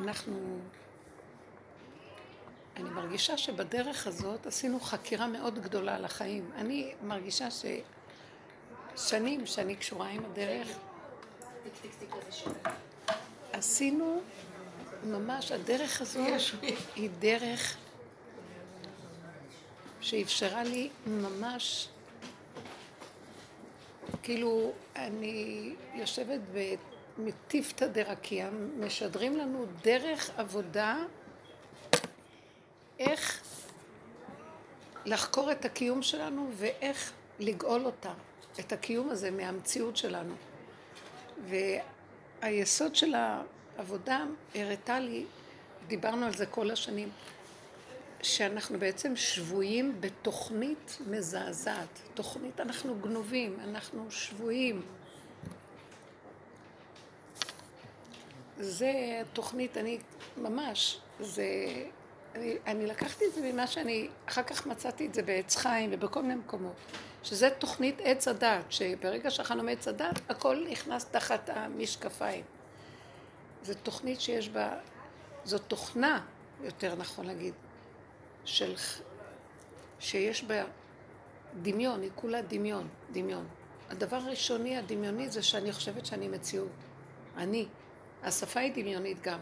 [0.00, 0.58] אנחנו...
[2.76, 6.50] אני מרגישה שבדרך הזאת עשינו חקירה מאוד גדולה על החיים.
[6.54, 7.48] אני מרגישה
[8.96, 10.68] ששנים שאני קשורה עם הדרך,
[13.52, 14.20] עשינו
[15.04, 16.40] ממש, הדרך הזאת
[16.96, 17.76] היא דרך
[20.00, 21.88] שאפשרה לי ממש,
[24.22, 26.40] כאילו, אני יושבת
[27.20, 30.96] במטיפתא דרקיע, משדרים לנו דרך עבודה,
[32.98, 33.42] איך
[35.06, 38.12] לחקור את הקיום שלנו ואיך לגאול אותה,
[38.60, 40.34] את הקיום הזה מהמציאות שלנו.
[42.42, 45.24] והיסוד של העבודה הראתה לי,
[45.86, 47.08] דיברנו על זה כל השנים,
[48.22, 52.00] שאנחנו בעצם שבויים בתוכנית מזעזעת.
[52.14, 54.82] תוכנית, אנחנו גנובים, אנחנו שבויים.
[58.60, 59.98] זה תוכנית, אני
[60.36, 61.44] ממש, זה...
[62.34, 66.22] אני, אני לקחתי את זה ממה שאני, אחר כך מצאתי את זה בעץ חיים ובכל
[66.22, 66.74] מיני מקומות,
[67.22, 72.44] שזה תוכנית עץ הדת, שברגע שאכלנו מעץ הדת, הכל נכנס תחת המשקפיים.
[73.62, 74.74] זו תוכנית שיש בה,
[75.44, 76.24] זו תוכנה,
[76.62, 77.54] יותר נכון להגיד,
[78.44, 78.74] של,
[79.98, 80.64] שיש בה
[81.62, 83.46] דמיון, היא כולה דמיון, דמיון.
[83.90, 86.68] הדבר הראשוני הדמיוני זה שאני חושבת שאני מציאות.
[87.36, 87.66] אני.
[88.22, 89.38] השפה היא דמיונית גם.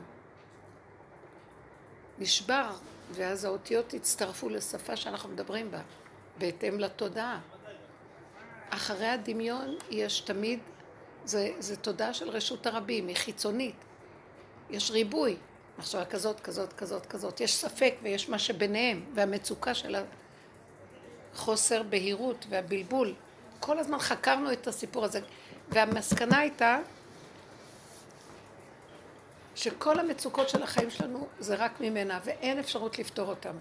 [2.19, 2.71] נשבר,
[3.13, 5.81] ואז האותיות הצטרפו לשפה שאנחנו מדברים בה,
[6.39, 7.41] בהתאם לתודעה.
[8.71, 10.59] אחרי הדמיון יש תמיד,
[11.25, 13.75] זה, זה תודעה של רשות הרבים, היא חיצונית.
[14.71, 15.37] יש ריבוי.
[15.79, 17.41] מחשבה כזאת, כזאת, כזאת, כזאת.
[17.41, 19.97] יש ספק ויש מה שביניהם, והמצוקה של
[21.35, 23.15] החוסר בהירות והבלבול.
[23.61, 25.21] כל הזמן חקרנו את הסיפור הזה,
[25.69, 26.79] והמסקנה הייתה
[29.59, 33.57] שכל המצוקות של החיים שלנו זה רק ממנה, ואין אפשרות לפתור אותן.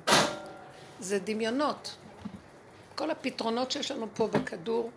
[1.00, 1.96] זה דמיונות.
[2.96, 4.92] כל הפתרונות שיש לנו פה בכדור,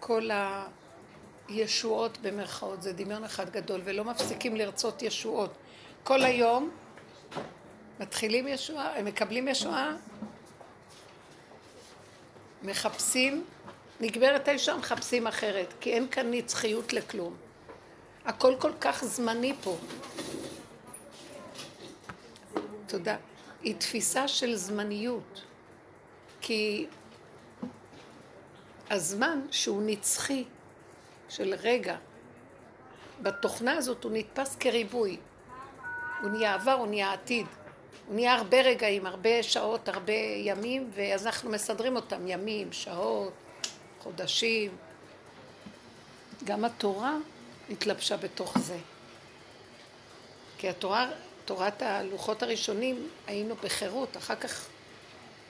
[0.00, 0.28] כל
[1.48, 5.54] הישועות במרכאות, זה דמיון אחד גדול, ולא מפסיקים לרצות ישועות.
[6.04, 6.70] כל היום
[8.00, 9.96] מתחילים ישועה, הם מקבלים ישועה,
[12.62, 13.44] מחפשים,
[14.00, 17.34] נגמרת הישועה, מחפשים אחרת, כי אין כאן נצחיות לכלום.
[18.24, 19.76] הכל כל כך זמני פה.
[22.92, 23.16] תודה.
[23.62, 25.42] היא תפיסה של זמניות,
[26.40, 26.86] כי
[28.90, 30.44] הזמן שהוא נצחי
[31.28, 31.96] של רגע,
[33.22, 35.16] בתוכנה הזאת הוא נתפס כריבוי.
[36.22, 37.46] הוא נהיה עבר, הוא נהיה עתיד.
[38.06, 43.32] הוא נהיה הרבה רגעים, הרבה שעות, הרבה ימים, ואז אנחנו מסדרים אותם, ימים, שעות,
[44.00, 44.76] חודשים.
[46.44, 47.16] גם התורה
[47.70, 48.78] התלבשה בתוך זה.
[50.58, 51.10] כי התורה,
[51.44, 54.66] תורת הלוחות הראשונים, היינו בחירות, אחר כך,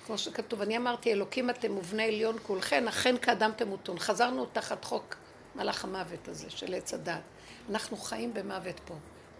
[0.06, 3.98] כמו שכתוב, אני אמרתי, אלוקים אתם ובני עליון כולכם, אכן כאדם תמותון.
[3.98, 5.16] חזרנו תחת חוק
[5.54, 7.20] מלאך המוות הזה של עץ הדת.
[7.70, 8.94] אנחנו חיים במוות פה.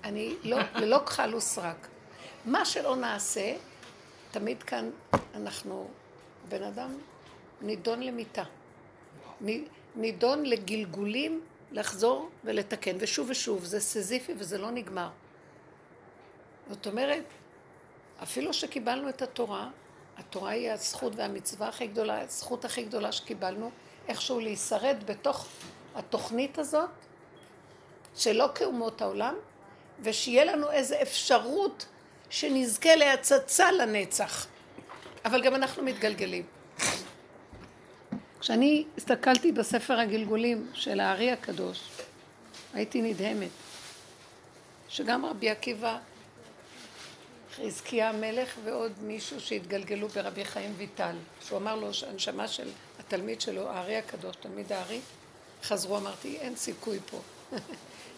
[0.05, 1.89] אני לא, ללא כחל וסרק.
[2.45, 3.55] מה שלא נעשה,
[4.31, 4.91] תמיד כאן
[5.35, 5.89] אנחנו,
[6.49, 6.99] בן אדם
[7.61, 8.45] נידון למיטה.
[9.97, 11.41] נידון לגלגולים
[11.73, 15.09] לחזור ולתקן, ושוב ושוב, זה סזיפי וזה לא נגמר.
[16.71, 17.25] זאת אומרת,
[18.23, 19.69] אפילו שקיבלנו את התורה,
[20.19, 23.71] התורה היא הזכות והמצווה הכי גדולה, הזכות הכי גדולה שקיבלנו,
[24.09, 25.49] איכשהו להישרד בתוך
[25.95, 26.91] התוכנית הזאת,
[28.17, 29.35] שלא כאומות העולם,
[30.03, 31.87] ושיהיה לנו איזו אפשרות
[32.31, 34.47] שנזכה להצצה לנצח.
[35.25, 36.45] אבל גם אנחנו מתגלגלים.
[38.41, 41.81] כשאני הסתכלתי בספר הגלגולים של הארי הקדוש,
[42.75, 43.49] הייתי נדהמת,
[44.89, 45.99] שגם רבי עקיבא,
[47.57, 53.69] חזקיה המלך ועוד מישהו שהתגלגלו ברבי חיים ויטל, שהוא אמר לו שהנשמה של התלמיד שלו,
[53.69, 55.01] הארי הקדוש, תלמיד הארי,
[55.63, 57.21] חזרו, אמרתי, אין סיכוי פה.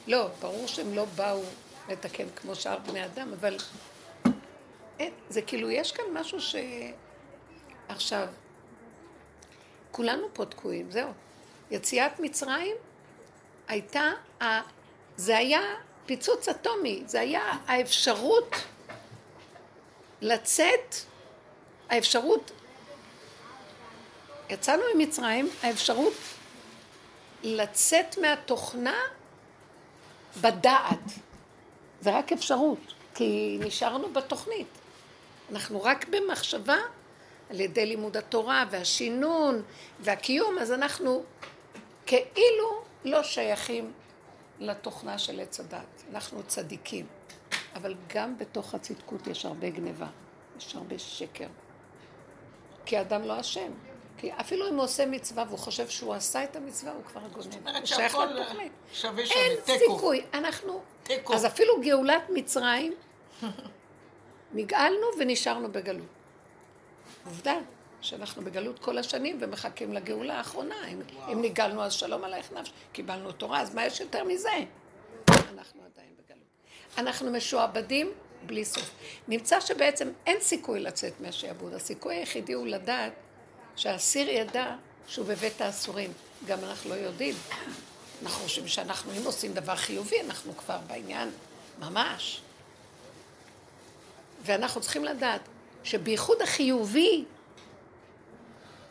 [0.06, 1.42] לא, ברור שהם לא באו
[1.88, 3.56] לתקן כמו שאר בני אדם, אבל
[4.98, 6.56] אין, זה כאילו, יש כאן משהו ש...
[7.88, 8.26] עכשיו,
[9.90, 11.10] כולנו פה תקועים, זהו.
[11.70, 12.76] יציאת מצרים
[13.68, 14.10] הייתה,
[14.42, 14.44] ה...
[15.16, 15.60] זה היה
[16.06, 18.54] פיצוץ אטומי, זה היה האפשרות
[20.20, 20.94] לצאת,
[21.88, 22.50] האפשרות,
[24.50, 26.12] יצאנו ממצרים, האפשרות
[27.42, 28.98] לצאת מהתוכנה
[30.40, 30.98] בדעת.
[32.00, 32.78] זה רק אפשרות,
[33.14, 34.68] כי נשארנו בתוכנית.
[35.50, 36.76] אנחנו רק במחשבה,
[37.50, 39.62] על ידי לימוד התורה והשינון
[40.00, 41.24] והקיום, אז אנחנו
[42.06, 43.92] כאילו לא שייכים
[44.60, 46.02] לתוכנה של עץ הדת.
[46.12, 47.06] אנחנו צדיקים.
[47.74, 50.06] אבל גם בתוך הצדקות יש הרבה גניבה,
[50.58, 51.48] יש הרבה שקר.
[52.86, 53.70] כי האדם לא אשם.
[54.16, 57.68] כי אפילו אם הוא עושה מצווה והוא חושב שהוא עשה את המצווה, הוא כבר גונב.
[57.68, 58.72] הוא שייך לתוכנית.
[58.92, 59.94] שווה שווה, אין תיקו.
[59.94, 60.24] סיכוי.
[60.34, 60.82] אנחנו...
[61.02, 61.34] תיקו.
[61.34, 62.94] אז אפילו גאולת מצרים,
[64.54, 66.06] נגאלנו ונשארנו בגלות.
[67.24, 67.54] עובדה
[68.00, 70.88] שאנחנו בגלות כל השנים ומחכים לגאולה האחרונה.
[70.88, 71.00] אם,
[71.32, 74.50] אם נגאלנו אז שלום עלייך נפש, קיבלנו תורה, אז מה יש יותר מזה?
[75.28, 76.23] אנחנו עדיין בגלות.
[76.98, 78.12] אנחנו משועבדים
[78.46, 78.90] בלי סוף.
[79.28, 81.74] נמצא שבעצם אין סיכוי לצאת מהשעבוד.
[81.74, 83.12] הסיכוי היחידי הוא לדעת
[83.76, 84.74] שהאסיר ידע
[85.06, 86.12] שהוא בבית האסורים.
[86.46, 87.34] גם אנחנו לא יודעים.
[88.22, 91.30] אנחנו חושבים שאנחנו, אם עושים דבר חיובי, אנחנו כבר בעניין
[91.78, 92.40] ממש.
[94.42, 95.40] ואנחנו צריכים לדעת
[95.84, 97.24] שבייחוד החיובי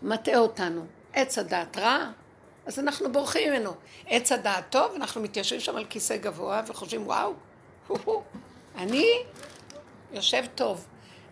[0.02, 0.86] מטעה אותנו.
[1.14, 2.12] עץ הדעת רע,
[2.66, 3.74] אז אנחנו בורחים ממנו.
[4.08, 7.34] עץ הדעת טוב, אנחנו מתיישבים שם על כיסא גבוה וחושבים, וואו,
[8.76, 9.24] אני
[10.12, 10.88] יושב טוב.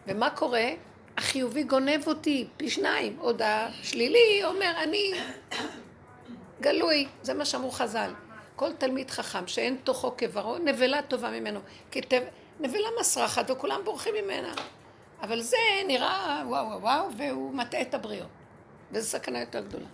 [0.07, 0.69] ומה קורה?
[1.18, 3.15] החיובי גונב אותי פי שניים.
[3.19, 5.13] עוד השלילי אומר, אני
[6.62, 7.07] גלוי.
[7.21, 8.13] זה מה שאמרו חז"ל.
[8.56, 11.59] כל תלמיד חכם שאין תוכו כברו, נבלה טובה ממנו.
[11.92, 12.21] כי תב...
[12.59, 14.54] נבלה מסרחת וכולם בורחים ממנה.
[15.21, 15.57] אבל זה
[15.88, 18.27] נראה וואו וואו וואו, והוא מטעה את הבריות.
[18.92, 19.88] וזו סכנה יותר גדולה.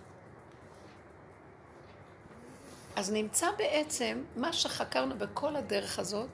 [2.96, 6.28] אז נמצא בעצם מה שחקרנו בכל הדרך הזאת,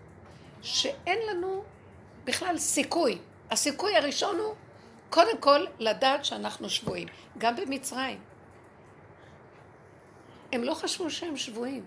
[0.64, 1.64] שאין לנו
[2.24, 3.18] בכלל סיכוי.
[3.50, 4.54] הסיכוי הראשון הוא
[5.10, 7.08] קודם כל לדעת שאנחנו שבויים.
[7.38, 8.20] גם במצרים.
[10.52, 11.86] הם לא חשבו שהם שבויים.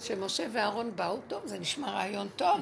[0.00, 2.60] כשמשה ואהרון באו, טוב, זה נשמע רעיון טוב.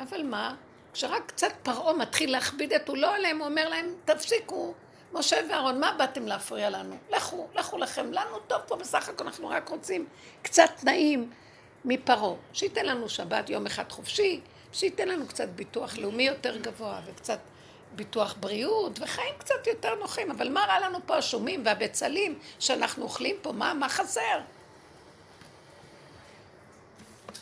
[0.00, 0.54] אבל מה?
[0.92, 4.74] כשרק קצת פרעה מתחיל להכביד את עולו עליהם, הוא אומר להם, תפסיקו,
[5.12, 6.96] משה ואהרון, מה באתם להפריע לנו?
[7.10, 10.06] לכו, לכו לכם, לנו טוב פה בסך הכל, אנחנו רק רוצים
[10.42, 11.30] קצת תנאים
[11.84, 12.34] מפרעה.
[12.52, 14.40] שייתן לנו שבת יום אחד חופשי,
[14.72, 17.38] שייתן לנו קצת ביטוח לאומי יותר גבוה, וקצת
[17.96, 20.30] ביטוח בריאות, וחיים קצת יותר נוחים.
[20.30, 23.52] אבל מה רע לנו פה השומים והבצלים שאנחנו אוכלים פה?
[23.52, 24.40] מה, מה חסר?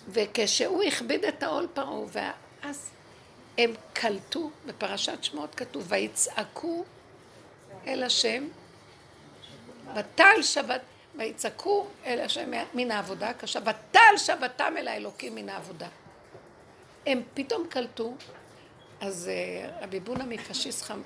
[0.09, 2.91] וכשהוא הכביד את העול פרעה, ואז
[3.59, 6.85] הם קלטו, בפרשת שמות כתוב, ויצעקו
[7.87, 8.49] אל השם,
[9.97, 10.81] ותל שבת,
[11.15, 15.89] ויצעקו אל השם מן העבודה הקשה, ותל שבתם אל האלוקים מן העבודה.
[17.07, 18.15] הם פתאום קלטו,
[19.01, 21.01] אז uh, רבי בונה מפשיסחם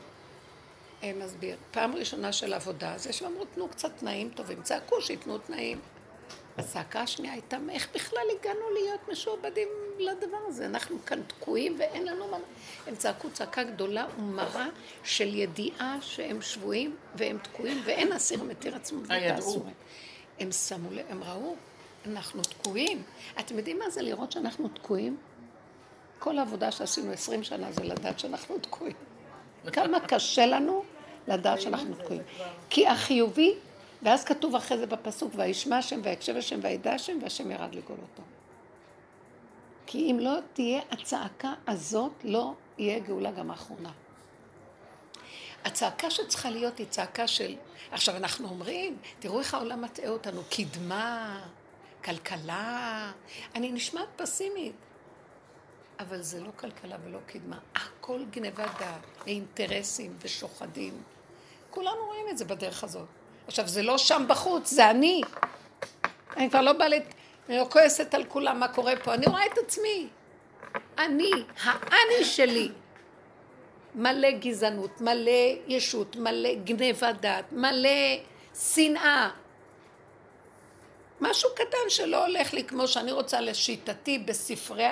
[1.01, 5.39] uh, מסביר, פעם ראשונה של עבודה, זה שהם אמרו, תנו קצת תנאים טובים, צעקו שייתנו
[5.39, 5.81] תנאים.
[6.59, 9.69] הצעקה השנייה הייתה, איך בכלל הגענו להיות משועבדים
[9.99, 10.67] לדבר הזה?
[10.67, 12.37] אנחנו כאן תקועים ואין לנו מה...
[12.87, 14.67] הם צעקו צעקה גדולה ומרה
[15.05, 19.39] של ידיעה שהם שבויים והם תקועים ואין אסיר מתיר עצמו הידעו.
[19.39, 19.75] ותעשורים.
[20.39, 21.55] הם שמו הם ראו,
[22.07, 23.03] אנחנו תקועים.
[23.41, 25.17] אתם יודעים מה זה לראות שאנחנו תקועים?
[26.19, 28.97] כל העבודה שעשינו עשרים שנה זה לדעת שאנחנו תקועים.
[29.73, 30.85] כמה קשה לנו
[31.29, 32.23] לדעת שאנחנו תקועים.
[32.71, 33.55] כי החיובי
[34.03, 38.23] ואז כתוב אחרי זה בפסוק, וישמע השם ויקשב השם וידע השם והשם ירד לגאול אותו.
[39.87, 43.91] כי אם לא תהיה הצעקה הזאת, לא יהיה גאולה גם האחרונה.
[45.65, 47.57] הצעקה שצריכה להיות היא צעקה של...
[47.91, 51.41] עכשיו אנחנו אומרים, תראו איך העולם מטעה אותנו, קדמה,
[52.05, 53.13] כלכלה,
[53.55, 54.75] אני נשמעת פסימית,
[56.01, 61.03] אבל זה לא כלכלה ולא קדמה, הכל גנבת דעת, ואינטרסים ושוחדים.
[61.71, 63.07] כולנו רואים את זה בדרך הזאת.
[63.47, 65.21] עכשיו, זה לא שם בחוץ, זה אני.
[66.37, 67.15] אני כבר לא באה, לת...
[67.49, 70.09] אני לא כועסת על כולם מה קורה פה, אני רואה את עצמי.
[70.99, 71.31] אני,
[71.63, 72.69] האני שלי.
[73.95, 75.31] מלא גזענות, מלא
[75.67, 77.91] ישות, מלא גנבת דעת, מלא
[78.55, 79.31] שנאה.
[81.21, 84.89] משהו קטן שלא הולך לי כמו שאני רוצה לשיטתי בספרי,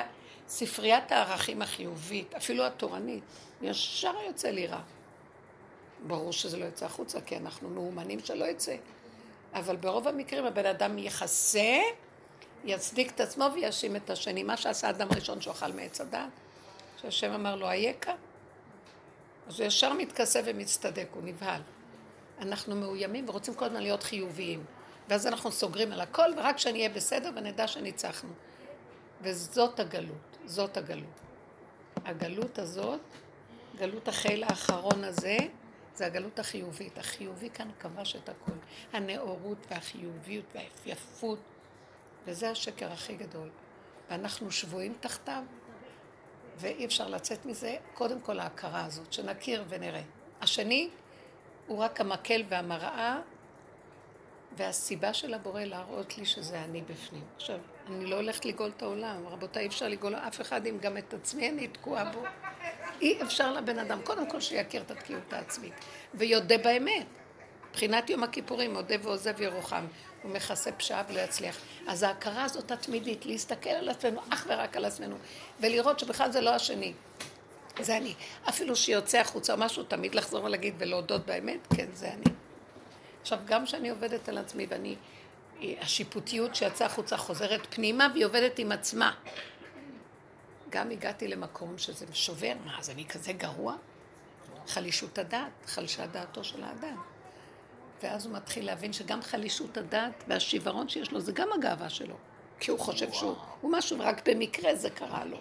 [0.48, 3.24] ספריית הערכים החיובית, אפילו התורנית,
[3.62, 4.80] ישר יוצא לי רע.
[6.06, 8.76] ברור שזה לא יוצא החוצה, כי אנחנו מאומנים שלא יצא.
[9.54, 11.78] אבל ברוב המקרים הבן אדם יכסה,
[12.64, 14.42] יצדיק את עצמו ויאשים את השני.
[14.42, 16.30] מה שעשה אדם ראשון שאוכל מעץ הדעת,
[17.02, 18.12] שהשם אמר לו, אייכה?
[19.48, 21.60] אז הוא ישר מתכסה ומצטדק, הוא נבהל.
[22.38, 24.64] אנחנו מאוימים ורוצים כל הזמן להיות חיוביים.
[25.08, 28.30] ואז אנחנו סוגרים על הכל, ורק כשאני אהיה בסדר ונדע שניצחנו.
[29.22, 31.20] וזאת הגלות, זאת הגלות.
[32.04, 33.00] הגלות הזאת,
[33.78, 35.36] גלות החיל האחרון הזה,
[35.94, 36.98] זה הגלות החיובית.
[36.98, 38.52] החיובי כאן כבש את הכל.
[38.92, 41.38] הנאורות והחיוביות והיפייפות,
[42.26, 43.48] וזה השקר הכי גדול.
[44.10, 45.42] ואנחנו שבויים תחתיו,
[46.56, 50.02] ואי אפשר לצאת מזה, קודם כל ההכרה הזאת, שנכיר ונראה.
[50.40, 50.90] השני
[51.66, 53.20] הוא רק המקל והמראה
[54.56, 57.24] והסיבה של הבורא להראות לי שזה אני בפנים.
[57.36, 59.26] עכשיו, אני לא הולכת לגאול את העולם.
[59.26, 62.22] רבותיי, אי אפשר לגאול אף אחד אם גם את עצמי אני תקועה בו.
[63.00, 65.72] אי אפשר לבן אדם, קודם כל שיכיר את התקיעות העצמית,
[66.14, 67.06] ויודה באמת.
[67.70, 69.84] מבחינת יום הכיפורים, מודה ועוזב ירוחם.
[70.22, 71.56] הוא מכסה פשעה ולא יצליח.
[71.86, 75.16] אז ההכרה הזאת התמידית, להסתכל על עצמנו, אך ורק על עצמנו,
[75.60, 76.92] ולראות שבכלל זה לא השני.
[77.80, 78.14] זה אני.
[78.48, 82.34] אפילו שיוצא החוצה או משהו, תמיד לחזור ולהגיד ולהודות באמת, כן, זה אני.
[83.22, 84.96] עכשיו, גם כשאני עובדת על עצמי ואני,
[85.60, 89.14] השיפוטיות שיצאה החוצה חוזרת פנימה והיא עובדת עם עצמה.
[90.70, 93.76] גם הגעתי למקום שזה שובר, מה, אז אני כזה גרוע?
[94.68, 97.11] חלישות הדעת, חלשה דעתו של האדם.
[98.02, 102.14] ואז הוא מתחיל להבין שגם חלישות הדעת והשיוורון שיש לו זה גם הגאווה שלו.
[102.60, 105.38] כי הוא חושב שהוא הוא משהו, ורק במקרה זה קרה לו.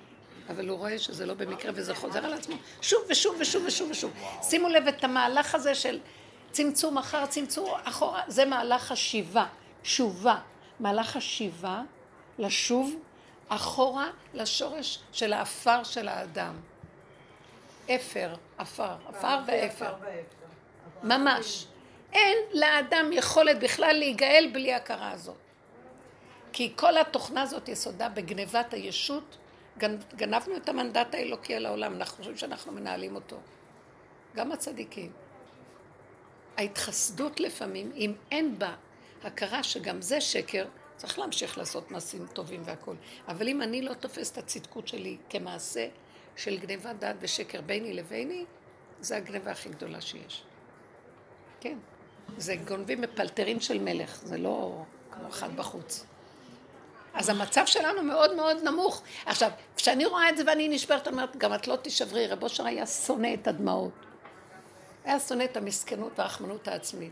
[0.50, 4.12] אבל הוא רואה שזה לא במקרה וזה חוזר על עצמו שוב ושוב ושוב ושוב ושוב.
[4.42, 6.00] שימו לב את המהלך הזה של
[6.52, 9.46] צמצום אחר צמצום אחורה, זה מהלך השיבה,
[9.82, 10.40] תשובה.
[10.80, 11.82] מהלך השיבה,
[12.40, 12.96] לשוב
[13.48, 16.56] אחורה לשורש של האפר של האדם.
[17.86, 19.94] אפר, עפר, עפר ואפר.
[21.04, 21.66] ממש.
[22.14, 25.38] אין לאדם יכולת בכלל להיגאל בלי הכרה הזאת.
[26.54, 29.38] כי כל התוכנה הזאת יסודה בגנבת הישות,
[30.16, 33.38] גנבנו את המנדט האלוקי על העולם, אנחנו חושבים שאנחנו מנהלים אותו.
[34.36, 35.12] גם הצדיקים.
[36.58, 38.76] ההתחסדות לפעמים, אם אין בה
[39.24, 40.66] הכרה שגם זה שקר,
[40.96, 42.96] צריך להמשיך לעשות מעשים טובים והכול.
[43.28, 45.88] אבל אם אני לא תופס את הצדקות שלי כמעשה
[46.36, 48.46] של גניבת דעת ושקר ביני לביני,
[49.00, 50.44] זה הגניבה הכי גדולה שיש.
[51.60, 51.78] כן.
[52.38, 56.06] זה גונבים מפלטרים של מלך, זה לא כמו אחד בחוץ.
[57.14, 59.04] אז המצב שלנו מאוד מאוד נמוך.
[59.26, 62.86] עכשיו, כשאני רואה את זה ואני נשברת, אומרת, גם את לא תישברי, רב אושר היה
[62.86, 63.92] שונא את הדמעות.
[65.06, 67.12] היה שונא את המסכנות והרחמנות העצמית.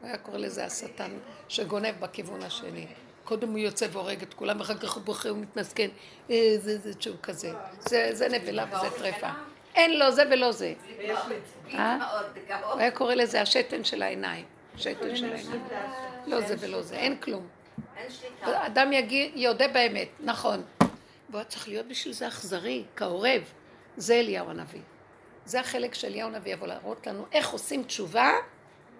[0.00, 1.10] הוא היה קורא לזה השטן
[1.48, 2.86] שגונב בכיוון השני.
[3.24, 5.88] קודם הוא יוצא והורג את כולם, אחר כך הוא בוכה ומתמסכן.
[6.30, 7.52] אה, זה, זה שהוא כזה.
[7.78, 9.30] זה, זה נבלה וזה טרפה.
[9.74, 10.74] אין לו זה ולא זה.
[11.74, 11.98] אה?
[12.72, 14.44] הוא היה קורא לזה השתן של העיניים.
[14.76, 15.62] שתן של העיניים.
[16.26, 17.48] לא זה ולא זה, אין כלום.
[18.42, 18.90] אדם
[19.34, 20.62] יודה באמת, נכון.
[21.30, 23.42] והוא צריך להיות בשביל זה אכזרי, כעורב.
[23.96, 24.80] זה אליהו הנביא.
[25.44, 28.32] זה החלק של אליהו הנביא, יבוא להראות לנו איך עושים תשובה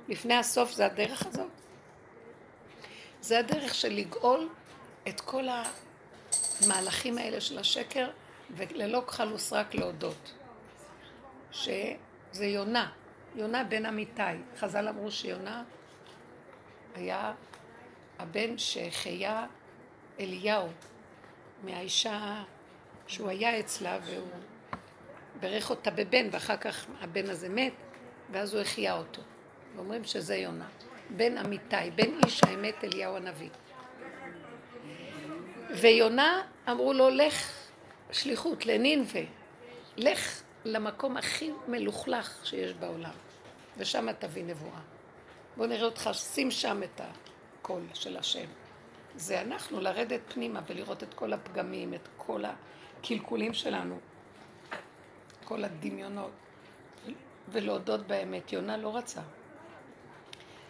[0.08, 1.48] לפני הסוף, זה הדרך הזאת.
[3.20, 4.48] זה הדרך של לגאול
[5.08, 5.44] את כל
[6.62, 8.10] המהלכים האלה של השקר,
[8.56, 10.32] וללא כחל וסרק להודות.
[12.32, 12.90] שזה יונה,
[13.34, 14.22] יונה בן אמיתי.
[14.58, 15.62] חז"ל אמרו שיונה
[16.94, 17.32] היה
[18.18, 19.46] הבן שחיה
[20.20, 20.68] אליהו
[21.64, 22.42] מהאישה
[23.06, 24.28] שהוא היה אצלה והוא
[25.40, 27.72] בירך אותה בבן ואחר כך הבן הזה מת
[28.30, 29.22] ואז הוא החיה אותו.
[29.76, 30.68] ואומרים שזה יונה.
[31.16, 33.48] בן אמיתי, בן איש האמת אליהו הנביא.
[35.70, 37.52] ויונה אמרו לו לך
[38.12, 39.22] שליחות לנינווה,
[39.96, 43.14] לך למקום הכי מלוכלך שיש בעולם,
[43.76, 44.80] ושם תביא נבואה.
[45.56, 48.46] בואו נראה אותך, שים שם את הקול של השם.
[49.16, 53.98] זה אנחנו לרדת פנימה ולראות את כל הפגמים, את כל הקלקולים שלנו,
[55.44, 56.30] כל הדמיונות,
[57.48, 58.52] ולהודות באמת.
[58.52, 59.20] יונה לא רצה.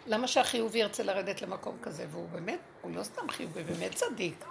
[0.07, 2.05] למה שהחיובי ירצה לרדת למקום כזה?
[2.11, 4.45] והוא באמת, הוא לא סתם חיובי, באמת צדיק.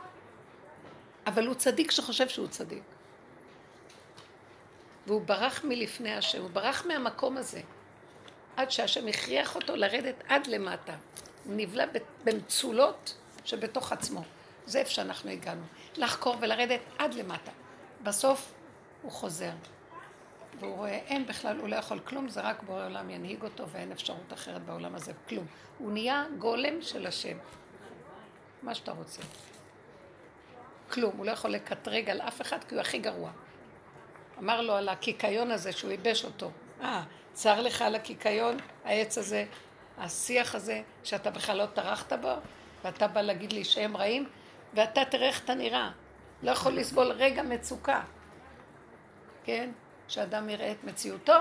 [1.27, 2.83] אבל הוא צדיק שחושב שהוא צדיק.
[5.07, 7.61] והוא ברח מלפני השם, הוא ברח מהמקום הזה,
[8.57, 10.95] עד שהשם הכריח אותו לרדת עד למטה.
[11.45, 11.85] הוא נבלע
[12.25, 14.23] במצולות שבתוך עצמו.
[14.67, 15.63] זה איפה שאנחנו הגענו.
[15.97, 17.51] לחקור ולרדת עד למטה.
[18.03, 18.53] בסוף
[19.03, 19.53] הוא חוזר.
[20.61, 23.93] והוא רואה, אין בכלל, הוא לא יכול כלום, זה רק בורא עולם ינהיג אותו ואין
[23.93, 25.47] אפשרות אחרת בעולם הזה, כלום.
[25.79, 27.37] הוא נהיה גולם של השם.
[28.63, 29.23] מה שאתה רוצה.
[30.91, 33.31] כלום, הוא לא יכול לקטרג על אף אחד כי הוא הכי גרוע.
[34.41, 36.51] אמר לו על הקיקיון הזה שהוא ייבש אותו.
[36.83, 39.45] אה, צר לך על הקיקיון, העץ הזה,
[39.99, 42.33] השיח הזה, שאתה בכלל לא טרחת בו,
[42.85, 44.29] ואתה בא להגיד לי שהם רעים,
[44.75, 45.91] ואתה תראה איך אתה נראה.
[46.43, 48.01] לא יכול לסבול רגע מצוקה.
[49.45, 49.71] כן?
[50.09, 51.35] שאדם יראה את מציאותו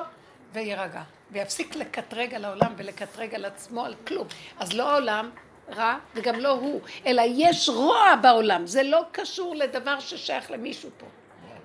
[0.54, 1.04] ויירגע.
[1.32, 4.28] ויפסיק לקטרג על העולם ולקטרג על עצמו על כלום.
[4.60, 5.30] אז לא העולם
[5.76, 8.68] רע וגם לא הוא, אלא יש רוע בעולם.
[8.68, 11.06] זה לא קשור לדבר ששייך למישהו פה.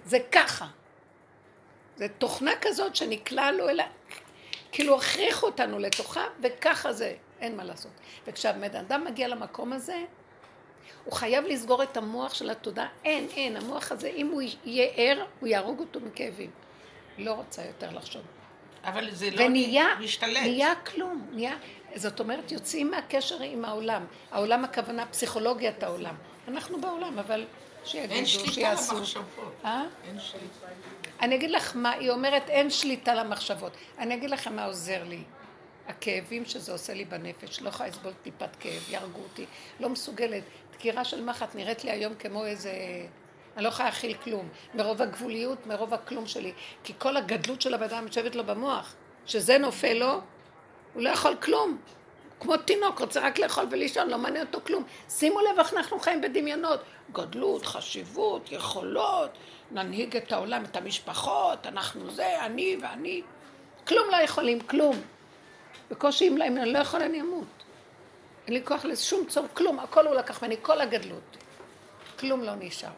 [0.05, 0.67] זה ככה.
[1.97, 3.87] זה תוכנה כזאת שנקלענו אליה,
[4.73, 7.93] כאילו הכריחו אותנו לתוכה, וככה זה, אין מה לעשות.
[8.27, 10.05] וכשהבן אדם מגיע למקום הזה,
[11.05, 12.89] הוא חייב לסגור את המוח של התודעה.
[13.05, 16.51] אין, אין, המוח הזה, אם הוא יהיה ער, הוא יהרוג אותו מכאבים.
[17.19, 18.23] לא רוצה יותר לחשוב.
[18.85, 20.37] אבל זה לא ונהיה, משתלט.
[20.37, 21.57] ונהיה כלום, נהיה,
[21.95, 24.05] זאת אומרת, יוצאים מהקשר עם העולם.
[24.31, 26.15] העולם הכוונה פסיכולוגיית העולם.
[26.49, 27.45] אנחנו בעולם, אבל
[27.85, 28.97] שיגידו, אין שליטה שיעשו.
[28.97, 29.55] למחשבות.
[29.65, 29.83] אה?
[30.05, 30.67] אין שליטה.
[31.21, 33.73] אני אגיד לך מה, היא אומרת אין שליטה למחשבות.
[33.99, 35.23] אני אגיד לכם מה עוזר לי.
[35.89, 39.47] הכאבים שזה עושה לי בנפש, לא יכולה לסבול טיפת כאב, יהרגו אותי,
[39.81, 40.43] לא מסוגלת.
[40.73, 42.73] דקירה של מחט נראית לי היום כמו איזה...
[43.57, 44.49] אני לא יכולה להכיל כלום.
[44.75, 46.53] מרוב הגבוליות, מרוב הכלום שלי.
[46.85, 48.95] כי כל הגדלות של הבן אדם יושבת לו במוח.
[49.27, 50.21] שזה נופל לו,
[50.95, 51.79] הוא לא יכול כלום.
[52.41, 54.85] כמו תינוק, רוצה רק לאכול ולישון, לא מעניין אותו כלום.
[55.09, 56.81] שימו לב איך אנחנו חיים בדמיונות.
[57.13, 59.31] גדלות, חשיבות, יכולות,
[59.71, 63.23] ננהיג את העולם, את המשפחות, אנחנו זה, אני ואני.
[63.87, 64.97] כלום לא יכולים, כלום.
[65.91, 67.65] בקושי אם אני לא יכול, אני אמות.
[68.47, 71.37] אין לי כוח לשום צור, כלום, הכל הוא לקח ממני, כל הגדלות.
[72.19, 72.89] כלום לא נשאר.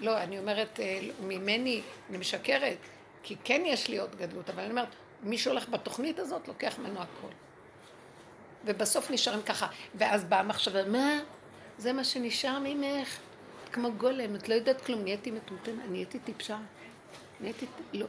[0.00, 2.76] לא, אני אומרת, אה, ממני, אני משקרת,
[3.22, 4.88] כי כן יש לי עוד גדלות, אבל אני אומרת,
[5.24, 7.28] מי שהולך בתוכנית הזאת, לוקח ממנו הכל.
[8.64, 9.66] ובסוף נשארים ככה.
[9.94, 11.18] ואז באה המחשבה, מה?
[11.78, 13.18] זה מה שנשאר ממך?
[13.72, 16.58] כמו גולם, את לא יודעת כלום, נהייתי מטומטמת, נהייתי טיפשה.
[17.40, 18.06] נהייתי, לא,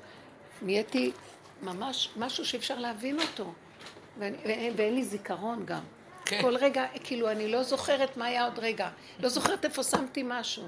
[0.61, 1.11] נהייתי
[1.61, 3.53] ממש משהו שאפשר להבין אותו.
[4.17, 5.81] ואני, ואין, ואין לי זיכרון גם.
[6.25, 6.41] כן.
[6.41, 8.89] כל רגע, כאילו, אני לא זוכרת מה היה עוד רגע.
[9.19, 10.67] לא זוכרת איפה שמתי משהו.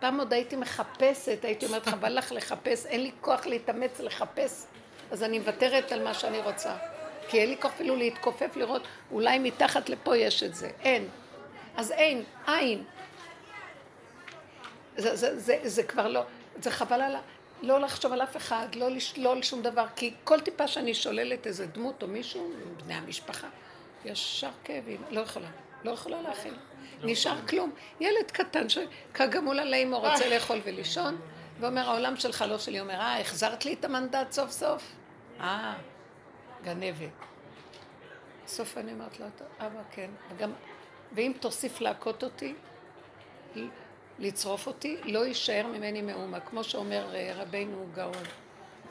[0.00, 4.66] פעם עוד הייתי מחפשת, הייתי אומרת, חבל לך לחפש, אין לי כוח להתאמץ לחפש,
[5.10, 6.76] אז אני מוותרת על מה שאני רוצה.
[7.28, 10.70] כי אין לי כוח אפילו להתכופף לראות, אולי מתחת לפה יש את זה.
[10.82, 11.08] אין.
[11.76, 12.84] אז אין, אין.
[14.96, 16.22] זה, זה, זה, זה כבר לא,
[16.62, 17.20] זה חבל על ה...
[17.62, 21.46] לא לחשוב על אף אחד, לא, לש, לא שום דבר, כי כל טיפה שאני שוללת
[21.46, 22.52] איזה דמות או מישהו,
[22.84, 23.48] בני המשפחה,
[24.04, 25.48] ישר כאבים, לא יכולה,
[25.84, 26.54] לא יכולה להכיל.
[27.02, 27.72] נשאר כלום.
[28.00, 31.20] ילד קטן שכגמול על אימו רוצה לאכול ולישון,
[31.60, 32.80] ואומר, העולם שלך לא שלי.
[32.80, 34.92] אומר, אה, החזרת לי את המנדט סוף סוף?
[35.40, 35.74] אה,
[36.64, 37.10] גנבת.
[38.44, 39.26] בסוף אני אומרת לו,
[39.58, 40.10] אבא, כן.
[40.30, 40.52] וגם,
[41.12, 42.54] ואם תוסיף להכות אותי,
[44.18, 48.24] לצרוף אותי, לא יישאר ממני מאומה, כמו שאומר אה, רבנו גאון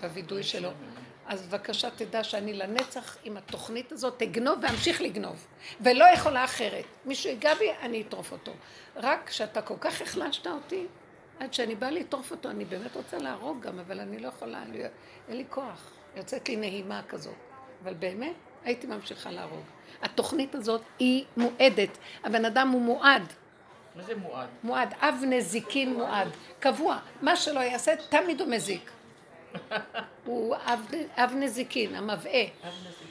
[0.01, 0.69] בווידוי שלו.
[1.25, 5.47] אז בבקשה תדע שאני לנצח עם התוכנית הזאת אגנוב ואמשיך לגנוב,
[5.81, 6.85] ולא יכולה אחרת.
[7.05, 8.51] מישהו ייגע בי, אני אטרוף אותו.
[8.95, 10.85] רק כשאתה כל כך החלשת אותי,
[11.39, 14.81] עד שאני באה לטרוף אותו, אני באמת רוצה להרוג גם, אבל אני לא יכולה, אני,
[15.29, 15.91] אין לי כוח.
[16.15, 17.33] יוצאת לי נהימה כזאת.
[17.83, 19.63] אבל באמת, הייתי ממשיכה להרוג.
[20.01, 21.97] התוכנית הזאת היא מועדת.
[22.23, 23.33] הבן אדם הוא מועד.
[23.95, 24.47] מה זה מועד?
[24.63, 26.27] מועד, אב נזיקין מועד.
[26.59, 26.99] קבוע.
[27.21, 28.91] מה שלא יעשה, תמיד הוא מזיק.
[30.25, 32.43] הוא אב, אב נזיקין, המבעה.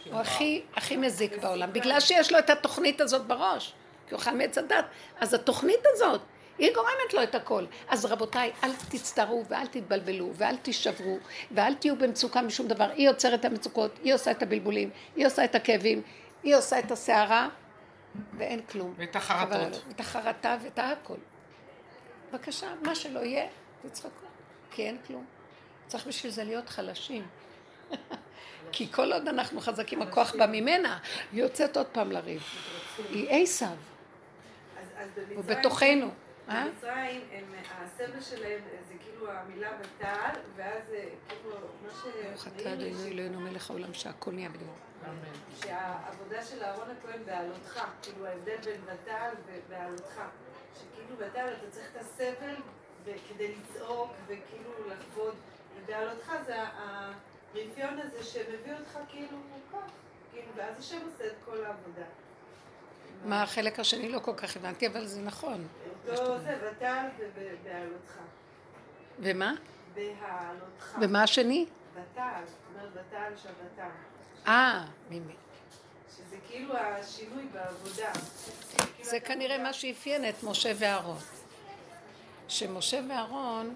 [0.05, 1.73] הוא הכי, הכי מזיק בעולם.
[1.73, 3.73] בגלל שיש לו את התוכנית הזאת בראש.
[4.09, 4.85] כי הוא חי מעץ הדת.
[5.21, 6.21] אז התוכנית הזאת,
[6.59, 7.65] היא גורמת לו את הכל.
[7.89, 11.19] אז רבותיי, אל תצטערו ואל תתבלבלו ואל תישברו
[11.51, 12.91] ואל תהיו במצוקה משום דבר.
[12.91, 16.03] היא יוצרת את המצוקות, היא עושה את הבלבולים, היא עושה את הכאבים,
[16.43, 17.49] היא עושה את הסערה,
[18.39, 18.95] ואין כלום.
[18.97, 19.83] ואת החרטות.
[19.89, 21.17] ואת החרטה ואת הכל.
[22.31, 23.47] בבקשה, מה שלא יהיה,
[23.83, 24.27] תצחקו,
[24.71, 25.25] כי אין כלום.
[25.87, 27.27] צריך בשביל זה להיות חלשים.
[28.73, 30.99] כי כל עוד אנחנו חזקים, הכוח בא ממנה,
[31.33, 32.43] היא יוצאת עוד פעם לריב.
[33.09, 33.69] היא עשיו.
[35.35, 36.11] הוא בתוכנו.
[36.49, 37.21] במצרים,
[37.71, 40.83] הסבל שלהם זה כאילו המילה בתעל, ואז
[41.29, 41.51] כאילו
[41.83, 42.03] מה ש...
[42.29, 44.75] ברוך אתה אדוני אלוהינו מלך העולם שהכל נהיה בדברו.
[45.61, 50.21] שהעבודה של אהרון הכהן בעלותך, כאילו ההבדל בין בתעל ובעלותך,
[50.75, 52.55] שכאילו בתעל אתה צריך את הסבל
[53.29, 55.35] כדי לצעוק וכאילו לחוות,
[55.77, 59.39] ובעלותך זה הרפיון הזה שמביא אותך כאילו
[59.73, 59.91] כך,
[60.33, 62.07] כאילו, ואז השם עושה את כל העבודה.
[63.25, 65.67] מה החלק השני לא כל כך הבנתי, אבל זה נכון.
[66.09, 68.13] לא, זה ותעל ובעלותך.
[69.19, 69.55] ומה?
[69.95, 70.99] בהעלותך.
[71.01, 71.67] ומה השני?
[71.93, 73.89] ותעל, זאת אומרת ותעל שבתן.
[74.47, 75.33] אה, מימי.
[76.17, 78.13] שזה כאילו השינוי בעבודה.
[79.03, 81.19] זה כנראה מה שאפיין את משה ואהרון.
[82.49, 83.75] שמשה ואהרון,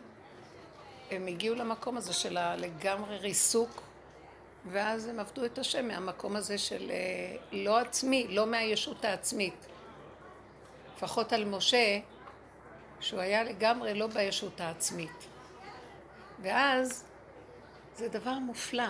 [1.10, 3.82] הם הגיעו למקום הזה של לגמרי ריסוק,
[4.66, 9.66] ואז הם עבדו את השם מהמקום הזה של אה, לא עצמי, לא מהישות העצמית.
[10.96, 11.98] לפחות על משה,
[13.00, 15.26] שהוא היה לגמרי לא בישות העצמית.
[16.42, 17.04] ואז
[17.96, 18.88] זה דבר מופלא.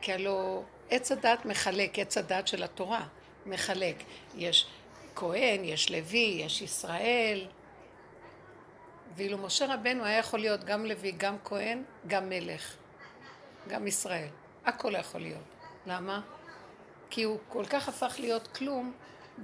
[0.00, 3.06] כי הלוא עץ הדת מחלק, עץ הדת של התורה
[3.46, 3.96] מחלק.
[4.34, 4.66] יש
[5.14, 7.46] כהן, יש לוי, יש ישראל.
[9.16, 12.76] ואילו משה רבנו היה יכול להיות גם לוי, גם כהן, גם מלך,
[13.68, 14.28] גם ישראל.
[14.64, 15.44] הכל יכול להיות.
[15.86, 16.20] למה?
[17.10, 18.92] כי הוא כל כך הפך להיות כלום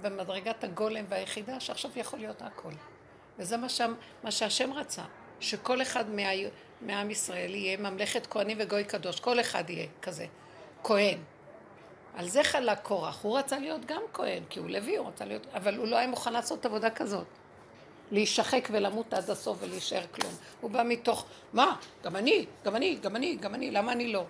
[0.01, 2.73] במדרגת הגולם והיחידה, שעכשיו יכול להיות הכל.
[3.39, 5.03] וזה מה, שם, מה שהשם רצה,
[5.41, 6.23] שכל אחד מה,
[6.81, 10.27] מעם ישראל יהיה ממלכת כהנים וגוי קדוש, כל אחד יהיה כזה.
[10.85, 11.19] כהן.
[12.15, 13.23] על זה חלק קורח.
[13.23, 15.47] הוא רצה להיות גם כהן, כי הוא לוי, הוא רצה להיות...
[15.55, 17.27] אבל הוא לא היה מוכן לעשות עבודה כזאת.
[18.11, 20.33] להישחק ולמות עד הסוף ולהישאר כלום.
[20.61, 21.77] הוא בא מתוך, מה?
[22.05, 24.25] גם אני, גם אני, גם אני, גם אני, למה אני לא?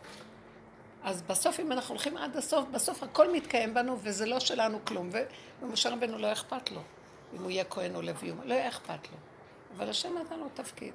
[1.03, 5.11] אז בסוף, אם אנחנו הולכים עד הסוף, בסוף הכל מתקיים בנו וזה לא שלנו כלום.
[5.63, 6.81] ומשה רבנו לא אכפת לו,
[7.35, 9.17] אם הוא יהיה כהן או לוי, לא יהיה אכפת לו.
[9.77, 10.93] אבל השם נתן לו תפקיד.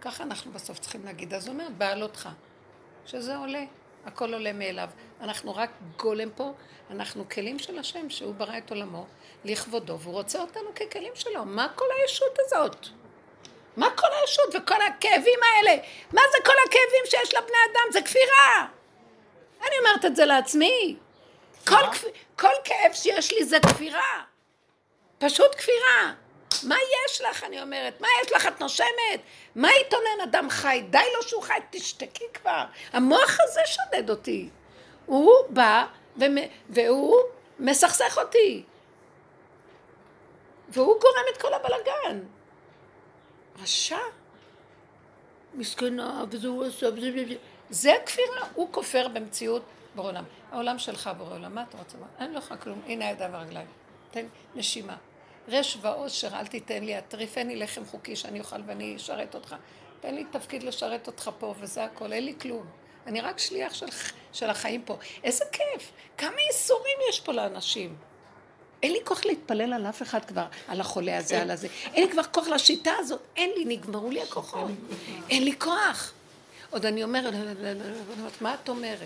[0.00, 1.34] ככה אנחנו בסוף צריכים להגיד.
[1.34, 2.28] אז הוא אומר, בעלותך,
[3.06, 3.64] שזה עולה,
[4.04, 4.88] הכל עולה מאליו.
[5.24, 6.52] אנחנו רק גולם פה,
[6.90, 9.06] אנחנו כלים של השם, שהוא ברא את עולמו
[9.44, 11.44] לכבודו, והוא רוצה אותנו ככלים שלו.
[11.44, 12.86] מה כל הישות הזאת?
[13.76, 15.82] מה כל הישות וכל הכאבים האלה?
[16.12, 17.92] מה זה כל הכאבים שיש לבני אדם?
[17.92, 18.66] זה כפירה!
[19.60, 20.96] אני אומרת את זה לעצמי.
[21.68, 21.84] כל,
[22.38, 24.22] כל כאב שיש לי זה כפירה.
[25.18, 26.12] פשוט כפירה.
[26.62, 28.00] מה יש לך, אני אומרת?
[28.00, 28.46] מה יש לך?
[28.46, 29.20] את נושמת?
[29.54, 30.82] מה יתונן אדם חי?
[30.90, 32.64] די לו שהוא חי, תשתקי כבר.
[32.92, 34.48] המוח הזה שודד אותי.
[35.06, 35.86] הוא בא
[36.68, 37.16] והוא
[37.58, 38.62] מסכסך אותי.
[40.68, 42.20] והוא גורם את כל הבלגן.
[43.62, 43.98] רשע.
[45.54, 47.24] מסכנה, וזה הוא עושה, וזה.
[47.70, 49.62] זה כפירה, הוא כופר במציאות
[49.94, 50.24] בורא עולם.
[50.52, 51.98] העולם שלך בורא עולם, מה אתה רוצה?
[52.18, 53.66] אין לך כלום, הנה הידיים והרגליים.
[54.10, 54.96] תן נשימה.
[55.48, 59.56] רש ועושר, אל תיתן לי, הטריפני לחם חוקי שאני אוכל ואני אשרת אותך.
[60.00, 62.66] תן לי תפקיד לשרת אותך פה, וזה הכל, אין לי כלום.
[63.06, 63.86] אני רק שליח של,
[64.32, 64.98] של החיים פה.
[65.24, 65.92] איזה כיף!
[66.18, 67.96] כמה ייסורים יש פה לאנשים.
[68.82, 71.68] אין לי כוח להתפלל על אף אחד כבר, על החולה הזה, על הזה.
[71.94, 74.70] אין לי כבר כוח לשיטה הזאת, אין לי, נגמרו לי הכוחות.
[75.30, 76.12] אין לי כוח.
[76.70, 77.34] עוד אני אומרת,
[78.40, 78.98] מה את אומרת?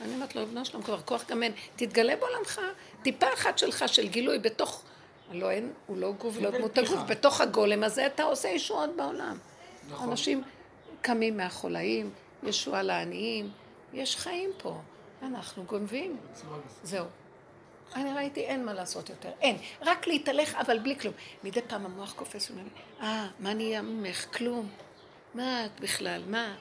[0.00, 1.52] אני אומרת לו, בנו שלום, כבר כוח גם אין.
[1.76, 2.60] תתגלה בעולמך,
[3.02, 4.82] טיפה אחת שלך של גילוי בתוך...
[5.32, 9.38] לא אין, הוא לא גוף, לא דמות הגוף, בתוך הגולם הזה אתה עושה ישועות בעולם.
[9.90, 10.10] נכון.
[10.10, 10.42] אנשים
[11.00, 12.10] קמים מהחולאים,
[12.42, 13.50] ישועה לעניים,
[13.92, 14.80] יש חיים פה.
[15.22, 16.16] אנחנו גונבים.
[16.82, 17.06] זהו.
[17.94, 19.56] אני ראיתי, אין מה לעשות יותר, אין.
[19.80, 21.14] רק להתהלך, אבל בלי כלום.
[21.44, 22.64] מדי פעם המוח קופץ ואומר
[23.00, 24.26] אה, מה נהיה ממך?
[24.36, 24.68] כלום.
[25.34, 26.22] מה את בכלל?
[26.26, 26.56] מה?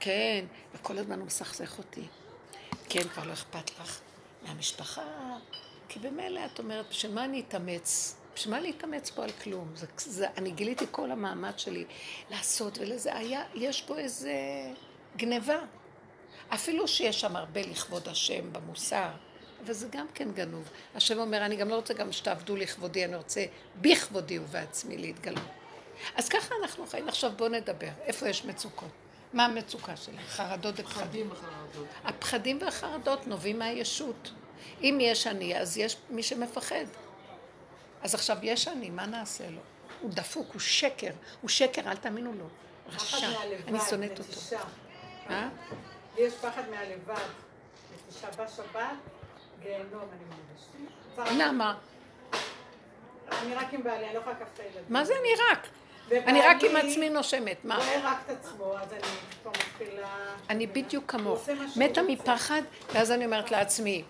[0.00, 2.02] כן, וכל הזמן הוא מסכסך אותי.
[2.88, 4.00] כן, כבר לא אכפת לך
[4.42, 5.36] מהמשפחה,
[5.88, 8.16] כי במילא את אומרת, בשביל מה אני אתאמץ?
[8.34, 9.68] בשביל מה להתאמץ פה על כלום?
[9.74, 11.84] זה, זה, אני גיליתי כל המאמץ שלי
[12.30, 14.32] לעשות ולזה, היה, יש פה איזה
[15.16, 15.58] גניבה.
[16.54, 19.08] אפילו שיש שם הרבה לכבוד השם במוסר,
[19.64, 20.68] אבל זה גם כן גנוב.
[20.94, 23.44] השם אומר, אני גם לא רוצה גם שתעבדו לכבודי, אני רוצה
[23.80, 25.44] בכבודי ובעצמי להתגלות.
[26.16, 27.08] אז ככה אנחנו חיים.
[27.08, 27.88] עכשיו בואו נדבר.
[28.00, 28.88] איפה יש מצוקות?
[29.32, 30.20] מה המצוקה שלך?
[30.28, 31.30] חרדות ופחדים.
[32.04, 34.30] הפחדים והחרדות נובעים מהישות.
[34.82, 36.84] אם יש אני, אז יש מי שמפחד.
[38.02, 39.60] אז עכשיו יש אני, מה נעשה לו?
[40.00, 41.10] הוא דפוק, הוא שקר.
[41.40, 42.44] הוא שקר, אל תאמינו לו.
[42.94, 43.28] רשע.
[43.68, 44.56] אני שונאת אותו.
[45.30, 45.48] אה?
[46.18, 47.28] יש פחד מהלבד.
[47.94, 48.82] נטישה בשבת,
[49.62, 50.24] גיהנום אני
[51.18, 51.44] מרגישה.
[51.44, 51.74] למה?
[53.42, 54.82] אני רק עם בעלי, אני לא יכולה לקחת את הילדים.
[54.88, 55.68] מה זה אני רק?
[56.12, 57.76] אני רק עם עצמי נושמת, מה?
[57.76, 59.00] רואה רק את עצמו, אז אני
[59.42, 60.08] כבר מתחילה...
[60.50, 61.48] אני בדיוק כמוך.
[61.76, 62.62] מתה מפחד,
[62.92, 64.04] ואז אני אומרת לעצמי,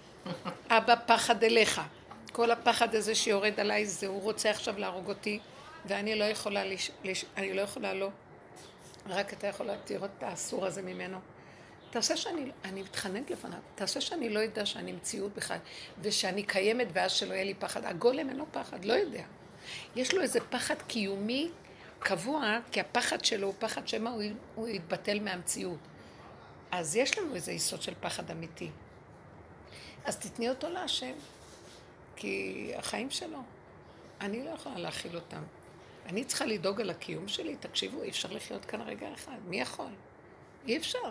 [0.69, 1.81] אבא, פחד אליך.
[2.33, 5.39] כל הפחד הזה שיורד עליי, זה הוא רוצה עכשיו להרוג אותי,
[5.87, 6.91] ואני לא יכולה, לש...
[7.05, 7.25] לש...
[7.37, 8.09] אני לא יכולה לא.
[9.09, 11.19] רק אתה יכול להתיר את האסור הזה ממנו.
[11.91, 15.59] תעשה שאני, אני מתחננת לפניו, תעשה שאני לא אדע שאני מציאות בכלל,
[16.01, 17.85] ושאני קיימת ואז שלא יהיה לי פחד.
[17.85, 19.25] הגולם אין לו פחד, לא יודע.
[19.97, 21.51] יש לו איזה פחד קיומי
[21.99, 24.23] קבוע, כי הפחד שלו הוא פחד שמא הוא,
[24.55, 25.79] הוא יתבטל מהמציאות.
[26.71, 28.71] אז יש לנו איזה יסוד של פחד אמיתי.
[30.05, 31.13] אז תתני אותו להשם,
[32.17, 33.39] כי החיים שלו,
[34.21, 35.43] אני לא יכולה להכיל אותם.
[36.09, 39.91] אני צריכה לדאוג על הקיום שלי, תקשיבו, אי אפשר לחיות כאן רגע אחד, מי יכול?
[40.67, 41.11] אי אפשר.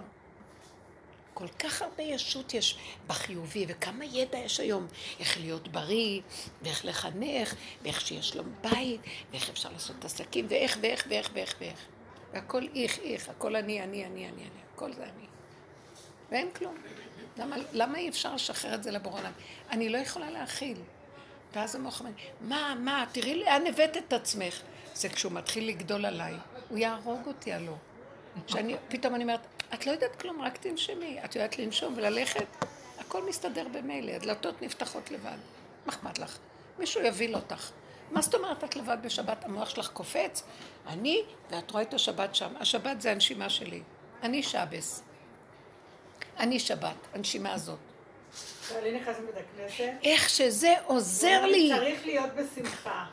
[1.33, 4.87] כל כך הרבה ישות יש בחיובי, וכמה ידע יש היום,
[5.19, 6.21] איך להיות בריא,
[6.61, 11.79] ואיך לחנך, ואיך שיש לו בית, ואיך אפשר לעשות עסקים, ואיך, ואיך, ואיך, ואיך, ואיך.
[12.33, 15.25] והכל איך, איך, הכל אני, אני, אני, אני, אני, הכל זה אני.
[16.31, 16.75] ואין כלום.
[17.37, 19.31] למה, למה אי אפשר לשחרר את זה לבור עולם?
[19.71, 20.77] אני לא יכולה להכיל.
[21.53, 24.61] ואז המוח אומר, מה, מה, תראי לאן הבאת את עצמך.
[24.97, 26.33] זה כשהוא מתחיל לגדול עליי,
[26.69, 27.73] הוא יהרוג אותי הלא.
[28.47, 29.39] שאני, פתאום אני אומרת,
[29.73, 31.19] את לא יודעת כלום, רק תנשמי.
[31.25, 32.45] את יודעת לנשום וללכת,
[32.99, 35.37] הכל מסתדר במילא, הדלתות נפתחות לבד.
[35.85, 36.37] מה אכפת לך?
[36.79, 37.71] מישהו יביל אותך.
[38.11, 39.45] מה זאת אומרת את לבד בשבת?
[39.45, 40.43] המוח שלך קופץ?
[40.87, 42.53] אני, ואת רואה את השבת שם.
[42.59, 43.81] השבת זה הנשימה שלי.
[44.23, 45.03] אני שבס.
[46.39, 47.79] אני שבת, הנשימה הזאת.
[50.03, 51.69] איך שזה עוזר לי.
[51.75, 53.05] צריך להיות בשמחה.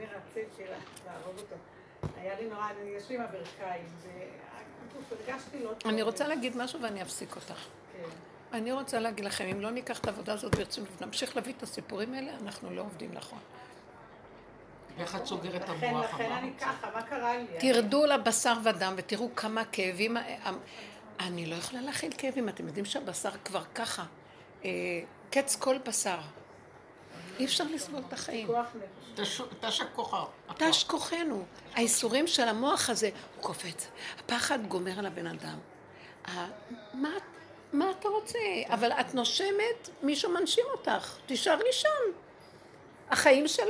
[0.00, 0.62] אני רציתי
[1.06, 1.54] להרוג אותו.
[2.16, 3.84] היה לי נורא, יש לי עם הברכיים,
[5.84, 7.54] אני רוצה להגיד משהו ואני אפסיק אותך.
[7.92, 8.08] כן.
[8.52, 12.14] אני רוצה להגיד לכם, אם לא ניקח את העבודה הזאת ברצינות ונמשיך להביא את הסיפורים
[12.14, 13.38] האלה, אנחנו לא עובדים נכון.
[14.98, 16.14] איך את סוגרת את המוח?
[16.14, 17.46] לכן אני ככה, מה קרה לי?
[17.60, 20.16] תרדו לבשר ודם ותראו כמה כאבים...
[21.20, 24.04] אני לא יכולה להכיל כאבים, אתם יודעים שהבשר כבר ככה.
[24.64, 24.70] אה,
[25.30, 26.18] קץ כל בשר.
[27.40, 28.46] אי אפשר לסבול את החיים.
[29.14, 29.40] תש-
[29.80, 30.24] הכוחה.
[30.56, 31.44] תש כוחנו.
[31.74, 33.86] האיסורים של המוח הזה, הוא קופץ.
[34.18, 35.58] הפחד גומר על הבן אדם.
[37.72, 38.38] מה אתה רוצה?
[38.66, 41.16] אבל את נושמת, מישהו מנשים אותך.
[41.26, 41.88] תישארי שם.
[43.10, 43.66] החיים שלו.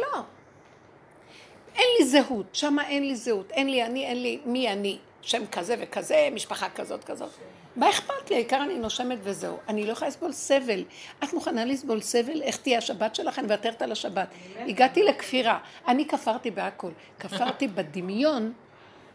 [1.75, 3.51] אין לי זהות, שמה אין לי זהות.
[3.51, 4.99] אין לי אני, אין לי מי אני.
[5.23, 7.31] שם כזה וכזה, משפחה כזאת כזאת.
[7.77, 8.37] מה אכפת לי?
[8.37, 9.57] העיקר אני נושמת וזהו.
[9.69, 10.85] אני לא יכולה לסבול סבל.
[11.25, 12.43] את מוכנה לסבול סבל?
[12.43, 13.39] איך תהיה השבת שלך?
[13.39, 14.29] אני מוותרת על השבת.
[14.57, 15.59] הגעתי לכפירה.
[15.89, 16.91] אני כפרתי בהכל.
[17.19, 18.53] כפרתי בדמיון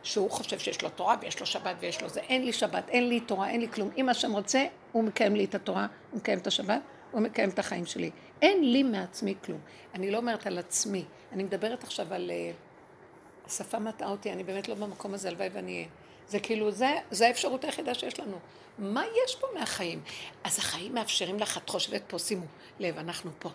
[0.04, 2.20] שהוא חושב שיש לו תורה ויש לו שבת ויש לו זה.
[2.20, 3.90] אין לי שבת, אין לי תורה, אין לי כלום.
[3.98, 7.60] אם השם רוצה, הוא מקיים לי את התורה, הוא מקיים את השבת, הוא מקיים את
[7.60, 8.12] החיים שלי.
[8.42, 9.60] אין לי מעצמי כלום.
[9.96, 11.06] אני לא אומרת על עצמי.
[11.32, 12.32] אני מדברת עכשיו על...
[12.32, 12.52] אה,
[13.46, 15.88] השפה מטעה אותי, אני באמת לא במקום הזה, הלוואי ואני אהיה.
[16.28, 18.40] זה כאילו, זה, זה האפשרות היחידה שיש לנו.
[18.80, 20.02] מה יש פה מהחיים?
[20.44, 22.46] אז החיים מאפשרים לך, את חושבת פה, שימו
[22.80, 23.50] לב, אנחנו פה.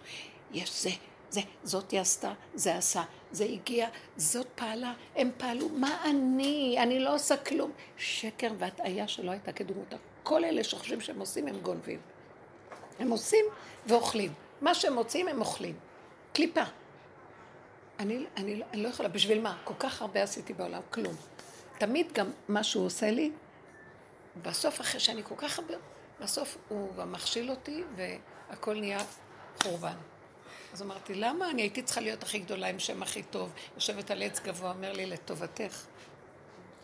[0.52, 0.90] יש זה,
[1.30, 3.02] זה, זאתי עשתה, זה עשה,
[3.33, 6.76] זה הגיע, זאת פעלה, הם פעלו, מה אני?
[6.78, 7.72] אני לא עושה כלום.
[7.96, 9.96] שקר והטעיה שלא הייתה כדמותה.
[10.22, 12.00] כל אלה שחושבים שהם עושים, הם גונבים.
[12.98, 13.44] הם עושים
[13.87, 14.33] ואוכלים.
[14.61, 15.74] מה שהם מוצאים, הם אוכלים.
[16.33, 16.62] קליפה.
[17.98, 19.59] אני, אני, אני לא יכולה, בשביל מה?
[19.64, 21.14] כל כך הרבה עשיתי בעולם, כלום.
[21.80, 23.30] תמיד גם מה שהוא עושה לי,
[24.42, 25.74] בסוף אחרי שאני כל כך הרבה,
[26.20, 28.98] בסוף הוא גם מכשיל אותי והכל נהיה
[29.62, 29.96] חורבן.
[30.72, 34.22] אז אמרתי, למה אני הייתי צריכה להיות הכי גדולה עם שם הכי טוב, יושבת על
[34.22, 35.84] עץ גבוה, אומר לי, לטובתך,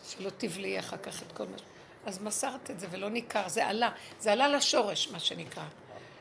[0.07, 1.61] שלא תבלעי אחר כך את כל מה ש...
[2.05, 5.63] אז מסרת את זה ולא ניכר, זה עלה, זה עלה לשורש, מה שנקרא.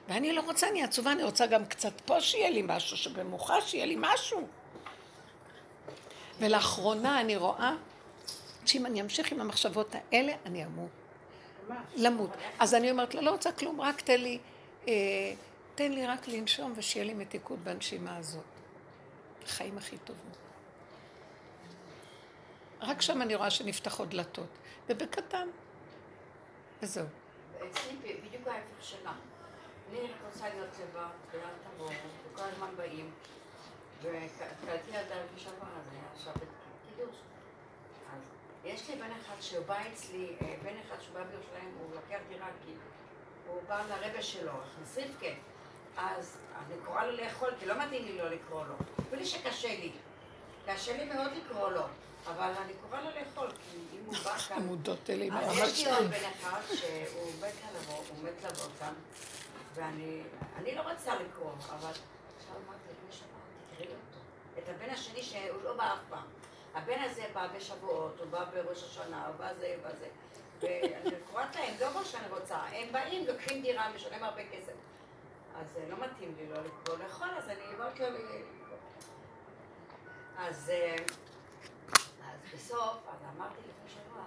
[0.08, 3.86] ואני לא רוצה, אני עצובה, אני רוצה גם קצת פה שיהיה לי משהו, שבמוחה שיהיה
[3.86, 4.46] לי משהו.
[6.40, 7.74] ולאחרונה אני רואה
[8.68, 10.64] שאם אני אמשיך עם המחשבות האלה, אני.
[10.64, 11.78] ממש.
[11.96, 12.30] למות.
[12.58, 14.38] אז אני אומרת לה, לא רוצה כלום, רק תן לי,
[14.88, 14.92] אה,
[15.74, 18.44] תן לי רק לנשום ושיהיה לי מתיקות בנשימה הזאת.
[19.44, 20.30] החיים הכי טובים.
[22.80, 24.48] רק שם אני רואה שנפתחות דלתות,
[24.88, 25.48] ובקטן.
[26.82, 27.06] וזהו.
[27.56, 29.12] אצלי בדיוק ההפך שלה.
[29.90, 31.90] אני רק רוצה להיות לבד, ולאל תבואו,
[32.32, 33.10] וכל הזמן באים.
[34.02, 36.32] וקלטתי ילדה לפני שבוע, אז היה עכשיו
[36.88, 37.16] קידוש.
[38.66, 42.18] יש לי בן אחד שהוא בא אצלי, אה, בן אחד שהוא בא בירושלים, הוא לקח
[42.28, 42.72] דירה כי
[43.48, 44.52] הוא בא לרבה שלו,
[44.82, 45.26] מסריפקה.
[45.96, 48.74] אז אני קוראה לו לאכול, כי לא מתאים לי לא לקרוא לו.
[49.08, 49.92] אפילו שקשה לי.
[50.66, 51.82] קשה לי מאוד לקרוא לו.
[52.26, 54.56] אבל אני קוראה לו לאכול, כי אם הוא בא כאן...
[54.62, 58.94] עמודות אלה, אז יש לי עוד בן אחד שהוא מת לבוא, הוא מת לבוא כאן,
[59.74, 60.22] ואני
[60.56, 61.90] אני לא רוצה לקרוא, אבל
[62.36, 63.40] עכשיו אמרתי לפני שבוע,
[63.74, 64.18] תקראי אותו.
[64.58, 66.26] את הבן השני שהוא לא בא אף פעם.
[66.76, 70.08] הבן הזה בא בשבועות, הוא בא בראש השנה, הוא בא זה, בא זה.
[70.60, 74.72] ואני קוראת להם, לא מה שאני רוצה, הם באים, לוקחים דירה, משלם הרבה כסף.
[75.60, 78.78] אז אה, לא מתאים לי לא לקרוא לאכול, אז אני אומרת לו לקרוא.
[80.38, 80.70] אז...
[80.70, 80.96] אה,
[82.26, 84.24] אז בסוף, אז אמרתי לפני שבוע,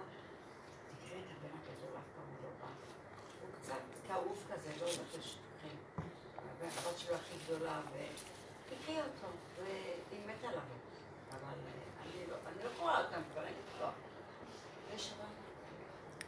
[0.96, 2.66] תקראי את הבן הגדול, אף פעם לא בא.
[3.40, 6.02] הוא קצת כאוב כזה, לא נפש חן.
[6.38, 10.79] הבן הבת שלו הכי גדולה, ותקראי אותו, והיא מתה לבוא.
[12.56, 13.94] אני לא, קוראה אותם, כבר אין לי כוח.
[14.98, 15.26] שבוע,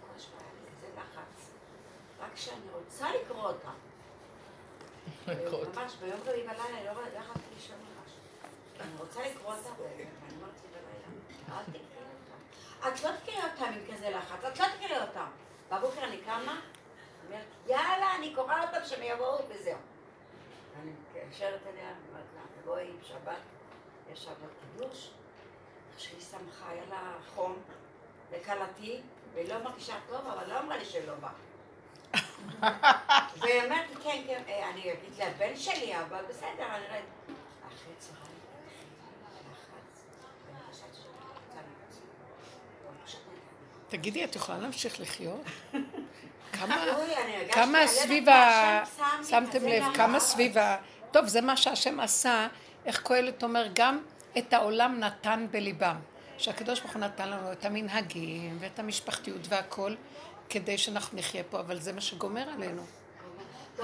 [0.00, 1.50] כל שבוע היה לי כזה לחץ.
[2.20, 3.72] רק כשאני רוצה לקרוא אותם.
[5.76, 8.12] ממש ביום רביעי בלילה אני לא לא יכולתי לישון ממש.
[8.80, 10.04] אני רוצה לקרוא אותה, ואני
[10.40, 12.88] אמרתי בלילה, אל תקראי אותה.
[12.88, 15.26] את לא תקראי אותם עם כזה לחץ, את לא תקראי אותם.
[15.70, 16.60] בבוקר אני קמה,
[17.26, 19.78] אומרת, יאללה, אני קוראה אותם שהם יבואו וזהו.
[20.82, 23.36] אני מתקשרת אליה, אומרת לה, תבואי שבת,
[24.12, 25.10] יש שבת קידוש.
[25.98, 27.54] שהיא שמחה, היה לה חום,
[28.32, 29.00] לכלתי,
[29.34, 31.28] והיא לא מרגישה טוב, אבל לא אמרה לי שלא בא.
[33.40, 37.34] והיא אומרת לי, כן, כן, אה, אני אגיד לבן שלי, אבל בסדר, אני לא...
[37.68, 38.32] אחרי צהריים.
[43.06, 45.40] פשוט אני- תגידי, את יכולה להמשיך לחיות?
[46.52, 48.82] כמה, לא סביב ה...
[49.28, 49.84] שמתם לב.
[49.94, 50.76] כמה סביב ה...
[51.10, 52.48] טוב, זה מה שהשם עשה,
[52.84, 54.02] איך קהלת אומר, גם
[54.38, 55.96] את העולם נתן בליבם.
[56.38, 59.94] שהקדוש ברוך הוא נתן לנו את המנהגים ואת המשפחתיות והכל,
[60.48, 62.82] כדי שאנחנו נחיה פה, אבל זה מה שגומר עלינו.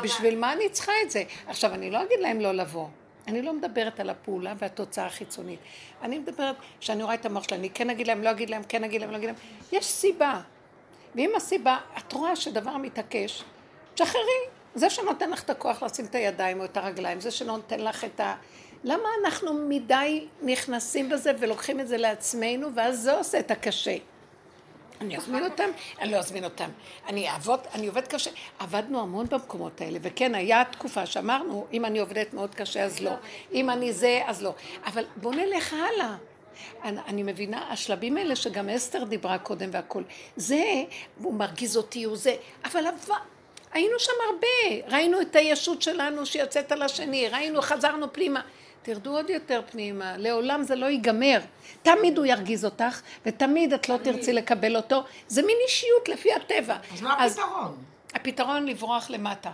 [0.03, 1.23] בשביל מה אני צריכה את זה?
[1.47, 2.89] עכשיו, אני לא אגיד להם לא לבוא.
[3.27, 5.61] אני לא מדברת על הפעולה והתוצאה החיצונית.
[6.03, 8.85] אני מדברת, כשאני רואה את המוח שלי, אני כן אגיד להם, לא אגיד להם, כן
[8.85, 9.39] אגיד להם, לא אגיד להם.
[9.73, 10.41] יש סיבה.
[11.15, 13.45] ואם הסיבה, את רואה שדבר מתעקש,
[13.95, 14.41] תשחררי.
[14.75, 18.21] זה שנותן לך את הכוח לשים את הידיים או את הרגליים, זה שנותן לך את
[18.21, 18.35] ה...
[18.85, 23.97] למה אנחנו מדי נכנסים בזה ולוקחים את זה לעצמנו, ואז זה עושה את הקשה.
[25.01, 25.71] אני אזמין אותם?
[26.01, 26.71] אני לא אזמין אותם.
[27.09, 28.31] אני אעבוד, אני עובד קשה.
[28.59, 33.11] עבדנו המון במקומות האלה, וכן, היה תקופה שאמרנו, אם אני עובדת מאוד קשה אז לא,
[33.53, 34.55] אם אני זה אז לא.
[34.87, 36.17] אבל בואו נלך הלאה.
[36.85, 40.03] אני, אני מבינה, השלבים האלה שגם אסתר דיברה קודם והכל,
[40.37, 40.65] זה,
[41.23, 43.15] הוא מרגיז אותי, הוא זה, אבל עבר,
[43.73, 48.41] היינו שם הרבה, ראינו את הישות שלנו שיוצאת על השני, ראינו, חזרנו פנימה.
[48.89, 51.39] תרדו עוד יותר פנימה, לעולם זה לא ייגמר.
[51.83, 55.05] תמיד הוא ירגיז אותך, ותמיד את לא תרצי לקבל אותו.
[55.27, 56.77] זה מין אישיות לפי הטבע.
[56.93, 57.77] אז מה הפתרון?
[58.15, 59.51] הפתרון לברוח למטה.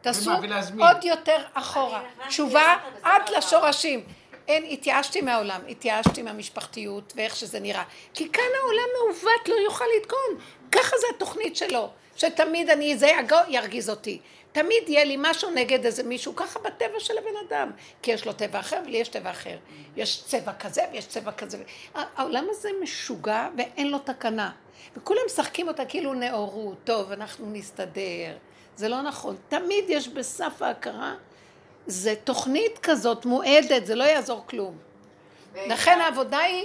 [0.00, 0.30] תעשו?
[0.78, 2.02] עוד יותר אחורה.
[2.28, 4.04] תשובה עד לשורשים.
[4.48, 7.84] אין, התייאשתי מהעולם, התייאשתי מהמשפחתיות ואיך שזה נראה.
[8.14, 10.44] כי כאן העולם מעוות לא יוכל לתקון.
[10.72, 11.90] ככה זה התוכנית שלו.
[12.16, 13.10] שתמיד אני, זה
[13.48, 14.20] ירגיז אותי.
[14.62, 17.70] תמיד יהיה לי משהו נגד איזה מישהו, ככה בטבע של הבן אדם.
[18.02, 19.56] כי יש לו טבע אחר ולי יש טבע אחר.
[19.96, 21.58] יש צבע כזה ויש צבע כזה.
[21.94, 24.50] העולם הזה משוגע ואין לו תקנה.
[24.96, 28.36] וכולם משחקים אותה כאילו נאורות, טוב, אנחנו נסתדר.
[28.76, 29.36] זה לא נכון.
[29.48, 31.14] תמיד יש בסף ההכרה,
[31.86, 34.78] זה תוכנית כזאת מועדת, זה לא יעזור כלום.
[35.66, 36.64] לכן העבודה היא,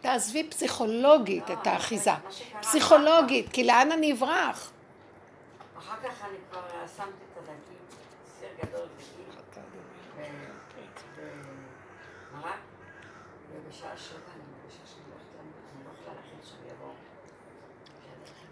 [0.00, 2.10] תעזבי פסיכולוגית את האחיזה.
[2.10, 4.70] מה שקרה- פסיכולוגית, כי לאן אני אברח?
[5.88, 6.62] אחר כך אני כבר
[6.96, 7.84] שמתי את הדגים,
[8.38, 9.24] סיר גדול דגים,
[12.32, 12.58] ומרק,
[13.50, 15.42] ובשעה שבע אני מרגישה שאני לא יכולה,
[15.76, 16.90] אני לא יכולה להכין שהם יבואו.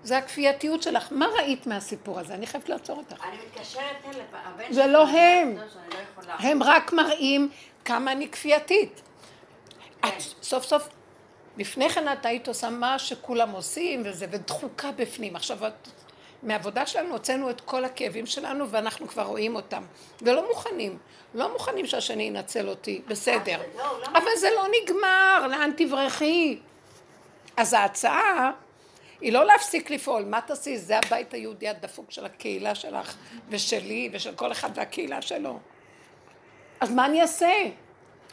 [0.02, 1.08] זה הכפייתיות שלך.
[1.10, 2.34] מה ראית מהסיפור הזה?
[2.34, 3.24] אני חייבת לעצור אותך.
[3.24, 5.56] אני מתקשרת אל הבן זה לא הם.
[5.56, 6.32] לא, שאני לא.
[6.32, 7.50] הם רק מראים
[7.84, 9.02] כמה אני כפייתית.
[10.02, 10.08] כן.
[10.08, 10.88] את סוף סוף,
[11.56, 15.36] לפני כן את היית עושה מה שכולם עושים וזה, ודחוקה בפנים.
[15.36, 15.88] עכשיו את,
[16.42, 19.82] מהעבודה שלנו הוצאנו את כל הכאבים שלנו ואנחנו כבר רואים אותם.
[20.22, 20.98] ולא מוכנים,
[21.34, 23.60] לא מוכנים שהשני ינצל אותי, בסדר.
[23.76, 24.18] לא, למה?
[24.18, 26.58] אבל זה לא נגמר, לאן תברחי?
[27.56, 28.52] אז ההצעה
[29.20, 30.78] היא לא להפסיק לפעול, מה תעשי?
[30.78, 33.16] זה הבית היהודי הדפוק של הקהילה שלך
[33.48, 35.58] ושלי ושל כל אחד והקהילה שלו.
[36.80, 37.52] אז מה אני אעשה?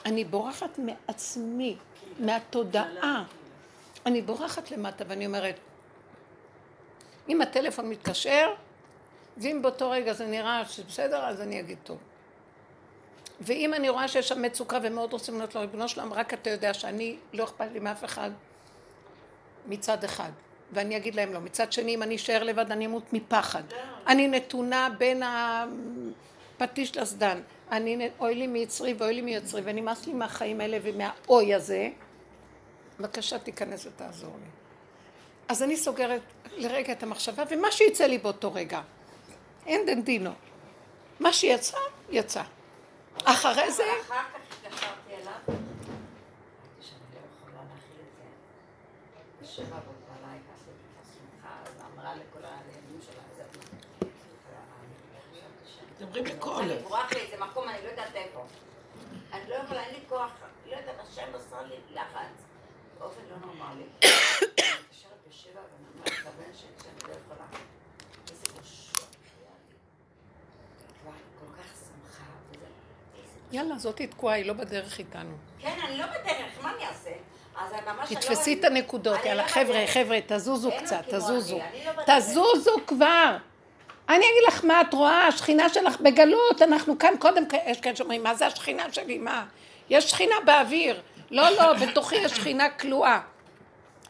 [0.05, 1.75] אני בורחת מעצמי,
[2.19, 3.23] מהתודעה.
[4.05, 5.55] אני בורחת למטה ואני אומרת,
[7.29, 8.53] אם הטלפון מתקשר,
[9.37, 11.97] ואם באותו רגע זה נראה שבסדר, אז אני אגיד טוב.
[13.41, 16.73] ואם אני רואה שיש שם מצוקה ומאוד רוצים לענות לו, ריבונו שלום, רק אתה יודע
[16.73, 18.31] שאני, לא אכפת לי מאף אחד
[19.67, 20.31] מצד אחד.
[20.71, 21.39] ואני אגיד להם לא.
[21.39, 23.63] מצד שני, אם אני אשאר לבד, אני אמות מפחד.
[24.07, 25.23] אני נתונה בין
[26.59, 27.41] הפטיש לסדן.
[27.71, 31.89] אני, אוי לי מיצרי ואוי לי מיוצרי, ונמאס לי מהחיים האלה ומהאוי הזה.
[32.99, 34.49] בבקשה, תיכנס ותעזור לי.
[35.47, 36.21] אז אני סוגרת
[36.57, 38.81] לרגע את המחשבה, ומה שיצא לי באותו רגע.
[39.65, 40.31] אין דין דינו.
[41.19, 41.77] מה שיצא,
[42.09, 42.43] יצא.
[43.25, 45.55] אחרי זה, אחר כך התקשרתי אליו,
[56.67, 58.45] לא בורח לאיזה מקום, אני לא יודעת איפה.
[59.33, 60.31] אני לא יכולה, אין לי כוח,
[60.69, 62.43] לא יודעת, השם עשה לי לחץ.
[62.99, 63.83] באופן לא נורמלי.
[63.83, 67.45] אני מתקשרת בשבע ואני אומרת לבן שלי שאני לא יכולה.
[68.31, 69.07] איזה בושות
[69.39, 69.75] היה לי.
[71.01, 72.23] כבר כל כך שמחה.
[72.51, 72.65] וזה-
[73.15, 75.35] איזה יאללה, זאתי תקועה, היא לא בדרך איתנו.
[75.59, 77.09] כן, אני לא בדרך, מה אני אעשה?
[77.59, 78.11] אז ממש...
[78.11, 79.83] אני תתפסי לא- את הנקודות, יאללה, לא חבר'ה.
[79.87, 81.59] חבר'ה, תזוזו קצת, תזוזו.
[81.97, 82.03] לא.
[82.17, 83.37] תזוזו כבר.
[84.09, 88.23] אני אגיד לך מה את רואה, השכינה שלך בגלות, אנחנו כאן קודם, יש כאלה שאומרים,
[88.23, 89.45] מה זה השכינה שלי, מה?
[89.89, 91.01] יש שכינה באוויר.
[91.31, 93.19] לא, לא, בתוכי יש שכינה כלואה.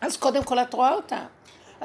[0.02, 1.20] אז קודם כל את רואה אותה.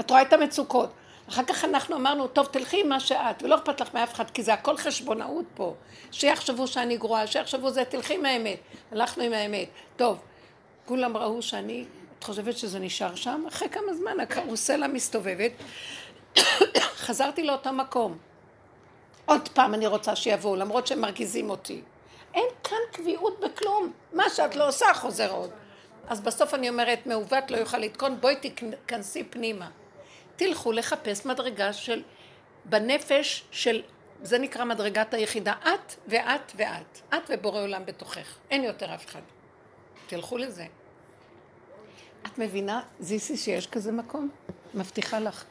[0.01, 0.91] את רואה את המצוקות.
[1.29, 4.43] אחר כך אנחנו אמרנו, טוב, תלכי עם מה שאת, ולא אכפת לך מאף אחד, כי
[4.43, 5.75] זה הכל חשבונאות פה.
[6.13, 8.59] שיחשבו שאני גרועה, שיחשבו זה, תלכי עם האמת.
[8.93, 9.69] הלכנו עם האמת.
[9.97, 10.19] טוב,
[10.87, 11.85] כולם ראו שאני,
[12.19, 13.45] את חושבת שזה נשאר שם?
[13.49, 15.53] אחרי כמה זמן הקרוסלה מסתובבת,
[17.07, 18.19] חזרתי לאותו מקום.
[19.27, 21.83] עוד פעם אני רוצה שיבואו, למרות שהם מרגיזים אותי.
[22.35, 23.93] אין כאן קביעות בכלום.
[24.13, 25.51] מה שאת לא עושה חוזר עוד.
[26.09, 29.69] אז בסוף אני אומרת, מעוות לא יוכל לתקון, בואי תיכנסי פנימה.
[30.37, 32.03] תלכו לחפש מדרגה של,
[32.65, 33.83] בנפש של,
[34.23, 37.01] זה נקרא מדרגת היחידה, את ואת ואת.
[37.15, 38.37] את ובורא עולם בתוכך.
[38.51, 39.21] אין יותר אף אחד.
[40.07, 40.67] תלכו לזה.
[42.27, 44.31] את מבינה, זיסי, שיש כזה מקום?
[44.75, 45.45] מבטיחה לך.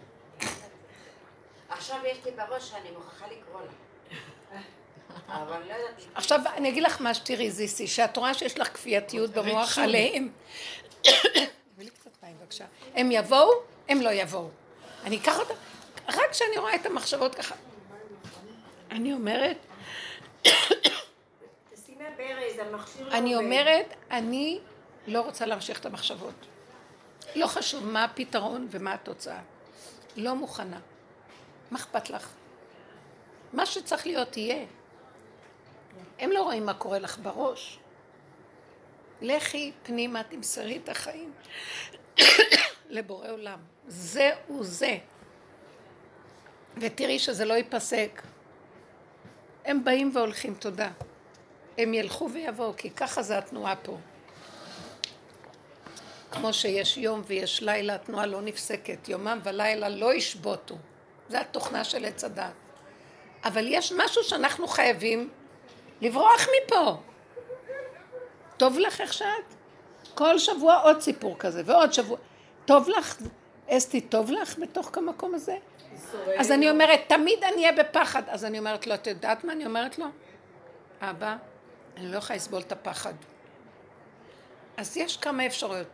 [1.70, 3.72] עכשיו יש לי בראש שאני מוכרחה לקרוא לה.
[5.28, 6.02] אבל לא יודעת...
[6.16, 9.78] עכשיו אני אגיד לך מה שתראי זיסי, שאת רואה שיש לך כפייתיות במוח.
[9.78, 10.30] עליהם.
[11.02, 12.66] תביא לי קצת מים בבקשה.
[12.96, 13.50] הם יבואו,
[13.90, 14.50] הם לא יבואו.
[15.04, 15.54] אני אקח אותם,
[16.08, 17.56] רק כשאני רואה את המחשבות ככה.
[18.92, 19.58] אני אומרת,
[23.00, 23.36] לא אני.
[23.36, 24.60] אומרת, אני
[25.08, 26.34] לא רוצה להמשיך את המחשבות.
[27.36, 29.42] לא חשוב מה הפתרון ומה התוצאה.
[30.16, 30.80] לא מוכנה.
[31.72, 32.30] מה אכפת לך?
[33.54, 34.66] מה שצריך להיות יהיה.
[36.20, 37.80] הם לא רואים מה קורה לך בראש.
[39.22, 41.34] לכי פנימה, תמסרי את החיים
[42.90, 43.60] לבורא עולם.
[43.88, 44.98] זהו זה.
[46.78, 48.22] ותראי שזה לא ייפסק.
[49.66, 50.90] הם באים והולכים, תודה.
[51.78, 53.98] הם ילכו ויבואו, כי ככה זה התנועה פה.
[56.32, 59.10] כמו שיש יום ויש לילה, התנועה לא נפסקת.
[59.10, 60.76] יומם ולילה לא ישבותו.
[61.30, 62.52] זה התוכנה של עץ הדת.
[63.44, 65.30] אבל יש משהו שאנחנו חייבים
[66.02, 66.98] לברוח מפה.
[68.58, 69.28] טוב לך איך שאת?
[70.14, 72.18] כל שבוע עוד סיפור כזה, ועוד שבוע.
[72.66, 73.18] טוב לך,
[73.70, 75.56] אסתי, טוב לך בתוך המקום הזה?
[76.38, 78.24] אז אני אומרת, תמיד אני אהיה בפחד.
[78.28, 80.06] אז אני אומרת לו, את יודעת מה אני אומרת לו?
[81.02, 81.36] אבא,
[81.98, 83.14] אני לא יכולה לסבול את הפחד.
[84.78, 85.88] אז יש כמה אפשרויות.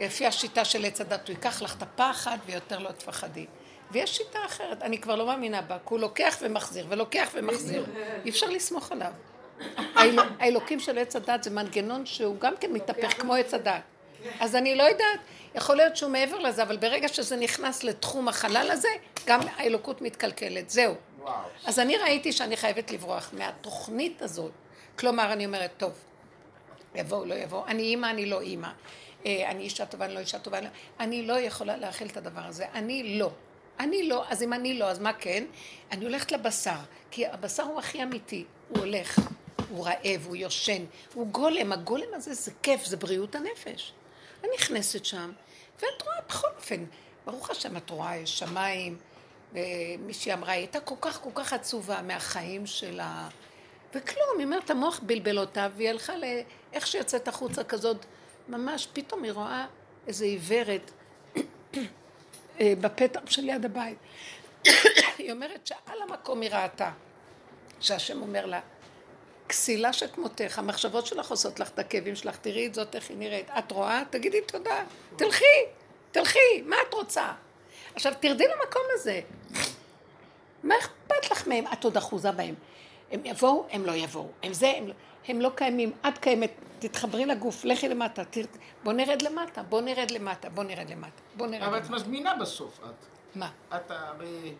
[0.00, 3.46] לפי השיטה של עץ הדת, הוא ייקח לך את הפחד ויותר לא תפחדי.
[3.90, 7.86] ויש שיטה אחרת, אני כבר לא מאמינה בה, כי הוא לוקח ומחזיר, ולוקח ומחזיר.
[8.24, 9.12] אי אפשר לסמוך עליו.
[9.94, 13.80] האל- האלוקים של עץ הדת זה מנגנון שהוא גם כן מתהפך כמו עץ הדת.
[14.40, 15.20] אז אני לא יודעת,
[15.54, 18.88] יכול להיות שהוא מעבר לזה, אבל ברגע שזה נכנס לתחום החלל הזה,
[19.26, 20.94] גם האלוקות מתקלקלת, זהו.
[21.66, 24.52] אז אני ראיתי שאני חייבת לברוח מהתוכנית הזאת.
[24.98, 25.92] כלומר, אני אומרת, טוב,
[26.94, 28.68] יבואו, לא יבואו, אני אימא, אני לא אימא.
[29.26, 30.60] אה, אני אישה טובה, אני לא אישה טובה.
[30.60, 30.68] לא-
[31.00, 32.66] אני לא יכולה להכיל את הדבר הזה.
[32.74, 33.30] אני לא.
[33.80, 35.44] אני לא, אז אם אני לא, אז מה כן?
[35.92, 36.76] אני הולכת לבשר,
[37.10, 38.44] כי הבשר הוא הכי אמיתי.
[38.68, 39.18] הוא הולך,
[39.70, 40.84] הוא רעב, הוא יושן,
[41.14, 41.72] הוא גולם.
[41.72, 43.92] הגולם הזה זה כיף, זה בריאות הנפש.
[44.44, 45.32] אני נכנסת שם,
[45.82, 46.84] ואת רואה בכל אופן,
[47.26, 48.98] ברוך השם, את רואה, יש שמיים,
[49.52, 53.28] ומישהי אמרה, היא הייתה כל כך כל כך עצובה מהחיים שלה,
[53.94, 56.24] וכלום, היא אומרת, המוח בלבל אותה, והיא הלכה ל...
[56.72, 58.04] איך שיוצאת החוצה כזאת,
[58.48, 59.66] ממש, פתאום היא רואה
[60.06, 60.90] איזו עיוורת
[62.60, 63.98] אה, בפתח של יד הבית.
[65.18, 66.90] היא אומרת שעל המקום היא ראתה,
[67.80, 68.60] שהשם אומר לה,
[69.48, 73.50] כסילה שכמותך, המחשבות שלך עושות לך את הכאבים שלך, תראי את זאת איך היא נראית.
[73.58, 74.02] את רואה?
[74.10, 74.84] תגידי תודה.
[75.16, 75.44] תלכי,
[76.12, 77.32] תלכי, מה את רוצה?
[77.94, 79.20] עכשיו תרדי למקום הזה.
[80.62, 81.64] מה אכפת לך מהם?
[81.72, 82.54] את עוד אחוזה בהם.
[83.10, 84.28] הם יבואו, הם לא יבואו.
[84.42, 84.94] הם זה, הם לא,
[85.28, 85.92] הם לא קיימים.
[86.08, 88.24] את קיימת, תתחברי לגוף, לכי למטה.
[88.24, 88.42] תר...
[88.84, 91.20] בוא נרד למטה, בוא נרד למטה, בוא נרד למטה.
[91.36, 91.94] בוא נרד אבל את למטה.
[91.94, 93.06] מזמינה בסוף, את.
[93.34, 93.50] מה?
[93.76, 94.54] את הרי...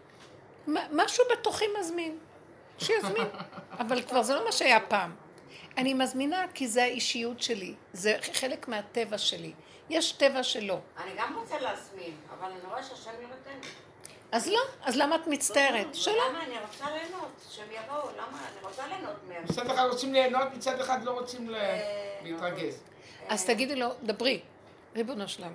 [0.66, 2.18] משהו בתוכי מזמין.
[2.78, 3.26] שיזמין.
[3.78, 5.14] אבל כבר זה לא מה שהיה פעם.
[5.76, 7.74] אני מזמינה כי זה האישיות שלי.
[7.92, 9.52] זה חלק מהטבע שלי.
[9.90, 10.80] יש טבע שלו.
[11.04, 13.68] אני גם רוצה להזמין, אבל אני רואה שהשם לא נותן.
[14.32, 15.94] אז לא, אז למה את מצטערת?
[15.94, 16.14] שלא.
[16.30, 16.42] למה?
[16.44, 18.38] אני רוצה ליהנות, שהם יבואו, למה?
[18.52, 19.44] אני רוצה ליהנות מהם.
[19.44, 22.82] מצד אחד רוצים ליהנות, מצד אחד לא רוצים ל- אה, להתרגז.
[23.28, 24.40] אז תגידי לו, דברי,
[24.96, 25.52] ריבונו שלם.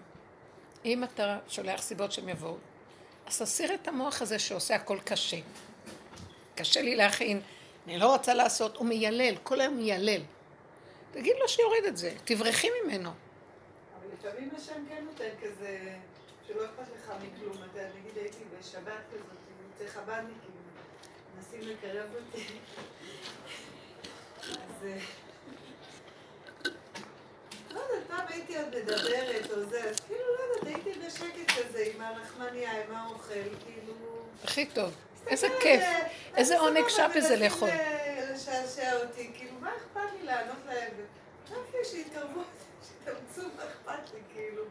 [0.86, 2.58] אם אתה שולח סיבות שהם יבואו,
[3.28, 5.38] אז תסיר את המוח הזה שעושה הכל קשה.
[6.60, 7.42] קשה לי להכין,
[7.86, 10.22] אני לא רוצה לעשות, הוא מיילל, כל היום מיילל.
[11.12, 13.10] תגיד לו שיוריד את זה, תברחי ממנו.
[13.10, 15.96] אבל לפעמים השם כן נותן כזה,
[16.48, 17.58] שלא אכפת לך מכלום.
[17.58, 20.52] אתה, נגיד הייתי בשבת כזאת, עם יוצאי חב"דניקים,
[21.36, 22.46] מנסים לקרב אותי.
[24.42, 24.86] אז...
[24.86, 24.98] אה,
[27.72, 31.92] לא יודעת, פעם הייתי עוד מדברת או זה, אז כאילו, לא יודעת, הייתי בשקט כזה
[31.96, 33.34] עם הרחמניה, עם האוכל,
[33.66, 33.94] כאילו...
[34.44, 35.09] הכי טוב.
[35.28, 35.84] איזה כיף.
[36.36, 37.70] איזה עונג שעה בזה לאכול.
[38.34, 40.92] לשעשע אותי, כאילו, מה אכפת לי לענות להם?
[41.52, 44.64] רק לי שיתאמצו, מה אכפת לי, כאילו.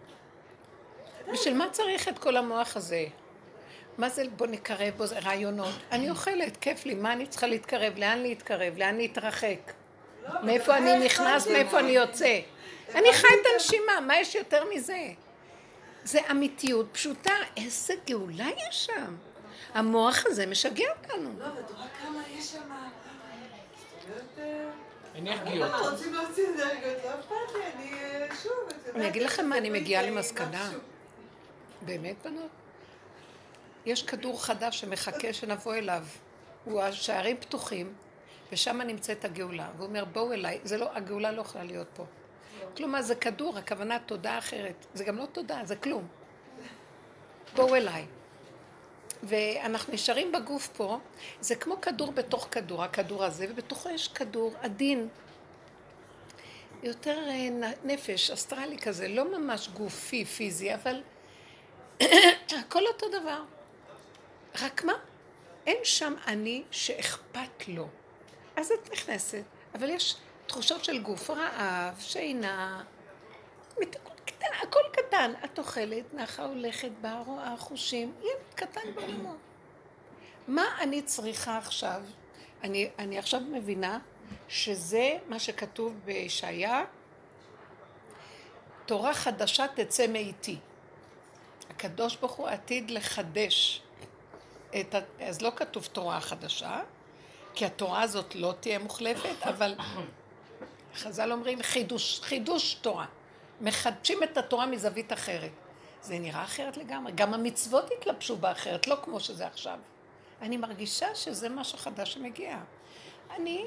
[1.32, 3.06] בשביל מה צריך את כל המוח הזה?
[3.98, 5.74] מה זה בוא נקרב בו זה רעיונות?
[5.92, 7.98] אני אוכלת, כיף לי, מה אני צריכה להתקרב?
[7.98, 8.76] לאן להתקרב?
[8.76, 9.72] לאן להתרחק?
[10.22, 11.46] לא, מאיפה אני נכנס?
[11.46, 12.40] מאיפה אני יוצא?
[12.94, 14.98] אני חי את הנשימה, מה יש יותר מזה?
[16.04, 19.16] זה אמיתיות פשוטה, איזה גאולה יש שם.
[19.74, 21.30] המוח הזה משגע אותנו.
[21.38, 22.58] לא, ואת רואה כמה יש שם...
[24.08, 24.48] זאת אומרת,
[25.18, 25.70] אנרגיות.
[25.70, 26.96] למה רוצים להוציא אנרגיות?
[27.04, 28.52] לא אכפת לי, אני שוב,
[29.02, 30.70] אגיד לכם מה, אני מגיעה למסקנה.
[31.82, 32.50] באמת, בנות?
[33.86, 36.04] יש כדור חדש שמחכה שנבוא אליו.
[36.64, 37.94] הוא השערים פתוחים,
[38.52, 39.68] ושם נמצאת הגאולה.
[39.76, 40.60] והוא אומר, בואו אליי.
[40.64, 42.04] זה לא, הגאולה לא יכולה להיות פה.
[42.76, 44.86] כלומר, זה כדור, הכוונה תודה אחרת.
[44.94, 46.08] זה גם לא תודה, זה כלום.
[47.54, 48.06] בואו אליי.
[49.22, 50.98] ואנחנו נשארים בגוף פה,
[51.40, 55.08] זה כמו כדור בתוך כדור, הכדור הזה, ובתוכו יש כדור עדין.
[56.82, 61.02] יותר אה, נפש, אסטרלי כזה, לא ממש גופי, פיזי, אבל
[62.60, 63.42] הכל אותו דבר.
[64.62, 64.92] רק מה?
[65.66, 67.88] אין שם אני שאכפת לו.
[68.56, 69.42] אז את נכנסת,
[69.74, 70.16] אבל יש
[70.46, 72.84] תחושות של גוף, רעב, שינה,
[74.30, 75.32] קטנה, הכל קטן.
[75.44, 79.34] את אוכלת, נחה הולכת, באה רואה חושים, ילד קטן בעולמו.
[80.48, 82.02] מה אני צריכה עכשיו?
[82.62, 83.98] אני, אני עכשיו מבינה
[84.48, 86.84] שזה מה שכתוב בישעיה,
[88.86, 90.58] תורה חדשה תצא מאיתי.
[91.70, 93.82] הקדוש ברוך הוא עתיד לחדש
[94.80, 94.98] את ה...
[95.20, 96.80] אז לא כתוב תורה חדשה,
[97.54, 99.74] כי התורה הזאת לא תהיה מוחלפת, אבל
[100.94, 103.06] חז"ל אומרים חידוש, חידוש תורה.
[103.60, 105.50] מחדשים את התורה מזווית אחרת.
[106.02, 107.12] זה נראה אחרת לגמרי.
[107.12, 109.78] גם המצוות התלבשו בה אחרת, לא כמו שזה עכשיו.
[110.42, 112.58] אני מרגישה שזה משהו חדש שמגיע.
[113.30, 113.66] אני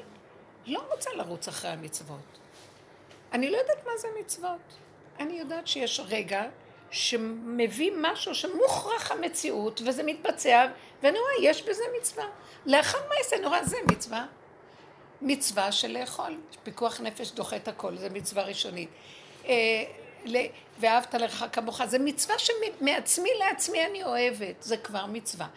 [0.65, 2.39] לא רוצה לרוץ אחרי המצוות.
[3.33, 4.59] אני לא יודעת מה זה מצוות.
[5.19, 6.43] אני יודעת שיש רגע
[6.91, 10.67] שמביא משהו שמוכרח המציאות, וזה מתבצע,
[11.03, 12.25] ואני רואה, יש בזה מצווה.
[12.65, 14.25] לאחר מעשה נורא, זה מצווה.
[15.21, 16.37] מצווה של לאכול.
[16.63, 18.89] פיקוח נפש דוחה את הכל, זה מצווה ראשונית.
[19.51, 20.45] אה,
[20.79, 25.47] ואהבת לך כמוך, זה מצווה שמעצמי לעצמי אני אוהבת, זה כבר מצווה.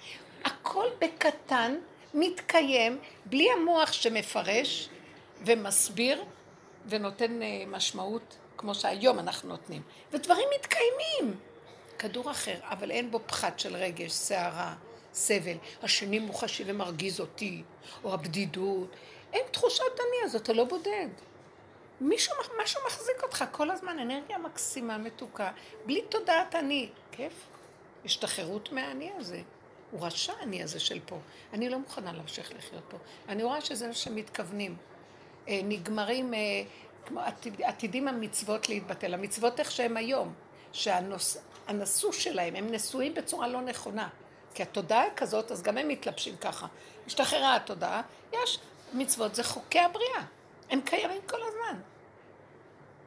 [0.45, 1.77] הכל בקטן
[2.15, 4.89] מתקיים בלי המוח שמפרש
[5.45, 6.25] ומסביר
[6.87, 9.83] ונותן אה, משמעות כמו שהיום אנחנו נותנים.
[10.13, 11.41] ודברים מתקיימים.
[11.99, 14.75] כדור אחר, אבל אין בו פחת של רגש, סערה,
[15.15, 15.57] סבל.
[15.83, 17.63] השני מוחשי ומרגיז אותי,
[18.05, 18.89] או הבדידות.
[19.33, 21.09] אין תחושת אני, אז אתה לא בודד.
[22.01, 25.51] מישהו, משהו מחזיק אותך כל הזמן, אנרגיה מקסימה, מתוקה,
[25.87, 26.89] בלי תודעת אני.
[27.13, 27.33] כיף.
[28.05, 29.41] השתחררות מהאני הזה.
[29.91, 31.19] הוא רשע האני הזה של פה.
[31.53, 32.97] אני לא מוכנה להמשיך לחיות פה.
[33.29, 34.77] אני רואה שזה מה שמתכוונים.
[35.49, 36.39] אה, נגמרים, אה,
[37.07, 39.15] כמו עתיד, עתידים המצוות להתבטל.
[39.15, 40.35] המצוות איך שהם היום,
[40.73, 44.09] שהנשוא שלהם, הם נשואים בצורה לא נכונה.
[44.55, 46.67] כי התודעה כזאת, אז גם הם מתלבשים ככה.
[47.07, 48.59] השתחררה התודעה, יש
[48.93, 50.23] מצוות, זה חוקי הבריאה.
[50.75, 51.81] הם קיימים כל הזמן.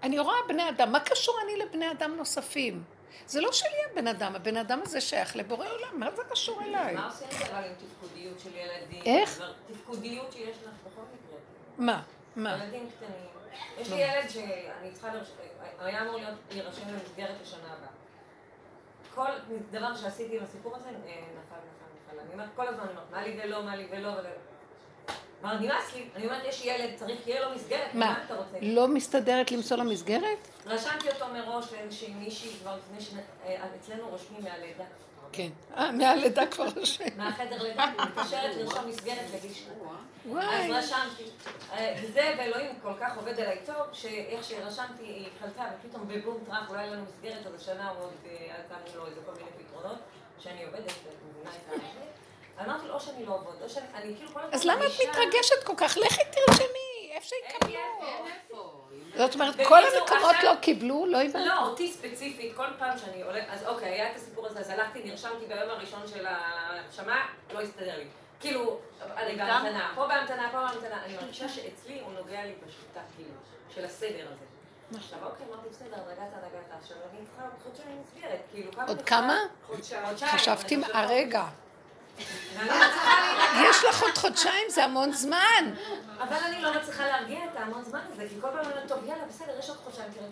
[0.03, 2.83] אני רואה בני אדם, מה קשור אני לבני אדם נוספים?
[3.27, 6.95] זה לא שלי הבן אדם, הבן אדם הזה שייך לבורא עולם, מה זה קשור אליי?
[6.95, 9.01] מה עושים את זה עם תפקודיות של ילדים?
[9.05, 9.43] איך?
[9.67, 11.39] תפקודיות שיש לך בכל מקרה.
[11.77, 12.03] מה?
[12.35, 12.57] מה?
[12.63, 13.27] ילדים קטנים.
[13.77, 15.27] יש לי ילד שאני צריכה, לרש...
[15.79, 16.19] היה אמור
[16.51, 17.89] להירשם למסגרת לשנה הבאה.
[19.15, 22.19] כל דבר שעשיתי עם הסיפור הזה, אה, נפל, נפל, נפל.
[22.19, 24.09] אני אומרת כל הזמן, מה לי ולא, מה לי ולא,
[25.43, 28.57] אמרת, נמאס לי, אני אומרת, יש ילד, צריך, יהיה לו מסגרת, מה אתה רוצה?
[28.61, 30.47] לא מסתדרת למצוא לו מסגרת?
[30.65, 33.13] רשמתי אותו מראש לאיזושהי מישהי כבר לפני ש...
[33.45, 34.83] אה, אצלנו רושמים מהלידה.
[35.31, 35.49] כן.
[35.77, 37.17] אה, מהלידה כבר רושמים.
[37.17, 40.37] מהחדר לידה, אני מתקשרת לרשום מסגרת לגיל שנתיים.
[40.37, 41.23] אז רשמתי.
[41.73, 46.69] אה, וזה, ואלוהים כל כך עובד עליי טוב, שאיך שרשמתי, היא חלתה, ופתאום בבום טראח,
[46.69, 48.13] אולי לנו מסגרת, אז השנה עוד,
[48.71, 49.97] נתנו לו איזה כל מיני פתרונות,
[50.39, 51.09] שאני עובדת, זה.
[52.65, 54.53] אמרתי לו, או שאני לא עובד, או שאני, אני כאילו כל הזמן...
[54.53, 55.97] אז למה את מתרגשת כל כך?
[55.97, 58.87] לכי תרשמי, איפה שיקבלו.
[59.17, 61.45] זאת אומרת, כל המקומות לא קיבלו, לא הבנתי.
[61.45, 65.03] לא, אותי ספציפית, כל פעם שאני הולכת, אז אוקיי, היה את הסיפור הזה, אז הלכתי,
[65.03, 68.07] נרשמתי ביום הראשון של ההרשמה, לא הסתדר לי.
[68.39, 68.79] כאילו,
[69.17, 73.29] אני בהמתנה, פה בהמתנה, פה בהמתנה, אני מרגישה שאצלי הוא נוגע לי בשיטה, כאילו,
[73.75, 74.45] של הסדר הזה.
[74.97, 78.87] עכשיו, אוקיי, אמרתי, בסדר, נגעת, נגעת, עכשיו אני צריכה עוד חודשיים מסגרת, כאילו, כמה...
[78.87, 79.37] עוד כמה?
[79.67, 80.03] חודשיים.
[80.27, 81.45] חשבתי, הרגע.
[83.69, 85.73] יש לך עוד חודשיים, זה המון זמן.
[86.19, 89.05] אבל אני לא מצליחה להרגיע את ההמון זמן הזה, כי כל פעם אני אומרת, טוב,
[89.05, 90.27] יאללה, בסדר, יש עוד חודשיים, תראי,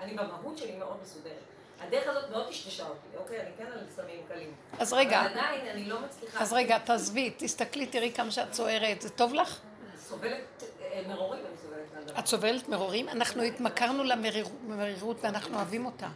[0.00, 1.42] אני במהות שלי מאוד מסודרת.
[1.80, 3.40] הדרך הזאת מאוד טשטשה אותי, אוקיי?
[3.40, 4.52] אני כן על סמים קלים.
[4.78, 5.20] אז רגע.
[5.20, 6.40] אבל עדיין אני לא מצליחה...
[6.40, 9.58] אז רגע, תעזבי, תסתכלי, תראי כמה שאת צוערת, זה טוב לך?
[9.98, 12.18] סובלת אה, מרורים, אני סובלת מהדבר.
[12.18, 13.08] את סובלת מרורים?
[13.08, 16.08] אנחנו התמכרנו למרירות ואנחנו אוהבים אותה.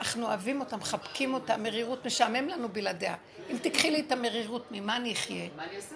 [0.00, 3.14] אנחנו אוהבים אותה, מחבקים אותה, מרירות משעמם לנו בלעדיה.
[3.50, 5.48] אם תקחי לי את המרירות, ממה אני אחיה?
[5.56, 5.94] מה אני עושה?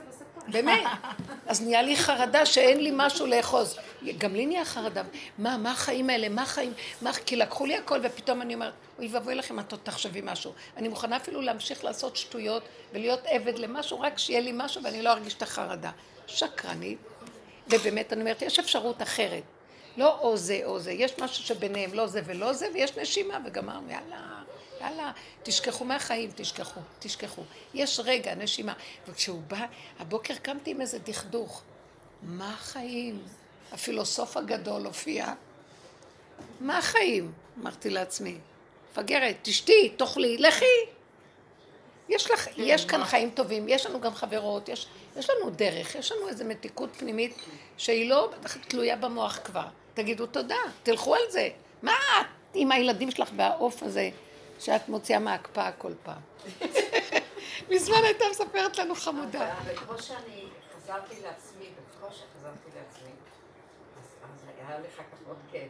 [0.48, 0.80] באמת.
[1.46, 3.78] אז נהיה לי חרדה שאין לי משהו לאחוז.
[4.18, 5.02] גם לי נהיה חרדה.
[5.38, 6.28] מה, מה החיים האלה?
[6.28, 6.72] מה החיים?
[7.02, 10.52] מה, כי לקחו לי הכל ופתאום אני אומרת, אוי ואבוי לכם, את עוד תחשבי משהו.
[10.76, 15.10] אני מוכנה אפילו להמשיך לעשות שטויות ולהיות עבד למשהו, רק שיהיה לי משהו ואני לא
[15.10, 15.90] ארגיש את החרדה.
[16.26, 16.98] שקרנית.
[17.68, 19.42] ובאמת, אני אומרת, יש אפשרות אחרת.
[19.96, 23.90] לא או זה או זה, יש משהו שביניהם לא זה ולא זה, ויש נשימה, וגמרנו,
[23.90, 24.42] יאללה,
[24.80, 25.12] יאללה,
[25.42, 27.42] תשכחו מהחיים, תשכחו, תשכחו.
[27.74, 28.72] יש רגע, נשימה.
[29.08, 29.66] וכשהוא בא,
[29.98, 31.62] הבוקר קמתי עם איזה דכדוך.
[32.22, 33.22] מה החיים?
[33.72, 35.32] הפילוסוף הגדול הופיע.
[36.60, 37.32] מה החיים?
[37.60, 38.38] אמרתי לעצמי.
[38.90, 40.64] מפגרת, תשתי, תאכלי, לכי.
[42.08, 44.86] יש, לך, כן, יש כאן חיים טובים, יש לנו גם חברות, יש,
[45.16, 47.34] יש לנו דרך, יש לנו איזו מתיקות פנימית
[47.76, 48.30] שהיא לא
[48.68, 49.66] תלויה במוח כבר.
[49.94, 51.48] תגידו תודה, תלכו על זה.
[51.82, 54.10] מה את עם הילדים שלך והעוף הזה
[54.60, 56.20] שאת מוציאה מההקפאה כל פעם?
[57.70, 59.52] מזמן הייתה מספרת לנו חמודה.
[59.58, 60.44] אבל בקושי אני
[60.76, 63.10] חזרתי לעצמי, בקושי חזרתי לעצמי.
[64.24, 65.68] אז היה לי אחר כך עוד כאב.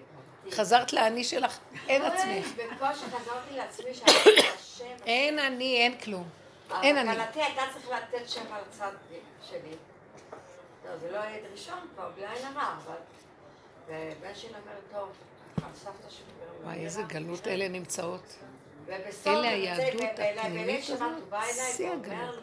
[0.51, 1.59] חזרת לאני שלך,
[1.89, 2.53] אין אוי, עצמך.
[2.57, 5.05] בקושי חזרתי לעצמי שאמרתי השם.
[5.07, 6.29] אין אני, אין כלום.
[6.83, 7.13] אין אני.
[7.13, 8.93] אבל הייתה צריכה לתת שם על הצד
[9.51, 9.77] שלי.
[10.85, 12.95] לא, זה לא היה ראשון כבר, בלי עין הרע, אבל...
[13.87, 15.09] ובן שלי אומר, טוב,
[15.75, 16.25] סבתא שלי.
[16.63, 18.37] וואי, איזה גלות אלה נמצאות.
[19.27, 21.13] אלה היהדות הפנימית הזאת,
[21.53, 22.39] שיא הגלות.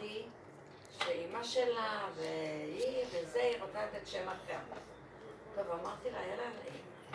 [1.05, 4.57] שאימא שלה והיא וזה, היא רוצה לתת שם אחר.
[5.55, 6.49] טוב, אמרתי לה, יאללה,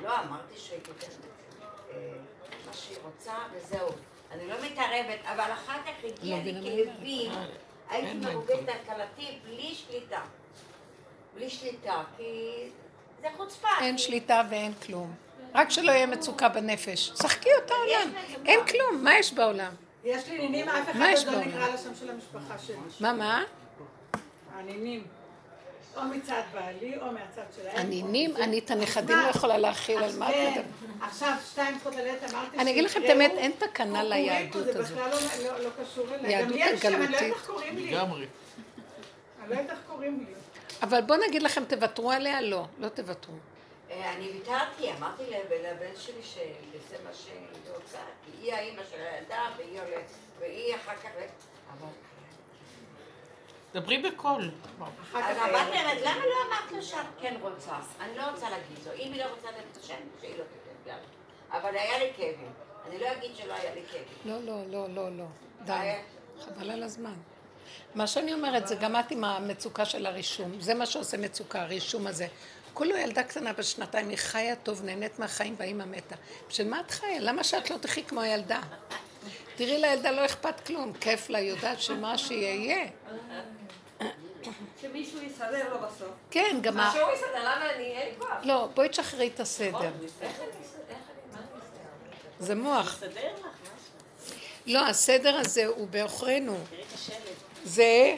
[0.03, 0.81] לא אמרתי שהיא
[1.93, 1.99] אה,
[2.66, 3.89] מה שהיא רוצה וזהו.
[4.31, 7.33] אני לא מתערבת, אבל אחר כך הגיע לא לי כאבים.
[7.91, 10.20] הייתי מרוגשת על כלתי בלי שליטה.
[11.35, 12.70] בלי שליטה, כי
[13.25, 13.68] זה חוצפה.
[13.81, 15.14] אין שליטה ואין כלום.
[15.55, 17.12] רק שלא יהיה מצוקה בנפש.
[17.22, 18.11] שחקי אותה עולם.
[18.47, 19.72] אין כלום, מה יש בעולם?
[20.05, 21.49] יש לי נינים, אף אחד מה יש עוד לא בעולם?
[21.49, 22.77] נקרא לשם של המשפחה שלי.
[23.01, 23.43] מה, מה?
[24.59, 25.03] הנינים.
[25.97, 27.77] או מצד בעלי, או מהצד שלהם.
[27.77, 30.35] הנינים, אני את הנכדים לא יכולה להכיל, על מה את.
[30.37, 30.64] מדברת?
[31.01, 34.93] עכשיו, שתיים צריכות ללדת, אמרתי אני אגיד לכם את האמת, אין תקנה ליהדות זה הזאת.
[34.97, 36.33] בכלל לא- לא- לא קשור אליי.
[36.33, 37.35] יהדות גם לי יש שם, אני לא יודעת הגלותית.
[37.35, 37.91] איך קוראים לי.
[37.91, 38.27] לגמרי.
[39.43, 40.35] אני לא יודעת איך קוראים לי.
[40.85, 42.41] אבל בוא נגיד לכם, תוותרו עליה?
[42.41, 43.35] לא, לא תוותרו.
[43.91, 49.01] אה, אני ויתרתי, אמרתי לב- לבן שלי שזה מה שהיא רוצה, כי היא האימא של
[49.01, 50.05] הילדה, והיא הולכת,
[50.41, 51.11] והיא אחר כך...
[51.72, 51.89] אבל...
[53.74, 54.51] דברי בקול.
[55.14, 57.72] אז כך אמרתי להם, למה לא אמרת לו שאת כן רוצה?
[58.01, 58.93] אני לא רוצה להגיד לו.
[58.93, 60.99] אם היא לא רוצה לתת את השם, שהיא לא תתן גם.
[61.51, 62.53] אבל היה לי כאבים.
[62.89, 64.18] אני לא אגיד שלא היה לי כאבים.
[64.24, 65.24] לא, לא, לא, לא, לא.
[65.64, 65.72] די.
[65.72, 66.03] היה-
[66.45, 67.14] חבל על הזמן.
[67.95, 70.61] מה שאני אומרת זה גם את עם המצוקה של הרישום.
[70.61, 72.27] זה מה שעושה מצוקה, הרישום הזה.
[72.75, 76.15] כולו ילדה קטנה בת שנתיים, היא חיה טוב, נהנית מהחיים והאימא מתה.
[76.49, 77.21] בשביל מה את חיה?
[77.21, 78.61] למה שאת לא תחי כמו הילדה?
[79.57, 82.89] תראי לילדה לא אכפת כלום, כיף לה, היא יודעת שמה שיהיה.
[84.81, 86.09] שמישהו יסדר לו בסוף.
[86.31, 86.93] כן, גם ה...
[86.93, 88.29] שהוא יסדר, למה אני, אין לי כוח.
[88.43, 89.79] לא, בואי תשחררי את הסדר.
[89.79, 90.29] מה אסדר?
[92.39, 93.03] זה מוח.
[94.67, 96.59] לא, הסדר הזה הוא בעוכרינו.
[96.71, 97.54] תראי את השלט.
[97.65, 98.17] זה...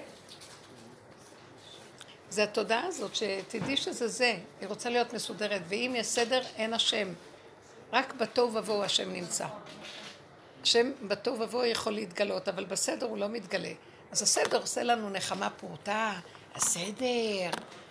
[2.31, 4.39] זה התודעה הזאת, שתדעי שזה זה.
[4.61, 7.13] היא רוצה להיות מסודרת, ואם יש סדר, אין השם.
[7.93, 9.47] רק בתוהו ובוהו השם נמצא.
[10.63, 13.73] השם בתוהו ובוהו יכול להתגלות, אבל בסדר הוא לא מתגלה.
[14.13, 16.13] אז הסדר עושה לנו נחמה פורתא,
[16.57, 17.51] הסדר.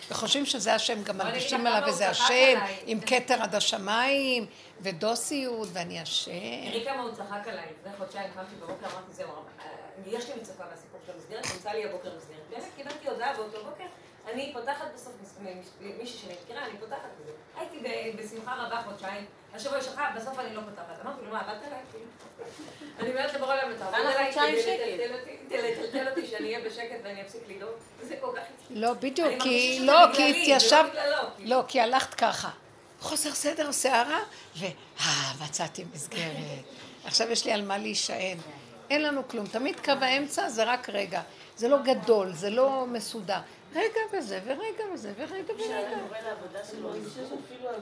[0.09, 2.59] וחושבים שזה השם, גם לך עליו איזה השם.
[2.85, 4.45] עם כתר עד השמיים,
[4.81, 6.31] ודוסיות, ואני השם.
[6.71, 7.65] תראי כמה הוא צחק עליי.
[7.79, 9.65] לפני חודשיים קמתי בבוקר, אמרתי זהו, אה,
[10.05, 12.41] יש לי מצוקה מהסיפור של המסגרת, נמצא לי הבוקר מסגרת.
[12.49, 13.83] באמת קיבלתי הודעה באותו בוקר,
[14.33, 15.13] אני פותחת בסוף,
[15.97, 17.31] מישהי שאני מכירה, אני פותחת בזה.
[17.57, 17.77] הייתי
[18.17, 21.01] בשמחה רבה חודשיים, השבוע שלך, בסוף אני לא פותחת.
[21.05, 21.79] אמרתי לו, מה, עבדת עליי?
[22.99, 25.07] אני אומרת לבורא עולם, אתה עובד עליי חודשיים כדי.
[25.71, 27.71] לטלטל אותי- שאני אהיה בשקט ואני אפסיק לדאוג.
[28.01, 28.41] זה כל כך...
[28.69, 30.91] לא, בדיוק, כי לא, כי לא התיישבת.
[31.39, 32.49] לא, כי הלכת ככה.
[32.99, 34.19] חוסר סדר שערה,
[34.59, 34.71] ואה,
[35.45, 36.21] מצאתי מסגרת.
[37.05, 38.37] עכשיו יש לי על מה להישען.
[38.89, 39.47] אין לנו כלום.
[39.47, 41.21] תמיד קו האמצע זה רק רגע.
[41.57, 43.39] זה לא גדול, זה לא מסודר.
[43.75, 46.07] רגע וזה, ורגע וזה, ורגע שהיה ורגע.
[46.07, 47.39] קורא לעבודה שלו מסגור.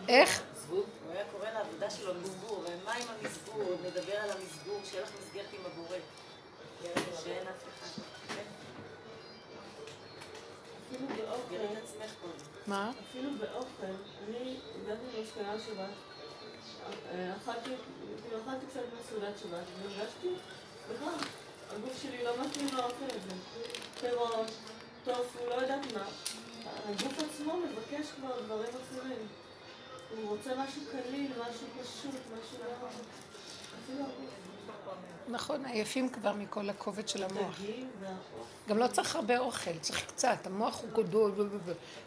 [0.07, 0.41] איך?
[0.69, 3.77] הוא היה קורא לעבודה שלו מסגור, ומה עם המסגור?
[3.85, 5.97] נדבר על המסגור, שיהיה לך מסגרת עם הבורא.
[7.23, 8.01] שאין אף אחד.
[10.87, 11.07] אפילו
[12.21, 12.33] קודם.
[12.67, 12.91] מה?
[13.09, 13.93] אפילו באוכל,
[14.27, 15.89] אני הגעתי למסקנה שבת,
[17.11, 17.69] אה, אכלתי,
[18.21, 20.27] כאילו אכלתי קצת מסעודת שבת, והרגשתי,
[20.91, 21.27] בכלל,
[21.69, 23.35] הגוף שלי לא מתאים לאוכל הזה.
[23.99, 24.51] פירות,
[25.03, 26.05] טופו, לא יודעת מה.
[26.85, 29.27] הגוף עצמו מבקש כבר דברים אחרים.
[30.15, 32.87] הוא רוצה משהו קליל, משהו פשוט, משהו לא...
[33.83, 34.43] אפילו הגוף.
[35.27, 37.59] נכון, עייפים כבר מכל הכובד של המוח.
[38.67, 41.31] גם לא צריך הרבה אוכל, צריך קצת, המוח הוא גדול,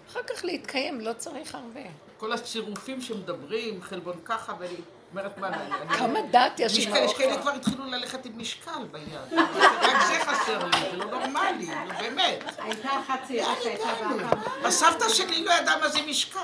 [0.09, 1.81] אחר כך להתקיים, לא צריך הרבה.
[2.19, 4.77] כל הצירופים שמדברים, חלבון ככה, ואני
[5.19, 5.97] אומרת, מה, אני...
[5.99, 7.39] כמה דעת יש משקל, יש כאלה.
[7.43, 9.41] כבר התחילו ללכת עם משקל ביד.
[9.83, 12.45] רק זה חסר לי, זה לא נורמלי, נו, באמת.
[12.59, 14.39] הייתה אחת צעירה שהייתה באה פעם.
[14.65, 16.41] הסבתא שלי לא ידעה מה זה משקל.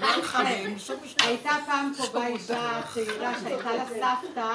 [0.00, 0.06] לא
[1.04, 1.24] משקל.
[1.24, 4.52] הייתה פעם פה באישה צעירה שהייתה לה סבתא,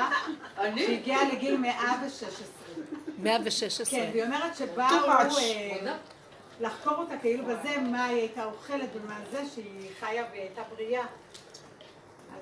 [0.78, 2.48] שהגיעה לגיל 116.
[3.18, 4.00] 116.
[4.00, 5.10] כן, והיא אומרת שבאו.
[5.10, 5.96] אה,
[6.62, 11.04] לחקור אותה כאילו בזה, מה היא הייתה אוכלת ומה זה, שהיא חיה והיא הייתה בריאה.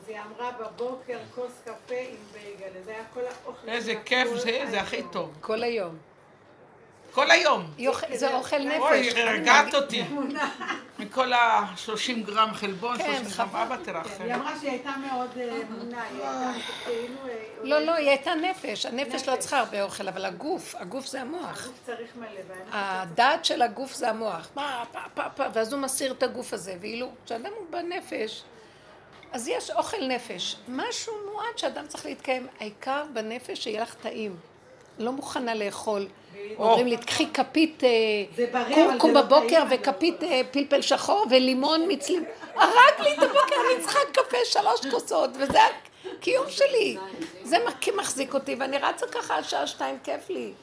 [0.09, 3.69] אז היא אמרה בבוקר כוס קפה עם בייגל, זה היה כל האוכל.
[3.69, 4.81] איזה כיף זה, זה.
[4.81, 5.33] הכי טוב.
[5.41, 5.97] כל היום.
[7.11, 7.65] כל היום.
[8.13, 8.79] זה אוכל נפש.
[8.79, 10.03] אוי, הרגעת אותי.
[11.11, 13.59] כל ה-30 גרם חלבון, כן, 30 גרם חבל.
[13.59, 14.09] אבא תרחם.
[14.17, 17.27] כן, היא אמרה שהיא הייתה מאוד אה, אמונה, היא הייתה כאילו...
[17.27, 17.33] אה,
[17.63, 18.85] לא, לא, היא הייתה נפש.
[18.85, 21.63] הנפש לא צריכה הרבה אוכל, אבל הגוף, הגוף זה המוח.
[21.63, 24.49] הגוף צריך מלא, הדעת של הגוף זה המוח.
[24.55, 26.75] מה, פה, פה, פה, ואז הוא מסיר את הגוף הזה.
[26.81, 28.43] ואילו כשאדם הוא בנפש,
[29.31, 30.55] אז יש אוכל נפש.
[30.67, 32.47] משהו מועט שאדם צריך להתקיים.
[32.59, 34.35] העיקר בנפש שיהיה לך טעים.
[34.99, 36.07] לא מוכנה לאכול.
[36.57, 37.89] אומרים לי, קחי כפית אה,
[38.35, 42.25] זה לא בבוקר וכפית אה, פלפל שחור ולימון מצלים.
[42.55, 45.59] הרג לי את הבוקר, אני צריכה קפה שלוש כוסות, וזה
[46.17, 46.97] הקיום שלי.
[47.43, 47.57] זה
[47.97, 50.53] מחזיק אותי, ואני רצה ככה עד שעה שתיים, כיף לי.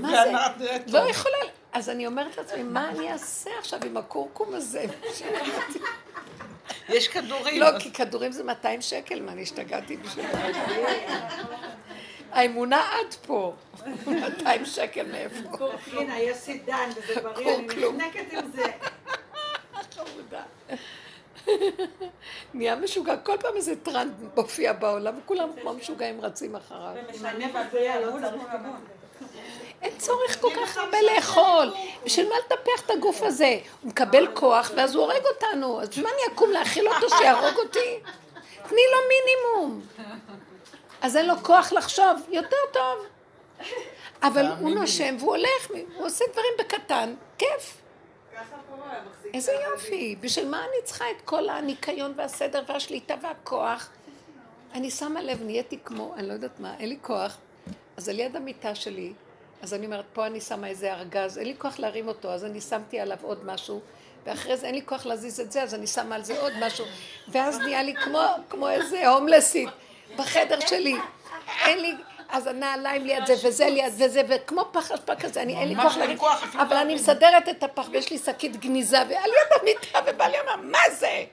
[0.00, 0.32] מה זה?
[0.86, 0.98] לא.
[0.98, 1.36] יכולה,
[1.72, 4.84] אז אני אומרת לעצמי, מה אני אעשה עכשיו עם הקורקום הזה?
[6.88, 7.60] יש כדורים.
[7.60, 10.62] לא, כי כדורים זה 200 שקל, מה, אני השתגעתי בשביל זה.
[12.32, 13.54] האמונה עד פה.
[14.06, 15.66] 200 שקל מאיפה?
[15.92, 17.66] הנה, יש סידן וזה בריא, אני.
[17.66, 18.62] נחנקת עם זה.
[19.94, 20.42] חמודה.
[22.54, 26.94] נהיה משוגע, כל פעם איזה טרנד מופיע בעולם, וכולם כמו משוגעים רצים אחריו.
[27.24, 28.84] הנפש בריאה לא צריך כמון.
[29.84, 31.74] אין צורך כל כך הרבה לאכול.
[32.04, 33.58] בשביל מה לטפח את הגוף הזה?
[33.82, 35.80] הוא מקבל כוח ואז הוא הורג אותנו.
[35.80, 37.98] אז בשביל מה אני אקום להאכיל אותו שיהרוג אותי?
[38.68, 39.80] תני לו מינימום.
[41.02, 43.06] אז אין לו כוח לחשוב, יותר טוב.
[44.22, 47.78] אבל הוא נושם והוא הולך, הוא עושה דברים בקטן, כיף.
[49.34, 50.16] איזה יופי.
[50.20, 53.88] בשביל מה אני צריכה את כל הניקיון והסדר והשליטה והכוח?
[54.74, 57.36] אני שמה לב, נהייתי כמו, אני לא יודעת מה, אין לי כוח.
[57.96, 59.12] אז על יד המיטה שלי,
[59.64, 62.60] אז אני אומרת, פה אני שמה איזה ארגז, אין לי כוח להרים אותו, אז אני
[62.60, 63.80] שמתי עליו עוד משהו,
[64.24, 66.84] ואחרי זה אין לי כוח להזיז את זה, אז אני שמה על זה עוד משהו,
[67.28, 69.68] ואז נהיה לי כמו, כמו איזה הומלסית
[70.16, 70.96] בחדר שלי.
[71.64, 71.94] אין לי,
[72.28, 76.42] אז הנעליים ליד זה, וזה ליד וזה, וכמו פח אשפה כזה, אני אין לי כוח
[76.42, 76.94] אפילו אבל אני.
[76.94, 81.24] מסדרת את הפח, ויש לי שקית גניזה, ועל יד המיטה, ובעלי אמר, מה זה?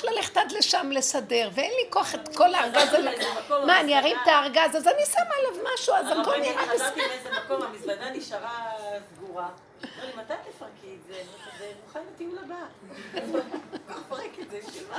[0.00, 3.10] כוח ללכת עד לשם לסדר, ואין לי כוח את כל הארגז הזה.
[3.66, 6.74] מה, אני ארים את הארגז, אז אני שמה עליו משהו, אז הכל נראה בסדר.
[6.74, 8.72] חזרתי מאיזה מקום, המזוודה נשארה
[9.14, 9.48] סגורה.
[9.84, 11.22] אמרו לי, מתי תפרקי את זה?
[11.58, 12.64] זה מוכן לטיול הבא.
[14.42, 14.98] את זה, בשביל מה?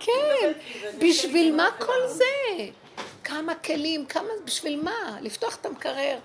[0.00, 0.52] כן,
[0.98, 2.24] בשביל מה כל זה?
[3.24, 5.18] כמה כלים, כמה, בשביל מה?
[5.20, 6.18] לפתוח את המקרר.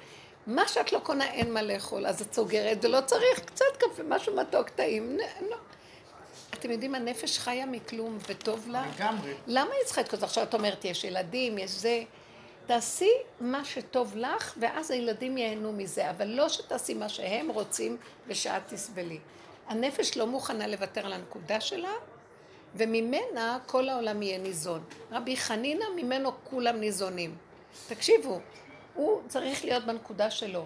[0.47, 4.35] מה שאת לא קונה אין מה לאכול, אז את סוגרת, ולא צריך קצת קפה, משהו
[4.35, 5.17] מתוק טעים.
[5.49, 5.57] לא.
[6.59, 8.85] אתם יודעים, הנפש חיה מכלום וטוב לה.
[8.95, 9.33] לגמרי.
[9.47, 10.25] למה היא צריכה את כל זה?
[10.25, 12.03] עכשיו את אומרת, יש ילדים, יש זה.
[12.65, 17.97] תעשי מה שטוב לך, ואז הילדים ייהנו מזה, אבל לא שתעשי מה שהם רוצים
[18.27, 19.19] ושאת תסבלי.
[19.67, 21.91] הנפש לא מוכנה לוותר על הנקודה שלה,
[22.75, 24.83] וממנה כל העולם יהיה ניזון.
[25.11, 27.35] רבי חנינא, ממנו כולם ניזונים.
[27.87, 28.39] תקשיבו,
[28.93, 30.65] הוא צריך להיות בנקודה שלו.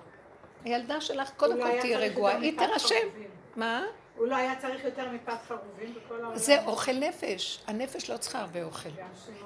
[0.65, 3.07] הילדה שלך, קודם לא כל צריך רגועה, היא תירשם.
[3.55, 3.83] מה?
[4.21, 6.37] הוא לא היה צריך יותר מפת חרובים בכל העולם.
[6.37, 7.59] זה אוכל נפש.
[7.67, 8.89] הנפש לא צריכה הרבה אוכל.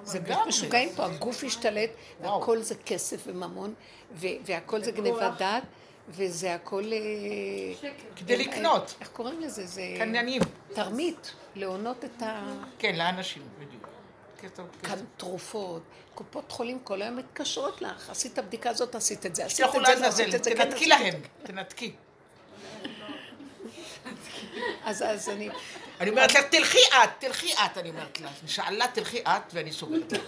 [0.03, 0.19] זה.
[0.19, 1.89] בית משוגעים פה, הגוף השתלט.
[2.21, 3.73] והכל זה כסף וממון,
[4.19, 5.63] והכל זה גניבת דעת,
[6.09, 6.83] וזה הכל...
[6.93, 8.95] אה, כדי לקנות.
[9.01, 9.65] איך קוראים לזה?
[9.65, 10.41] זה קניינים.
[10.73, 12.53] תרמית, להונות את ה...
[12.79, 13.87] כן, לאנשים, בדיוק.
[14.83, 15.81] כאן תרופות,
[16.15, 20.07] קופות חולים כל היום מתקשרות לך, עשית בדיקה הזאת, עשית את זה, עשית את זה,
[20.07, 21.13] עשית את זה, כן, תנתקי להם.
[21.43, 21.95] תנתקי.
[24.85, 25.49] אז אז אני...
[26.01, 28.29] אני אומרת לך, תלכי את, תלכי את, אני אומרת לה.
[28.47, 30.21] שאלה, תלכי את, ואני סוגרת לך.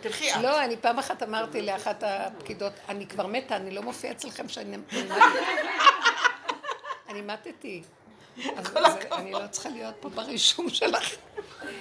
[0.00, 0.36] תלכי את.
[0.42, 4.76] לא, אני פעם אחת אמרתי לאחת הפקידות, אני כבר מתה, אני לא מופיעה אצלכם שאני.
[7.08, 7.82] אני מתתי.
[8.56, 8.78] אז זה-
[9.12, 11.14] אני לא צריכה להיות פה ברישום שלך.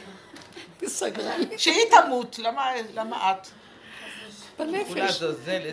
[0.82, 1.57] היא סגרה לי.
[1.59, 3.47] שהיא תמות, למה למה את?
[4.59, 5.21] בנפש.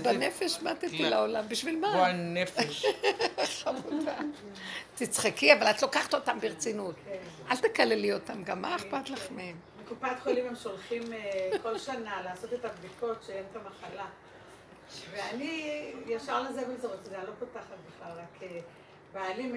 [0.02, 1.11] בנפש מתתי קללה.
[1.11, 1.48] לעולם.
[1.48, 1.92] בשביל מה?
[1.92, 2.86] גועל נפש.
[3.64, 4.14] חמודה.
[4.95, 6.95] תצחקי, אבל את לוקחת אותם ברצינות.
[7.51, 9.57] אל תקללי אותם, גם מה אכפת לך מהם?
[9.84, 14.07] בקופת חולים הם שולחים אה, כל שנה לעשות את הבדיקות שאין את המחלה.
[15.11, 18.59] ואני ישר לזבל זורק, זה אני לא פותחת בכלל, רק אה,
[19.12, 19.53] בעלי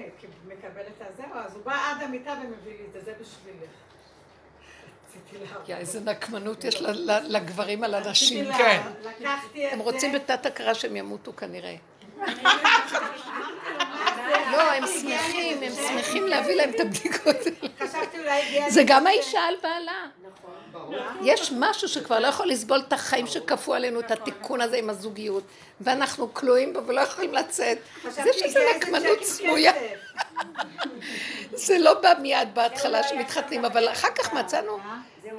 [0.46, 3.70] מקבל את הזהו, אז הוא בא עד המיטה ומביא לי את זה, זה בשבילך.
[5.68, 6.82] יא, איזה נקמנות יש
[7.28, 8.52] לגברים על הנשים.
[8.58, 8.82] כן.
[9.54, 11.74] הם רוצים בתת הכרה שהם ימותו כנראה.
[14.58, 18.70] לא, הם שמחים, הם שמחים להביא להם את הבדיקות האלה.
[18.70, 19.06] זה גם.
[19.06, 20.06] האישה על בעלה.
[21.22, 25.44] יש משהו שכבר לא יכול לסבול את החיים שכפו עלינו, את התיקון הזה עם הזוגיות,
[25.80, 27.78] ואנחנו כלואים בו ולא יכולים לצאת.
[28.10, 29.72] זה שזה נקמנות סמויה.
[31.52, 34.78] זה לא בא מיד בהתחלה שמתחתנים, אבל אחר כך מצאנו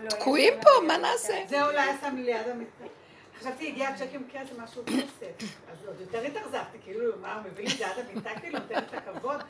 [0.10, 1.34] תקועים פה, מה נעשה?
[1.50, 2.99] זה אולי שם לי ליד המיטה.
[3.40, 5.48] חשבתי, הגיע צ'ק עם כסף, משהו כסף.
[5.72, 8.78] אז עוד יותר התאכזבתי, כאילו, מה, הוא מביא לי את זה עד המיטה, כאילו, נותן
[8.78, 9.42] את הכבוד.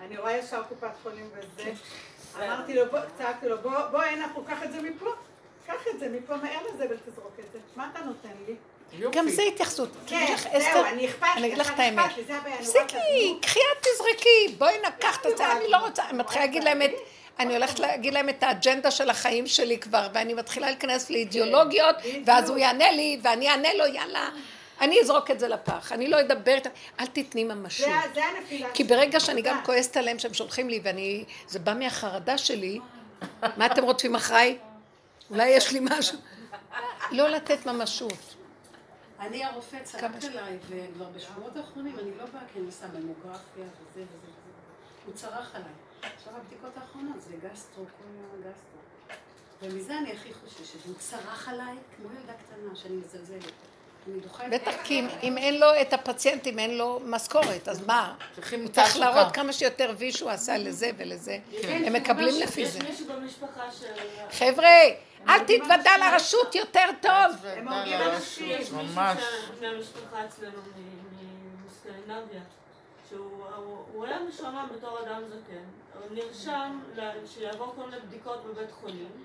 [0.00, 1.72] אני רואה ישר קופת חולים וזה.
[2.38, 5.10] אמרתי לו, בוא, צעקתי לו, בוא, בוא, הנה, אנחנו קח את זה מפה.
[5.66, 7.58] קח את זה מפה, מהר לזבל, תזרוק את זה.
[7.76, 8.54] מה אתה נותן לי?
[9.12, 9.88] גם זה התייחסות.
[10.06, 12.10] כן, זהו, אני אכפת לי, אני אגיד לך את האמת.
[12.58, 13.38] תפסיקי.
[13.42, 15.76] קחי את תזרקי, בואי נקח את זה, אני לא?
[15.76, 16.90] רוצה, אני מתחילה להגיד להם את.
[17.38, 22.50] אני הולכת להגיד להם את האג'נדה של החיים שלי כבר, ואני מתחילה להיכנס לאידיאולוגיות, ואז
[22.50, 24.28] הוא יענה לי, ואני אענה לו, יאללה,
[24.80, 26.70] אני אזרוק את זה לפח, אני לא אדבר איתם,
[27.00, 27.86] אל תתני ממשות.
[27.86, 28.84] זה- זה הנפילה כי.
[28.84, 29.60] ברגע שאני גם.
[29.64, 32.80] כועסת עליהם שהם שולחים לי, ואני, זה בא מהחרדה שלי,
[33.56, 34.58] מה אתם רודפים אחריי?
[35.30, 36.18] אולי יש לי משהו.
[37.10, 38.34] לא לתת ממשות.
[39.20, 43.66] אני הרופא צעק עליי, וכבר בשבועות האחרונים אני לא באה כי אני עושה ממוגרפיה וזה
[43.94, 44.30] וזה וזה.
[45.06, 45.68] הוא צרח עליי.
[46.16, 48.74] עכשיו הבדיקות האחרונות זה גסטרו, כל יום גסטרו.
[49.62, 50.86] ומזה אני הכי חוששת.
[50.86, 53.52] הוא צרח עליי כמו ילדה קטנה שאני מזלזלת.
[54.50, 58.14] בטח, כי אם- אין לו את הפציינטים, אין לו משכורת, אז מה?
[58.36, 58.96] הוא צריך.
[58.96, 61.38] להראות כמה שיותר וי שהוא עשה לזה ולזה.
[61.62, 62.78] הם מקבלים לפי זה.
[62.78, 63.92] יש מישהו במשפחה של...
[64.30, 64.68] חבר'ה,
[65.28, 67.46] אל תתוודע לרשות יותר טוב.
[67.46, 68.50] הם הורגים אנשים.
[68.50, 68.94] יש מישהו
[69.60, 72.40] מהמשפחה אצלנו מ- מסקנדינביה,
[73.08, 75.64] שהוא הוא- הוא היה משועמם בתור אדם זקן,
[76.10, 76.80] נרשם
[77.26, 79.24] שיעבור כל מיני בדיקות בבית חולים.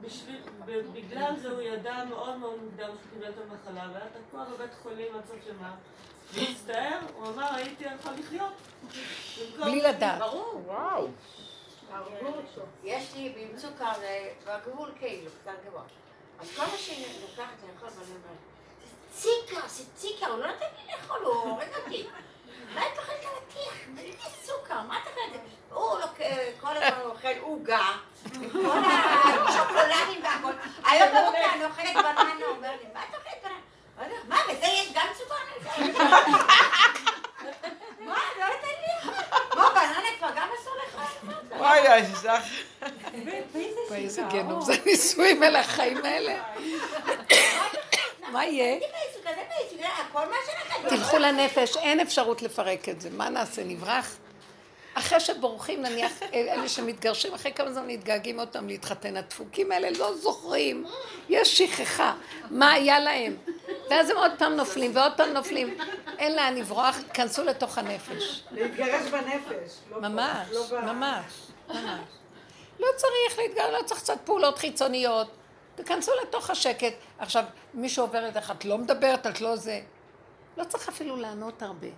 [0.00, 0.40] בשביל,
[0.92, 5.14] בגלל זה הוא ידע מאוד מאוד מוקדם שהוא קיבל את המחלה, והיה תקוע בבית חולים
[5.14, 5.72] עד סוף ימיו.
[6.32, 8.52] והצטער, הוא אמר, הייתי יכול לחיות.
[9.60, 10.18] בלי לדעת.
[10.18, 10.62] ברור.
[10.66, 11.08] וואו.
[12.84, 13.92] יש לי במצוקה,
[14.46, 15.82] בגבול כאילו, קצת גבוה.
[16.40, 18.38] אז כל מה שאני לוקחת לאכול, ואני אומרת,
[18.84, 22.06] זה ציקה, זה ציקה, הוא לא נותן לי לאכול, הוא הורג אותי.
[22.74, 23.74] מה את אוכלת על הטיח?
[23.96, 25.40] תגידי לי סוכר, מה את אוכלת?
[25.72, 26.18] הוא לוק-
[26.60, 27.86] כל הזמן אוכל עוגה,
[28.34, 28.68] עם כל
[29.48, 30.52] השוקולדים והכל.
[30.84, 34.14] היום בבוקר אני אוכלת בננה, אומר לי, מה את אוכלת בננה?
[34.28, 35.34] מה, בזה יש גם סוכר?
[38.00, 39.10] מה, לא נותן לי?
[39.56, 41.34] מה, בננה כבר גם אסור לאכול?
[41.58, 41.80] וואי.
[43.88, 46.42] וואי, איזה גיהנום, זה נישואים אל החיים האלה.
[48.28, 48.78] מה יהיה?
[49.14, 49.76] זה כזה בעצם,
[50.10, 50.81] הכל מה שלכם.
[50.96, 53.10] תלכו לנפש, אין אפשרות לפרק את זה.
[53.10, 54.16] מה נעשה, נברח?
[54.94, 59.16] אחרי שבורחים, נניח, אלה שמתגרשים, אחרי כמה זמן מתגעגעים עוד פעם להתחתן.
[59.16, 60.86] הדפוקים האלה לא זוכרים.
[61.28, 62.14] יש שכחה.
[62.50, 63.36] מה היה להם?
[63.90, 65.78] ואז הם עוד פעם נופלים ועוד פעם נופלים.
[66.18, 68.42] אין לאן לברוח, כנסו לתוך הנפש.
[68.50, 69.72] להתגרש בנפש.
[69.90, 71.24] לא ממש, לא ממש,
[71.68, 72.00] ממש.
[72.80, 75.28] לא צריך להתגר, לא צריך קצת פעולות חיצוניות.
[75.74, 76.94] תיכנסו לתוך השקט.
[77.18, 79.80] עכשיו, מישהו עובר את את לא מדברת, את לא זה.
[80.56, 81.88] לא צריך אפילו לענות הרבה.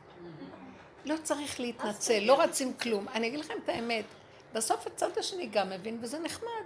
[1.04, 3.08] לא צריך להתנצל, לא רצים כלום.
[3.08, 4.04] אני אגיד לכם את האמת,
[4.52, 6.64] בסוף הצד השני גם מבין, וזה נחמד.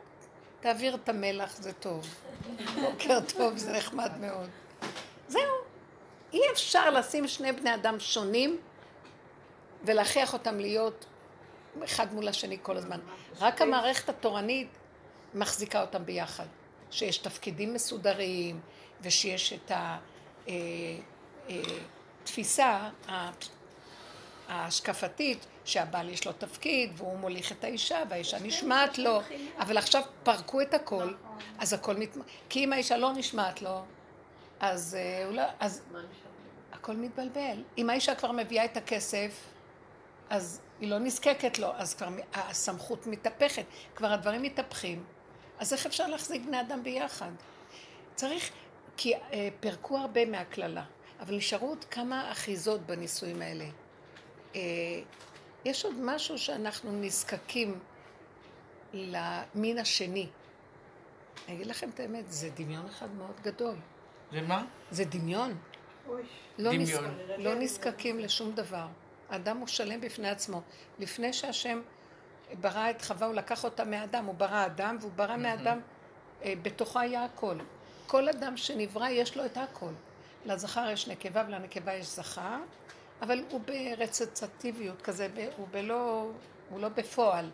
[0.60, 2.14] תעביר את המלח, זה טוב.
[2.82, 4.50] בוקר טוב, זה נחמד מאוד.
[5.28, 5.42] זהו.
[6.32, 8.58] אי אפשר לשים שני בני אדם שונים
[9.84, 11.06] ולהכריח אותם להיות
[11.84, 13.00] אחד מול השני כל הזמן.
[13.38, 14.68] רק המערכת התורנית
[15.34, 16.46] מחזיקה אותם ביחד.
[16.90, 18.60] שיש תפקידים מסודרים,
[19.02, 19.72] ושיש את
[22.22, 22.88] התפיסה
[24.48, 29.20] ההשקפתית שהבעל יש לו תפקיד והוא מוליך את האישה והאישה נשמעת לו
[29.58, 31.14] אבל עכשיו פרקו את הכל
[31.58, 32.16] אז הכל מת...
[32.48, 33.82] כי אם האישה לא נשמעת לו
[34.60, 35.42] אז, אה, לא...
[35.60, 35.82] אז
[36.72, 37.62] הכל מתבלבל.
[37.78, 39.44] אם האישה כבר מביאה את הכסף
[40.30, 43.64] אז היא לא נזקקת לו אז כבר הסמכות מתהפכת.
[43.96, 45.04] כבר הדברים מתהפכים.
[45.58, 47.30] אז איך אפשר להחזיק בני אדם ביחד?
[48.14, 48.50] צריך,
[48.96, 50.84] כי אה, פירקו הרבה מהקללה,
[51.20, 53.64] אבל נשארו עוד כמה אחיזות בנישואים האלה.
[54.54, 54.60] אה,
[55.64, 57.78] יש עוד משהו שאנחנו נזקקים
[58.92, 60.28] למין השני.
[61.46, 63.76] אני אגיד לכם את האמת, זה דמיון אחד מאוד גדול.
[64.32, 64.64] זה מה?
[64.90, 65.56] זה דמיון.
[66.08, 66.22] אוי,
[66.58, 67.04] לא, דמיון.
[67.04, 67.38] נזק...
[67.38, 68.86] לא נזקקים לשום דבר.
[69.30, 70.62] האדם הוא שלם בפני עצמו.
[70.98, 71.80] לפני שהשם
[72.60, 75.80] ברא את חווה, הוא לקח אותה מהאדם, הוא ברא אדם, והוא ברא מהאדם,
[76.44, 77.56] אה, בתוכו היה הכל.
[78.06, 79.92] כל אדם שנברא יש לו את הכל.
[80.46, 82.56] לזכר יש נקבה ולנקבה יש זכר,
[83.22, 86.30] אבל הוא ברצצטיביות כזה, הוא, בלא,
[86.70, 87.50] הוא לא בפועל.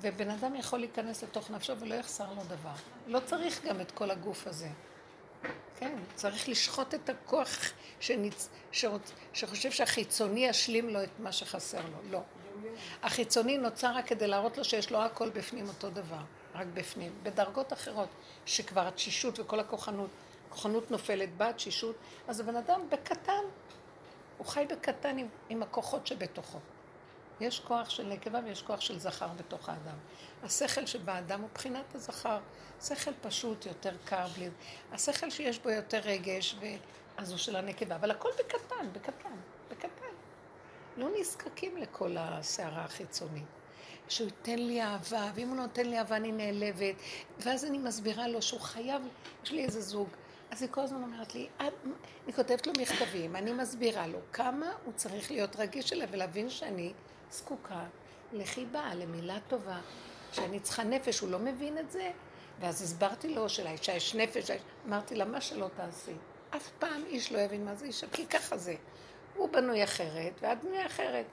[0.00, 2.74] ובן אדם יכול להיכנס לתוך נפשו ולא יחסר לו דבר.
[3.06, 4.68] לא צריך גם את כל הגוף הזה.
[5.78, 7.58] כן, צריך לשחוט את הכוח
[8.00, 8.48] שניצ...
[8.72, 9.12] שרוצ...
[9.32, 12.10] שחושב שהחיצוני ישלים לו את מה שחסר לו.
[12.10, 12.20] לא.
[13.02, 16.20] החיצוני נוצר רק כדי להראות לו שיש לו הכל בפנים אותו דבר,
[16.54, 17.12] רק בפנים.
[17.22, 18.08] בדרגות אחרות,
[18.46, 20.10] שכבר התשישות וכל הכוחנות,
[20.48, 21.96] כוחנות נופלת בה, התשישות,
[22.28, 23.42] אז הבן אדם בקטן,
[24.38, 26.58] הוא חי בקטן עם, עם הכוחות שבתוכו.
[27.40, 29.96] יש כוח של נקבה ויש כוח של זכר בתוך האדם.
[30.42, 32.38] השכל שבאדם הוא בחינת הזכר.
[32.82, 34.50] שכל פשוט, יותר קר, בלי...
[34.92, 36.64] השכל שיש בו יותר רגש, ו...
[37.16, 37.94] אז הוא של הנקבה.
[37.96, 39.36] אבל הכל בקטן, בקטן,
[39.70, 40.14] בקטן.
[40.96, 43.44] לא נזקקים לכל הסערה החיצונית.
[44.08, 46.94] שהוא ייתן לי אהבה, ואם הוא נותן לי אהבה אני נעלבת,
[47.38, 49.02] ואז אני מסבירה לו שהוא חייב,
[49.44, 50.08] יש לי איזה זוג,
[50.54, 54.92] אז היא כל הזמן אומרת לי, אני כותבת לו מכתבים, אני מסבירה לו כמה הוא
[54.96, 56.92] צריך להיות רגיש אליי ולהבין שאני
[57.30, 57.84] זקוקה
[58.32, 59.80] לחיבה, למילה טובה,
[60.32, 62.10] שאני צריכה נפש, הוא לא מבין את זה,
[62.60, 64.50] ואז הסברתי לו שלאישה יש נפש,
[64.86, 66.14] אמרתי לה, מה שלא תעשי,
[66.56, 68.74] אף פעם איש לא יבין מה זה אישה, כי ככה זה.
[69.36, 71.26] הוא בנוי אחרת, ואת בנוי אחרת.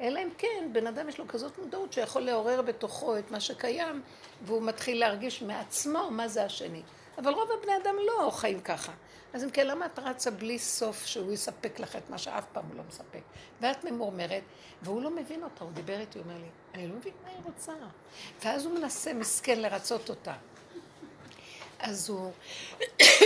[0.00, 4.02] אלא אם כן, בן אדם יש לו כזאת מודעות שיכול לעורר בתוכו את מה שקיים,
[4.42, 6.82] והוא מתחיל להרגיש מעצמו מה זה השני.
[7.18, 8.92] אבל רוב הבני אדם לא חיים ככה.
[9.32, 12.64] אז אם כן, למה את רצה בלי סוף שהוא יספק לך את מה שאף פעם
[12.68, 13.20] הוא לא מספק?
[13.60, 14.42] ואת ממורמרת,
[14.82, 17.38] והוא לא מבין אותה, הוא דיבר איתי, הוא אומר לי, אני לא מבין מה היא
[17.44, 17.72] רוצה.
[18.44, 20.34] ואז הוא מנסה מסכן לרצות אותה.
[21.78, 22.32] אז הוא,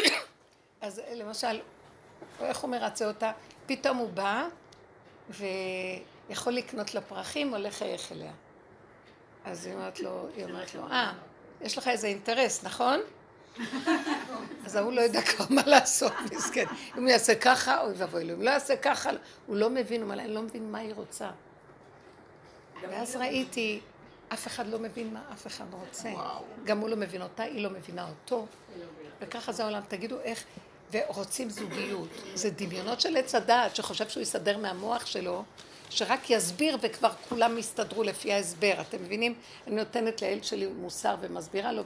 [0.80, 1.60] אז למשל,
[2.40, 3.32] איך הוא מרצה אותה?
[3.66, 4.48] פתאום הוא בא,
[5.30, 8.32] ויכול לקנות לה פרחים, הולך לחייך אליה.
[9.44, 11.12] אז היא אומרת לו, היא אומרת לו, אה,
[11.60, 13.00] יש לך איזה אינטרס, נכון?
[14.66, 16.64] אז ההוא לא יודע כבר מה לעשות, מסכן.
[16.98, 18.34] אם הוא יעשה ככה, אוי ואבוי לו.
[18.34, 19.10] אם לא יעשה ככה,
[19.46, 21.30] הוא לא מבין, הוא אומר אני לא מבין מה היא רוצה.
[22.90, 23.80] ואז ראיתי,
[24.32, 26.10] אף אחד לא מבין מה אף אחד רוצה.
[26.64, 28.46] גם הוא לא מבין אותה, היא לא מבינה אותו.
[29.20, 29.82] וככה זה העולם.
[29.88, 30.44] תגידו איך,
[30.92, 32.08] ורוצים זוגיות.
[32.34, 35.44] זה דמיונות של עץ הדעת, שחושב שהוא יסדר מהמוח שלו,
[35.90, 38.74] שרק יסביר וכבר כולם יסתדרו לפי ההסבר.
[38.80, 39.34] אתם מבינים?
[39.66, 41.82] אני נותנת לילד שלי מוסר ומסבירה לו,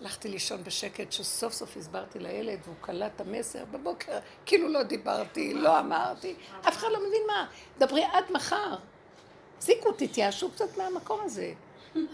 [0.00, 5.54] הלכתי לישון בשקט, שסוף סוף הסברתי לילד, והוא קלט את המסר בבוקר, כאילו לא דיברתי,
[5.54, 6.34] לא אמרתי,
[6.68, 7.46] אף אחד לא מבין מה.
[7.78, 8.76] דברי עד מחר.
[9.58, 11.52] תפסיקו, תתייאשו קצת מהמקום הזה.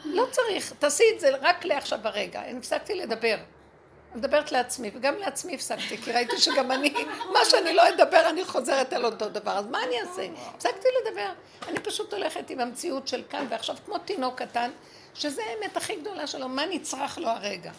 [0.04, 2.42] לא צריך, תעשי את זה רק לעכשיו הרגע.
[2.44, 3.34] אני הפסקתי לדבר.
[3.34, 6.94] אני מדברת לעצמי, וגם לעצמי הפסקתי, כי ראיתי שגם אני,
[7.32, 10.26] מה שאני לא אדבר, אני חוזרת על אותו דבר, אז מה אני אעשה?
[10.54, 11.32] הפסקתי לדבר.
[11.68, 14.70] אני פשוט הולכת עם המציאות של כאן ועכשיו, כמו תינוק קטן,
[15.14, 17.72] שזה האמת הכי גדולה שלו, מה נצרך לו הרגע.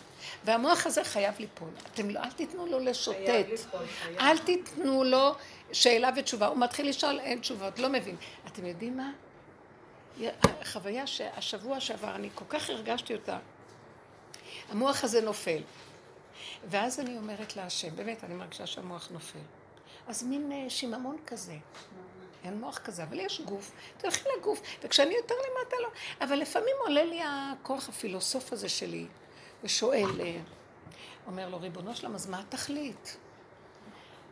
[0.43, 1.69] והמוח הזה חייב ליפול.
[1.93, 3.65] אתם לא, אל תיתנו לו לשוטט.
[4.19, 5.35] אל תיתנו לו
[5.71, 6.47] שאלה ותשובה.
[6.47, 8.15] הוא מתחיל לשאול, אין תשובות, לא מבין.
[8.47, 9.11] אתם יודעים מה?
[10.41, 13.37] החוויה שהשבוע שעבר, אני כל כך הרגשתי אותה.
[14.69, 15.61] המוח הזה נופל.
[16.69, 19.39] ואז אני אומרת להשם, באמת, אני מרגישה שהמוח נופל.
[20.07, 21.55] אז מין אה, שיממון כזה.
[22.43, 25.89] אין מוח כזה, אבל יש גוף, תלכי לגוף, וכשאני יותר למטה לא,
[26.21, 29.07] אבל לפעמים עולה לי הכוח הפילוסוף הזה שלי,
[29.63, 30.39] ושואל, אה,
[31.27, 33.17] אומר לו, ריבונו שלם, אז מה התכלית?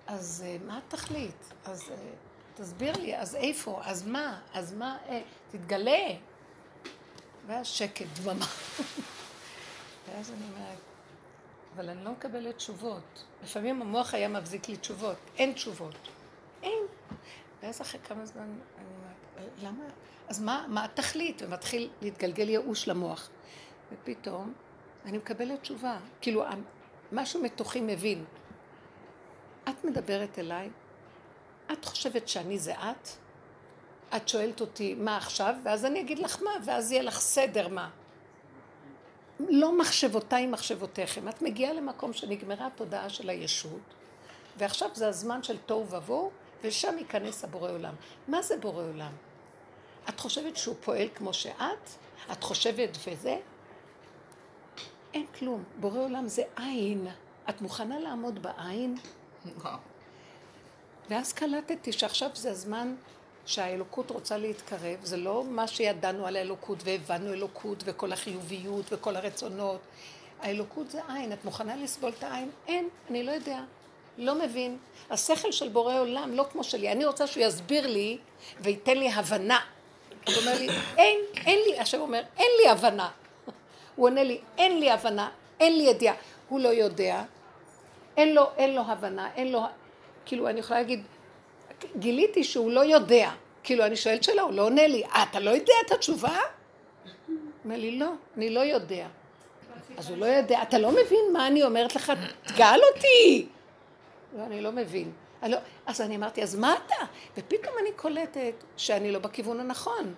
[0.07, 1.53] אז אה, מה התכלית?
[1.65, 1.95] אז אה,
[2.55, 3.81] תסביר לי, אז איפה?
[3.85, 4.39] אז מה?
[4.53, 4.97] אז מה?
[5.51, 6.07] תתגלה.
[7.47, 8.45] ואז שקט, דממה.
[10.07, 10.77] ואז אני אומרת,
[11.75, 13.23] אבל אני לא מקבלת תשובות.
[13.43, 15.17] לפעמים המוח היה מבזיק לי תשובות.
[15.37, 15.95] אין תשובות.
[16.63, 16.83] אין.
[17.61, 18.41] ואז אחרי כמה זמן
[18.77, 19.83] אני אומרת, למה?
[20.27, 21.41] אז מה, מה התכלית?
[21.41, 23.29] ומתחיל להתגלגל ייאוש למוח.
[23.91, 24.53] ופתאום
[25.05, 25.97] אני מקבלת תשובה.
[26.21, 26.43] כאילו,
[27.11, 28.25] משהו מתוכי מבין.
[29.69, 30.69] את מדברת אליי,
[31.71, 33.07] את חושבת שאני זה את?
[34.15, 37.89] את שואלת אותי מה עכשיו, ואז אני אגיד לך מה, ואז יהיה לך סדר מה.
[39.39, 41.29] לא מחשבותיי מחשבותיכם.
[41.29, 43.81] את מגיעה למקום שנגמרה התודעה של הישות,
[44.57, 46.31] ועכשיו זה הזמן של תוהו ובוהו,
[46.63, 47.93] ושם ייכנס הבורא עולם.
[48.27, 49.11] מה זה בורא עולם?
[50.09, 51.89] את חושבת שהוא פועל כמו שאת?
[52.31, 53.37] את חושבת וזה?
[55.13, 55.63] אין כלום.
[55.79, 57.07] בורא עולם זה עין.
[57.49, 58.97] את מוכנה לעמוד בעין?
[61.09, 62.95] ואז קלטתי שעכשיו זה הזמן
[63.45, 69.81] שהאלוקות רוצה להתקרב, זה לא מה שידענו על האלוקות והבנו אלוקות וכל החיוביות וכל הרצונות.
[70.39, 72.49] האלוקות זה עין, את מוכנה לסבול את העין?
[72.67, 73.61] אין, אני לא יודע.
[74.17, 74.77] לא מבין.
[75.09, 76.91] השכל של בורא עולם לא כמו שלי.
[76.91, 78.17] אני רוצה שהוא יסביר לי
[78.59, 79.59] וייתן לי הבנה.
[80.27, 83.09] הוא אומר לי, אין, אין לי, השם אומר, אין לי הבנה.
[83.95, 86.15] הוא עונה לי, אין לי הבנה, אין לי ידיעה.
[86.49, 87.23] הוא לא יודע,
[88.17, 89.61] אין לו, אין לו הבנה, אין לו,
[90.25, 91.03] כאילו, אני יכולה להגיד,
[91.95, 93.31] גיליתי שהוא לא יודע.
[93.63, 96.39] כאילו, אני שואלת שאלה, הוא לא עונה לי, אה, אתה לא יודע את התשובה?
[97.65, 99.07] אומר לי, לא, אני לא יודע.
[99.97, 102.13] אז הוא לא יודע, אתה לא מבין מה אני אומרת לך,
[102.45, 103.47] תגאל אותי.
[104.37, 105.11] לא, אני לא מבין.
[105.43, 107.05] אני לא, אז אני אמרתי, אז מה אתה?
[107.37, 110.13] ופתאום אני קולטת שאני לא בכיוון הנכון.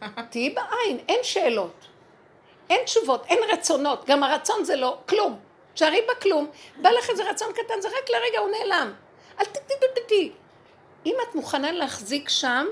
[0.30, 1.86] תהיי בעין, אין שאלות,
[2.70, 5.38] אין תשובות, אין רצונות, גם הרצון זה לא כלום.
[5.74, 6.50] תשארי בכלום,
[6.82, 8.92] בא לך איזה רצון קטן, זה רק לרגע, הוא נעלם.
[9.40, 10.32] אל תתדדדי.
[11.06, 12.66] אם את מוכנה להחזיק שם,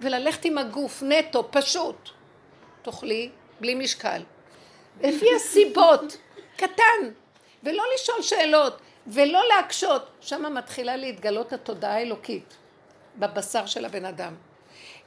[0.00, 2.10] וללכת עם הגוף נטו, פשוט.
[2.82, 4.22] תאכלי בלי משקל.
[5.00, 6.16] לפי הסיבות,
[6.56, 7.10] קטן,
[7.62, 8.80] ולא לשאול שאלות,
[9.12, 10.10] ולא להקשות.
[10.20, 12.56] שם מתחילה להתגלות התודעה האלוקית
[13.18, 14.34] בבשר של הבן אדם.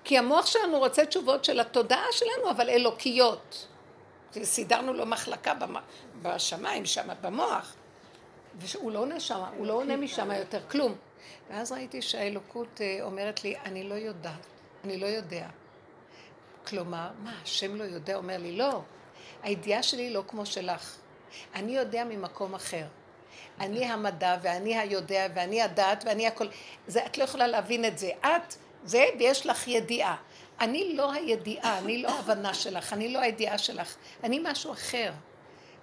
[0.03, 3.67] כי המוח שלנו רוצה תשובות של התודעה שלנו, אבל אלוקיות.
[4.43, 5.53] סידרנו לו מחלקה
[6.21, 7.75] בשמיים, שם במוח.
[8.55, 10.95] והוא לא עונה שם, הוא לא עונה משם יותר כלום.
[11.49, 14.45] ואז ראיתי שהאלוקות אה, אומרת לי, אני לא יודעת,
[14.83, 15.47] אני לא יודע.
[16.67, 18.15] כלומר, מה, השם לא יודע?
[18.15, 18.81] אומר לי, לא.
[19.43, 20.95] הידיעה שלי לא כמו שלך.
[21.55, 22.85] אני יודע ממקום אחר.
[23.63, 26.47] אני המדע ואני היודע ואני הדעת ואני הכל.
[26.87, 28.11] זה, את לא יכולה להבין את זה.
[28.21, 30.15] את זה ויש לך ידיעה.
[30.59, 35.11] אני לא הידיעה, אני לא ההבנה שלך, אני לא הידיעה שלך, אני משהו אחר.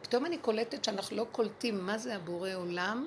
[0.03, 3.07] פתאום אני קולטת שאנחנו לא קולטים מה זה הבורא עולם,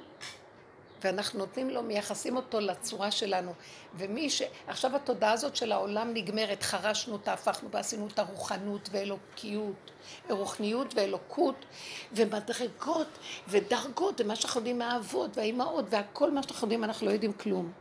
[1.04, 3.54] ואנחנו נותנים לו, מייחסים אותו לצורה שלנו.
[3.96, 4.42] ומי ש...
[4.68, 9.92] עכשיו התודעה הזאת של העולם נגמרת, חרשנו אותה, הפכנו ועשינו אותה רוחנות ואלוקיות,
[10.30, 11.66] רוחניות ואלוקות,
[12.12, 13.08] ומדרגות
[13.48, 17.72] ודרגות, ומה שאנחנו יודעים מהאבות והאימהות, והכל מה שאנחנו יודעים, אנחנו לא יודעים כלום.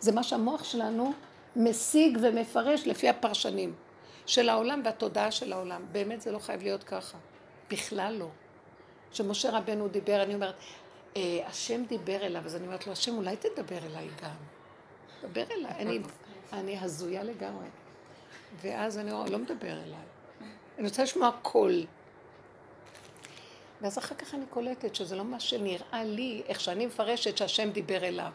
[0.00, 1.12] זה מה שהמוח שלנו
[1.56, 3.74] משיג ומפרש לפי הפרשנים
[4.26, 5.82] של העולם והתודעה של העולם.
[5.92, 7.18] באמת זה לא חייב להיות ככה.
[7.70, 8.28] בכלל לא.
[9.10, 10.54] כשמשה רבנו דיבר, אני אומרת,
[11.16, 14.30] אה, השם דיבר אליו, אז אני אומרת לו, השם, אולי תדבר אליי גם.
[15.22, 15.72] דבר אליי.
[15.72, 16.00] אני,
[16.52, 17.66] אני הזויה לגמרי.
[18.62, 20.04] ואז אני אומרת, לא מדבר אליי.
[20.78, 21.86] אני רוצה לשמוע קול.
[23.80, 28.04] ואז אחר כך אני קולטת שזה לא מה שנראה לי, איך שאני מפרשת שהשם דיבר
[28.04, 28.30] אליו.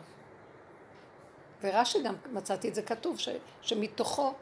[1.64, 3.30] ורש"י גם מצאתי את זה כתוב, ש,
[3.62, 4.34] שמתוכו,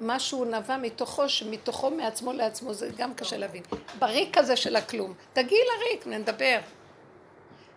[0.00, 3.62] משהו נבע מתוכו, שמתוכו מעצמו לעצמו, זה גם קשה להבין.
[3.98, 5.14] בריק הזה של הכלום.
[5.32, 6.58] תגיעי לריק, נדבר.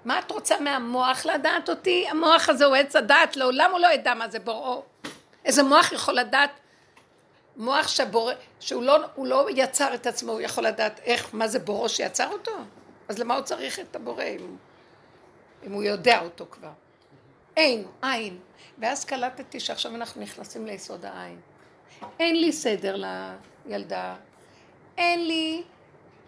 [0.06, 2.08] מה את רוצה מהמוח לדעת אותי?
[2.10, 4.84] המוח הזה הוא עץ הדעת, לעולם הוא לא ידע מה זה בוראו.
[5.46, 6.50] איזה מוח יכול לדעת?
[7.58, 11.90] מוח שבורא, שהוא לא, לא יצר את עצמו, הוא יכול לדעת איך, מה זה בוראו
[11.90, 12.52] שיצר אותו?
[13.08, 14.56] אז למה הוא צריך את הבורא אם,
[15.68, 16.72] אם הוא יודע אותו כבר?
[17.58, 18.40] אין, אין.
[18.78, 21.40] ואז קלטתי שעכשיו אנחנו נכנסים ליסוד העין.
[22.20, 22.96] אין לי סדר
[23.66, 24.16] לילדה,
[24.98, 25.64] אין לי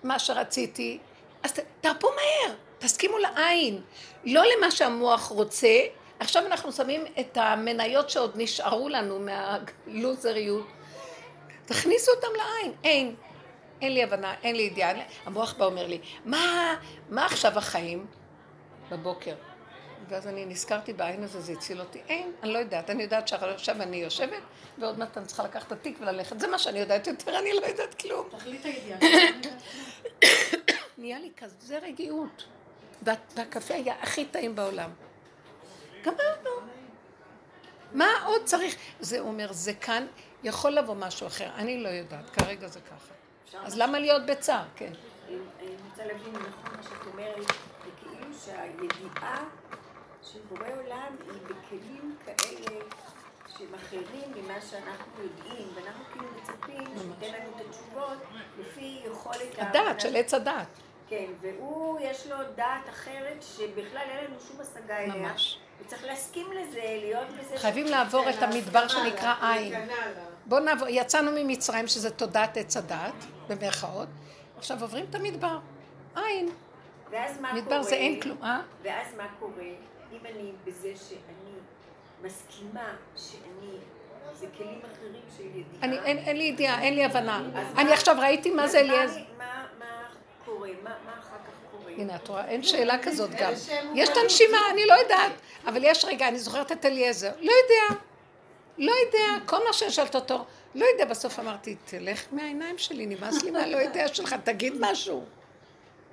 [0.03, 0.99] מה שרציתי,
[1.43, 3.81] אז תרפו מהר, תסכימו לעין,
[4.25, 5.79] לא למה שהמוח רוצה.
[6.19, 10.67] עכשיו אנחנו שמים את המניות שעוד נשארו לנו מהלוזריות,
[11.65, 13.15] תכניסו אותם לעין, אין.
[13.81, 14.91] אין לי הבנה, אין לי ידיעה,
[15.25, 16.75] המוח בא אומר לי, מה,
[17.09, 18.05] מה עכשיו החיים?
[18.91, 19.35] בבוקר.
[20.09, 21.99] ואז אני נזכרתי בעין הזה, זה הציל אותי.
[22.09, 22.89] אין, אני לא יודעת.
[22.89, 24.41] אני יודעת שעכשיו אני יושבת,
[24.77, 26.39] ועוד מעט אני צריכה לקחת את התיק וללכת.
[26.39, 28.27] זה מה שאני יודעת יותר, אני לא יודעת כלום.
[28.37, 28.99] תכלית הידיעה.
[30.97, 32.43] נהיה לי כזה רגיעות.
[33.01, 34.89] והקפה היה הכי טעים בעולם.
[36.03, 36.49] גמרנו.
[37.93, 38.75] מה עוד צריך?
[38.99, 40.07] זה אומר, זה כאן,
[40.43, 41.49] יכול לבוא משהו אחר.
[41.55, 43.13] אני לא יודעת, כרגע זה ככה.
[43.65, 44.63] אז למה להיות בצער?
[44.75, 44.93] כן.
[45.27, 45.37] אני
[45.89, 47.47] רוצה להבין נכון מה שאת אומרת,
[47.83, 49.43] זה כאילו שהידיעה
[50.23, 52.79] של בורא עולם היא בכלים כאלה
[53.57, 58.17] שהם אחרים ממה שאנחנו יודעים, ואנחנו כאילו מצפים שייתן לנו את התשובות
[58.59, 59.55] לפי יכולת...
[59.57, 60.67] הדעת, של עץ הדעת.
[61.11, 65.15] כן, והוא, יש לו דעת אחרת שבכלל אין לנו שום השגה אליה.
[65.15, 65.57] ממש.
[65.81, 67.57] וצריך להסכים לזה, להיות בזה...
[67.57, 69.73] חייבים לעבור את המדבר שנקרא עין.
[70.45, 73.13] בואו נעבור, יצאנו ממצרים שזה תודעת עץ הדעת,
[73.47, 74.07] במרכאות,
[74.57, 75.57] עכשיו עוברים את המדבר,
[76.15, 76.49] עין.
[77.11, 77.61] ואז מה קורה?
[77.61, 78.61] מדבר זה אין כלום, אה?
[78.83, 79.63] ואז מה קורה?
[80.11, 81.51] אם אני בזה שאני
[82.23, 83.71] מסכימה שאני,
[84.33, 85.83] זה כלים אחרים של ידיעה.
[85.83, 87.41] אני, אין, אין לי ידיעה, אין לי הבנה.
[87.77, 89.21] אני מה- עכשיו ראיתי מה זה אליעזר.
[89.37, 89.85] מה, מה
[90.55, 90.69] קורה?
[90.83, 91.91] מה, מה אחר כך קורה?
[91.91, 93.53] הנה, את רואה, אין שאלה כזאת גם.
[93.95, 95.31] יש את הנשימה, אני לא יודעת.
[95.65, 97.31] אבל יש רגע, אני זוכרת את אליעזר.
[97.39, 98.01] לא יודע.
[98.77, 99.45] לא יודע.
[99.45, 100.45] כל מה ששאלת אותו,
[100.75, 101.05] לא יודע.
[101.05, 105.23] בסוף אמרתי, תלך מהעיניים שלי, נמאס לי מה לא יודע שלך, תגיד משהו.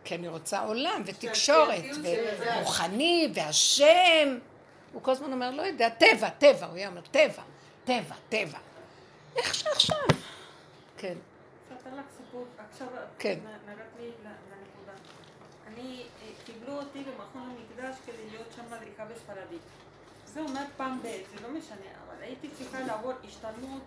[0.05, 4.39] כי אני רוצה עולם ותקשורת, ורוחני, והשם.
[4.93, 6.67] הוא כל הזמן אומר, לא יודע, טבע, טבע.
[6.67, 7.43] הוא היה אומר, טבע,
[7.85, 8.59] טבע, טבע.
[9.37, 9.97] איך שעכשיו.
[10.99, 11.15] כן.
[12.71, 12.89] עכשיו
[13.19, 13.39] כן.
[13.45, 14.93] נ- נגעת לי ל- לנקודה.
[15.67, 19.61] אני, אה, קיבלו אותי במכון המקדש כדי להיות שם מדריקה בספרדית.
[20.27, 21.03] זה אומר פעם ב...
[21.03, 21.77] זה לא משנה,
[22.07, 23.83] אבל הייתי צריכה לעבור השתלמות,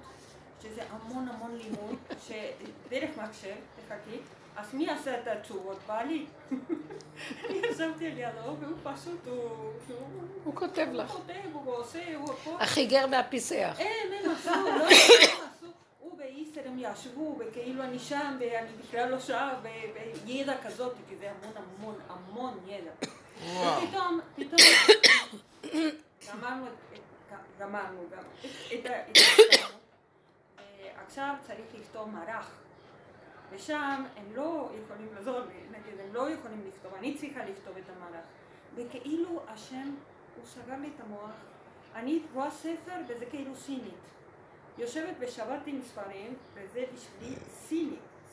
[0.64, 1.96] שזה המון המון לימוד,
[2.28, 3.56] שדרך מחשב,
[3.88, 4.18] תחכי,
[4.56, 5.78] אז מי יעשה את התשובות?
[5.88, 6.26] בעלי.
[7.50, 9.36] אני ישבתי לידו, והוא פשוט, הוא...
[9.40, 9.74] הוא-
[10.44, 11.10] הוא כותב הוא לך.
[11.12, 12.56] כותב, הוא עושה, הוא הכל.
[12.60, 13.76] הכי גר מהפיסח.
[13.80, 14.90] אין, הם עשו, לא יודעת
[15.40, 15.66] מה עשו.
[16.00, 16.18] הוא
[16.84, 19.50] ישבו, וכאילו אני שם, ואני בכלל לא שם,
[20.26, 22.92] וידע כזאת, כי זה המון המון המון ידע.
[23.42, 24.60] ופתאום, פתאום,
[26.34, 26.66] גמרנו,
[27.60, 28.24] גמרנו גם
[28.74, 28.92] את- ה...
[31.06, 32.52] עכשיו צריך לכתוב מערך.
[33.52, 37.84] ושם הם לא יכולים לעזור לי, נגיד, הם לא יכולים לכתוב, אני צריכה לכתוב את
[37.98, 38.26] המערך.
[38.76, 39.96] וכאילו השם,
[40.36, 41.32] הוא סגר לי את המוח.
[41.96, 43.94] אני רואה ספר וזה כאילו סינית.
[44.82, 47.36] יושבת בשבת עם ספרים, וזה בשבילי.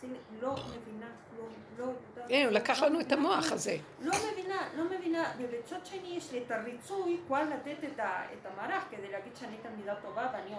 [0.01, 1.49] סינית, לא מבינה כלום,
[1.79, 2.31] לא יודעת.
[2.31, 3.53] הנה, הוא לקח לא לנו את המוח.
[3.53, 3.77] הזה.
[4.01, 9.13] לא מבינה, לא מבינה, ובצד שני יש לי את הריצוי כבר לתת את המערך כדי
[9.13, 10.55] להגיד שאני תלמידה טובה ואני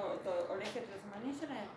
[0.48, 1.68] הולכת לזמני שלהם.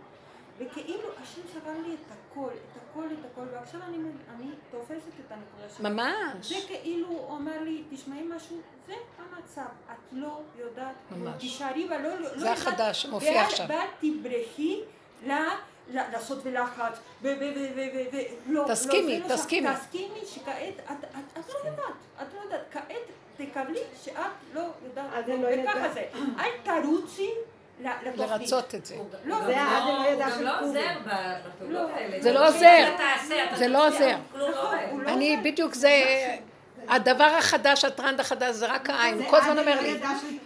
[0.59, 3.97] וכאילו השם סגר לי את הכל, את הכל, את הכל, ועכשיו אני,
[4.37, 5.91] אני תופסת את הנקודה שלי.
[5.91, 6.49] ממש.
[6.49, 8.57] זה כאילו הוא אומר לי, תשמעי משהו,
[8.87, 9.61] זה המצב,
[9.93, 11.35] את לא יודעת, ממש.
[11.41, 13.67] תישארי ולא לא זה יודעת, החדש שמופיע ואת- עכשיו.
[13.69, 14.81] ואת תברחי
[15.27, 15.33] ל...
[15.89, 17.27] לעשות ולחץ, ו...
[17.27, 17.29] ו...
[17.41, 17.59] ו...
[17.77, 17.81] ו...
[17.95, 18.17] ו...
[18.17, 18.19] ו...
[18.47, 19.39] לא, תסכימי, לא, זה לא.
[19.39, 19.69] תסכימי.
[19.77, 22.87] תסכימי שכעת, את, את, את לא יודעת, את לא יודעת, כעת
[23.37, 24.15] תקבלי שאת
[24.55, 25.93] לא יודעת, לא וככה.
[25.93, 26.09] זה,
[26.39, 27.31] אל תרוצי.
[28.17, 28.97] לרצות את זה.
[29.25, 30.61] לא, זה לא הוא גם של לא.
[30.61, 30.89] עוזר
[31.47, 32.23] בפעולות האלה.
[32.23, 32.95] זה לא עוזר.
[33.55, 34.17] זה לא עוזר.
[34.35, 34.73] לא לא
[35.09, 35.37] אני.
[35.37, 36.05] בדיוק זה,
[36.89, 39.19] הדבר החדש, הטרנד החדש, זה רק העין.
[39.19, 40.01] הוא כל הזמן אומר לי,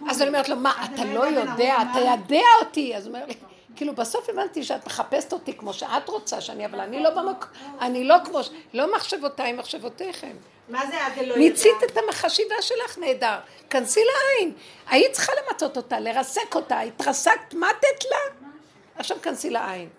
[0.09, 2.95] אז אני אומרת לו, מה, אתה לא יודע, אתה יודע אותי.
[2.95, 3.33] אז הוא אומר לי,
[3.75, 7.49] כאילו בסוף הבנתי שאת מחפשת אותי כמו שאת רוצה שאני, אבל אני לא במקום,
[7.81, 8.39] אני לא כמו,
[8.73, 10.35] לא מחשבותיי, מחשבותיכם.
[10.69, 11.43] מה זה עד אלוהים?
[11.43, 13.35] מיצית את המחשיבה שלך, נהדר.
[13.69, 14.53] כנסי לעין.
[14.89, 18.47] היית צריכה למצות אותה, לרסק אותה, התרסקת, מתת לה.
[18.95, 19.89] עכשיו כנסי לעין.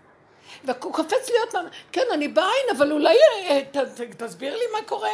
[0.64, 1.54] והוא קופץ להיות,
[1.92, 2.46] כן, אני בעין,
[2.76, 3.16] אבל אולי,
[3.48, 5.10] אה, ת- ת- תסביר לי מה קורה.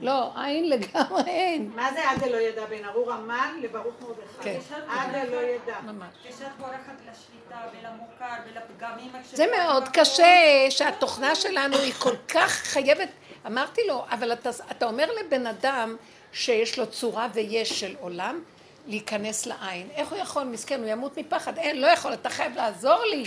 [0.00, 1.70] לא, עין לגמרי אין.
[1.74, 4.42] מה זה עד אלא ידע בין ארור המן לברוך מרדכי?
[4.42, 4.58] כן.
[4.88, 5.74] עד אלא ידע.
[5.84, 6.06] ממש.
[6.24, 10.26] כשאת בורחת לשליטה ולמוכר ולפגמים זה מאוד קשה
[10.70, 13.08] שהתוכנה שלנו היא כל כך חייבת,
[13.46, 15.96] אמרתי לו, אבל אתה, אתה אומר לבן אדם
[16.32, 18.42] שיש לו צורה ויש של עולם,
[18.86, 19.88] להיכנס לעין.
[19.94, 20.44] איך הוא יכול?
[20.44, 21.58] מסכן, הוא ימות מפחד.
[21.58, 23.24] אין, לא יכול, אתה חייב לעזור לי.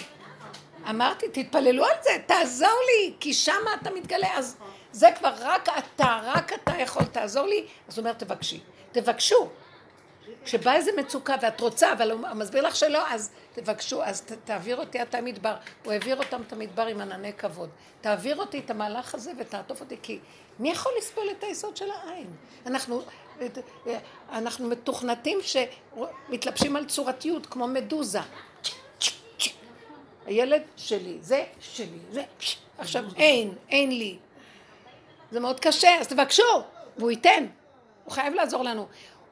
[0.90, 4.38] אמרתי, תתפללו על זה, תעזור לי, כי שמה אתה מתגלה.
[4.38, 4.58] אז
[4.92, 7.66] זה כבר רק אתה, רק אתה יכול, תעזור לי.
[7.88, 8.60] אז הוא אומר, תבקשי.
[8.92, 9.50] תבקשו.
[10.44, 14.80] כשבאה איזה מצוקה ואת רוצה, אבל הוא מסביר לך שלא, אז תבקשו, אז ת, תעביר
[14.80, 15.56] אותי את המדבר.
[15.84, 17.70] הוא העביר אותם את המדבר עם ענני כבוד.
[18.02, 20.20] תעביר אותי את המהלך הזה ותעטוף אותי, כי
[20.60, 22.28] מי יכול לסבול את היסוד של העין?
[22.66, 23.02] אנחנו,
[24.32, 28.20] אנחנו מתוכנתים שמתלבשים על צורתיות כמו מדוזה.
[30.26, 32.24] הילד שלי, זה שלי, זה...
[32.78, 34.18] עכשיו אין, אין לי.
[35.32, 36.44] זה מאוד קשה, אז תבקשו,
[36.98, 37.46] והוא ייתן.
[38.04, 38.88] הוא חייב לעזור לנו.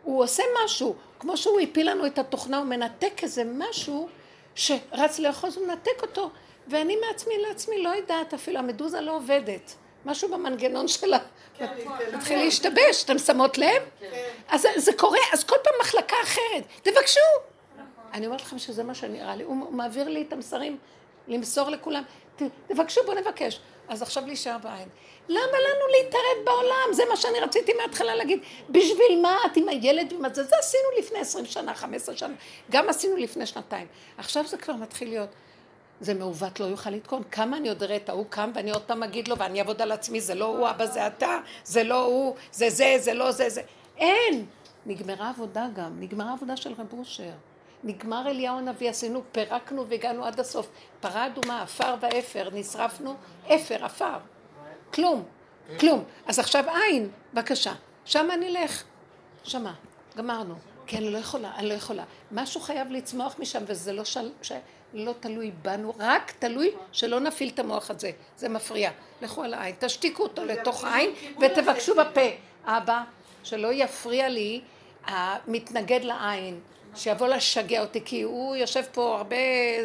[0.09, 4.09] הוא עושה משהו, כמו שהוא הפיל לנו את התוכנה, הוא מנתק איזה משהו
[4.55, 6.29] שרץ לאחוז, הוא מנתק אותו,
[6.67, 9.75] ואני מעצמי לעצמי לא יודעת אפילו, המדוזה לא עובדת.
[10.05, 11.17] משהו במנגנון שלה
[12.13, 13.83] מתחיל להשתבש, אתם שמות לב?
[14.49, 17.19] אז זה- קורה, אז כל פעם מחלקה אחרת, תבקשו.
[18.13, 20.77] אני אומרת לכם שזה מה שנראה לי, הוא מעביר לי את המסרים
[21.27, 22.03] למסור לכולם,
[22.67, 23.59] תבקשו, בואו נבקש.
[23.87, 24.89] אז עכשיו להישאר בעין.
[25.29, 26.93] למה לנו להתערב בעולם?
[26.93, 28.39] זה מה שאני רציתי מההתחלה להגיד.
[28.69, 30.43] בשביל מה את עם הילד ועם הזה?
[30.43, 32.33] זה עשינו לפני עשרים שנה, חמש עשרה שנה.
[32.71, 33.87] גם עשינו לפני שנתיים.
[34.17, 35.29] עכשיו זה כבר מתחיל להיות.
[36.01, 37.23] זה מעוות לא יוכל לתקון.
[37.31, 39.91] כמה אני עוד אראה את ההוא קם ואני עוד פעם אגיד לו ואני אעבוד על
[39.91, 43.49] עצמי, זה לא הוא, אבא זה אתה, זה לא הוא, זה זה, זה לא זה,
[43.49, 43.61] זה.
[43.97, 44.45] אין!
[44.85, 47.31] נגמרה עבודה גם, נגמרה עבודה של רב אושר.
[47.83, 50.69] נגמר אליהו הנביא, עשינו, פירקנו והגענו עד הסוף.
[50.99, 53.15] פרה אדומה, עפר ואפר, נשרפנו,
[53.47, 54.17] אפר, עפר.
[54.93, 55.23] כלום,
[55.79, 56.03] כלום.
[56.25, 57.73] אז עכשיו עין, בבקשה.
[58.05, 58.83] שמה נלך.
[59.43, 59.73] שמה,
[60.17, 60.55] גמרנו.
[60.87, 62.03] כי אני לא יכולה, אני לא יכולה.
[62.31, 64.51] משהו חייב לצמוח משם, וזה לא, של, ש,
[64.93, 68.11] לא תלוי בנו, רק תלוי שלא נפעיל את המוח הזה.
[68.37, 68.91] זה מפריע.
[69.21, 71.09] לכו על העין, תשתיקו אותו לתוך העין
[71.41, 72.21] ותבקשו בפה.
[72.65, 73.03] אבא,
[73.43, 74.61] שלא יפריע לי
[75.05, 76.59] המתנגד לעין,
[76.95, 79.35] שיבוא לשגע אותי, כי הוא יושב פה הרבה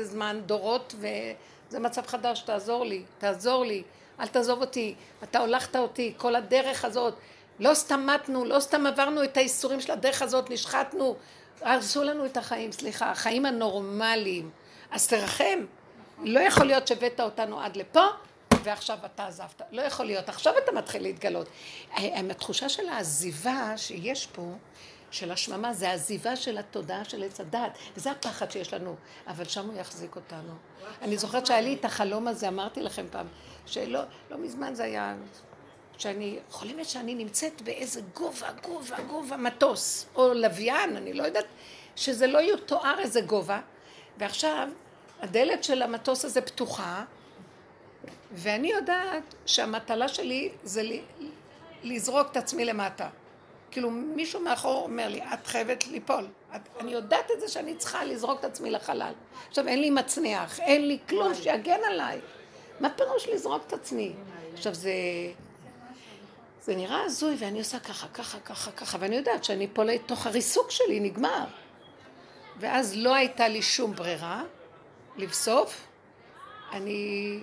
[0.03, 3.83] זמן, דורות, וזה מצב חדש, תעזור לי, תעזור לי,
[4.21, 7.15] אל תעזוב אותי, אתה הולכת אותי, כל הדרך הזאת,
[7.61, 11.17] לא סתם מתנו, לא סתם עברנו את האיסורים של הדרך הזאת, נשחטנו,
[11.61, 14.51] הרסו לנו את החיים, סליחה, החיים הנורמליים,
[14.91, 15.59] אז תרחם,
[16.23, 18.07] לא יכול להיות שהבאת אותנו עד לפה,
[18.65, 19.63] ועכשיו אתה עזבת.
[19.73, 20.29] לא יכול להיות.
[20.29, 21.49] עכשיו אתה מתחיל להתגלות.
[22.31, 24.43] התחושה של העזיבה שיש פה,
[25.11, 27.79] של השממה, זה העזיבה של התודעה של עץ הדת.
[27.97, 28.97] וזה הפחד שיש לנו.
[29.27, 30.53] אבל שם הוא יחזיק אותנו.
[31.03, 33.27] אני זוכרת שהיה לי את החלום הזה, אמרתי לכם פעם,
[33.67, 34.01] שלא
[34.31, 35.17] לא מזמן זה היה...
[35.99, 41.45] שאני חולמת שאני נמצאת באיזה גובה, גובה, גובה מטוס, או לוויין, אני לא יודעת,
[41.97, 43.61] שזה לא יתואר איזה גובה,
[44.19, 44.69] ועכשיו
[45.21, 47.05] הדלת של המטוס הזה פתוחה,
[48.33, 50.83] ואני יודעת שהמטלה שלי זה
[51.83, 53.09] לזרוק את עצמי למטה.
[53.75, 56.27] כאילו מישהו מאחור אומר לי, את חייבת ליפול.
[56.57, 59.13] את, אני יודעת את זה שאני צריכה לזרוק את עצמי לחלל.
[59.49, 62.21] עכשיו, אין לי מצנח, אין לי כלום שיגן עליי.
[62.81, 64.13] מה פירוש לזרוק את עצמי?
[64.55, 64.93] עכשיו, זה...
[66.63, 70.71] זה נראה הזוי, ואני עושה ככה, ככה, ככה, ככה, ואני יודעת שאני פה לתוך הריסוק
[70.71, 71.45] שלי, נגמר.
[72.57, 74.43] ואז לא הייתה לי שום ברירה
[75.17, 75.87] לבסוף.
[76.73, 77.41] אני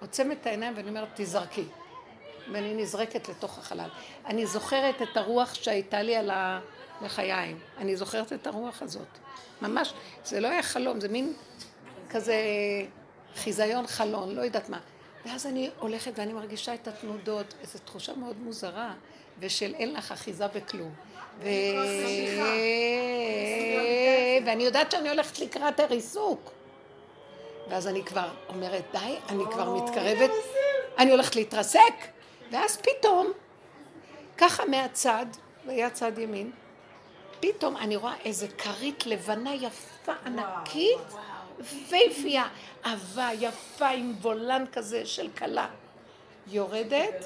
[0.00, 1.64] עוצמת את העיניים ואני אומרת, תזרקי.
[2.52, 3.88] ואני נזרקת לתוך החלל.
[4.26, 6.30] אני זוכרת את הרוח שהייתה לי על
[7.00, 7.58] הלחיים.
[7.78, 9.18] אני זוכרת את הרוח הזאת.
[9.62, 9.92] ממש,
[10.24, 11.32] זה לא היה חלום, זה מין
[12.10, 12.36] כזה
[13.36, 14.78] חיזיון חלון, לא יודעת מה.
[15.26, 18.92] ואז אני הולכת ואני מרגישה את התנודות, איזו תחושה מאוד מוזרה,
[19.40, 20.94] ושל אין לך אחיזה בכלום.
[21.40, 21.48] ו...
[24.46, 26.50] ואני יודעת שאני הולכת לקראת הריסוק.
[27.70, 30.30] ואז אני כבר אומרת, די, אני כבר מתקרבת,
[30.98, 32.17] אני הולכת להתרסק.
[32.50, 33.32] ואז פתאום,
[34.38, 35.26] ככה מהצד,
[35.66, 36.50] היה צד ימין,
[37.40, 40.98] פתאום אני רואה איזה כרית לבנה יפה, ענקית,
[41.88, 42.48] ויפייה,
[42.82, 45.68] עבה, יפה, עם וולן כזה של כלה.
[46.46, 47.24] יורדת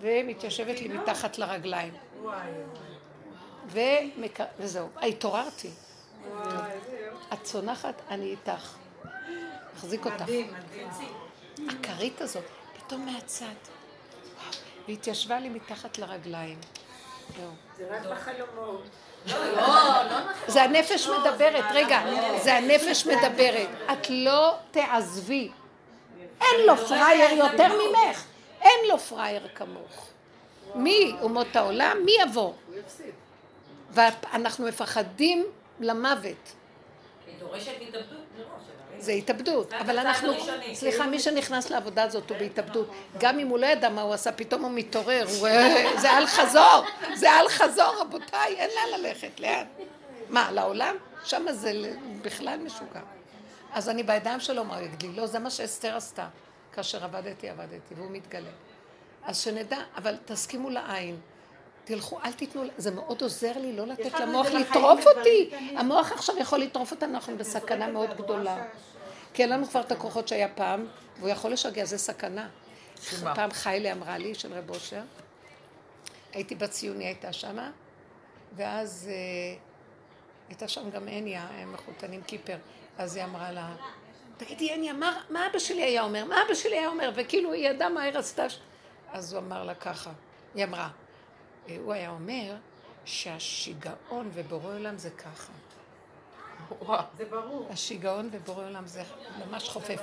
[0.00, 1.94] ומתיישבת לי מתחת לרגליים.
[3.66, 4.40] ומק...
[4.58, 5.70] וזהו, התעוררתי.
[7.32, 8.76] את צונחת, אני איתך.
[9.76, 10.22] מחזיק אותך.
[10.22, 11.68] מדהים, מדהים.
[11.68, 12.44] הכרית הזאת,
[12.76, 13.73] פתאום מהצד.
[14.84, 16.58] והיא התיישבה לי מתחת לרגליים.
[17.36, 17.50] זהו.
[17.76, 18.82] זה רק בחלומות.
[20.46, 22.00] זה הנפש מדברת, רגע,
[22.42, 23.68] זה הנפש מדברת.
[23.92, 25.50] את לא תעזבי.
[26.40, 28.24] אין לו פראייר יותר ממך.
[28.60, 30.08] אין לו פראייר כמוך.
[30.74, 31.96] מי אומות העולם?
[32.04, 32.52] מי יבוא?
[33.90, 35.46] ואנחנו מפחדים
[35.80, 36.52] למוות.
[37.26, 38.64] היא דורשת התאבדות מראש.
[38.98, 40.32] זה התאבדות, אבל אנחנו.
[40.74, 42.88] סליחה, מי שנכנס לעבודה הזאת הוא בהתאבדות.
[43.18, 45.48] גם אם הוא לא ידע מה הוא עשה, פתאום הוא מתעורר, הוא-
[46.00, 46.84] זה על חזור,
[47.14, 49.64] זה על חזור, רבותיי, אין לאן ללכת, לאן?
[50.28, 50.96] מה, לעולם?
[51.24, 51.72] שם זה
[52.22, 53.00] בכלל משוגע.
[53.72, 55.16] אז אני בידיים שלו, מה הוא יגיד לי?
[55.16, 56.26] לא, זה מה שאסתר עשתה.
[56.72, 58.50] כאשר עבדתי, עבדתי, והוא מתגלה.
[59.24, 61.16] אז שנדע, אבל תסכימו לעין.
[61.84, 65.50] תלכו, אל תיתנו, זה מאוד עוזר לי לא לתת למוח לטרוף אותי.
[65.76, 68.64] המוח עכשיו יכול לטרוף אותנו, אנחנו בסכנה מאוד גדולה.
[69.34, 70.86] כי אין לנו כבר את הכוחות שהיה פעם,
[71.18, 72.48] והוא יכול לשגע, זה סכנה.
[73.34, 75.02] פעם חיילי אמרה לי, של רב אושר,
[76.32, 77.70] הייתי בציוני, הייתה שמה,
[78.56, 79.56] ואז אה,
[80.48, 82.56] הייתה שם גם הניה, הם מחותנים קיפר,
[82.98, 83.74] אז היא אמרה לה,
[84.36, 86.24] תגידי הניה, מה, מה אבא שלי היה אומר?
[86.24, 87.10] מה אבא שלי היה אומר?
[87.14, 88.46] וכאילו היא ידעה מה היא רצתה.
[89.12, 90.10] אז הוא אמר לה ככה,
[90.54, 90.88] היא אמרה,
[91.84, 92.54] הוא היה אומר
[93.04, 95.52] שהשיגעון ובורא עולם זה ככה.
[97.18, 97.66] זה ברור.
[97.70, 99.02] השיגעון ובורא עולם זה
[99.46, 100.00] ממש חופף.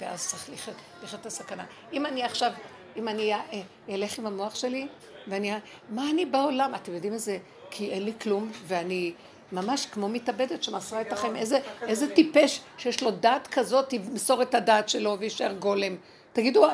[0.00, 0.76] ואז צריך לחיות,
[1.14, 1.64] את הסכנה.
[1.92, 2.52] אם אני עכשיו,
[2.96, 3.40] אם אני אה,
[3.88, 4.88] אלך עם המוח שלי,
[5.28, 5.52] ואני,
[5.90, 6.74] מה אני בעולם?
[6.74, 7.38] אתם יודעים איזה,
[7.70, 9.12] כי אין לי כלום, ואני
[9.52, 11.36] ממש כמו מתאבדת שמסרה את החיים.
[11.36, 15.96] איזה, איזה טיפש שיש לו דעת כזאת, ימסור את הדעת שלו ויישאר גולם.
[16.32, 16.66] תגידו,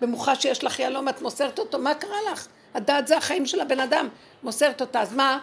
[0.00, 2.48] במוחה שיש לך יהלום, את מוסרת אותו, מה קרה לך?
[2.74, 4.08] הדעת זה החיים של הבן אדם,
[4.42, 5.38] מוסרת אותה, אז מה?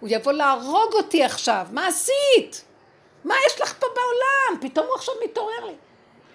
[0.00, 2.64] הוא יבוא להרוג אותי עכשיו, מה עשית?
[3.24, 4.60] מה יש לך פה בעולם?
[4.70, 5.74] פתאום הוא עכשיו מתעורר לי.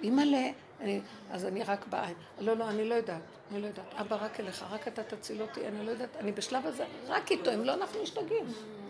[0.04, 0.50] אימא'לה,
[0.82, 1.02] אני,
[1.32, 2.08] אז אני רק באה,
[2.40, 3.22] לא, לא, אני לא יודעת,
[3.52, 3.86] אני לא יודעת.
[4.02, 7.54] אבא, רק אליך, רק אתה תציל אותי, אני לא יודעת, אני בשלב הזה רק איתו,
[7.54, 8.46] אם לא, אנחנו משתגעים.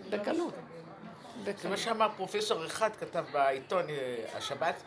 [0.09, 0.53] בקלות.
[1.61, 4.83] זה מה שאמר פרופסור אחד, כתב בעיתון אה, השבת,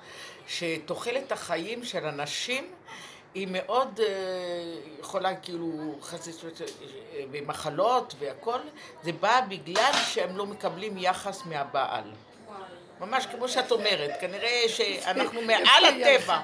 [0.46, 2.70] שתוחלת החיים של אנשים
[3.36, 4.06] היא מאוד אה,
[5.00, 8.58] יכולה כאילו חזית אה, במחלות והכל,
[9.02, 12.12] זה בא בגלל שהם לא מקבלים יחס מהבעל.
[13.00, 16.38] ממש כמו שאת אומרת, כנראה שאנחנו מעל הטבע.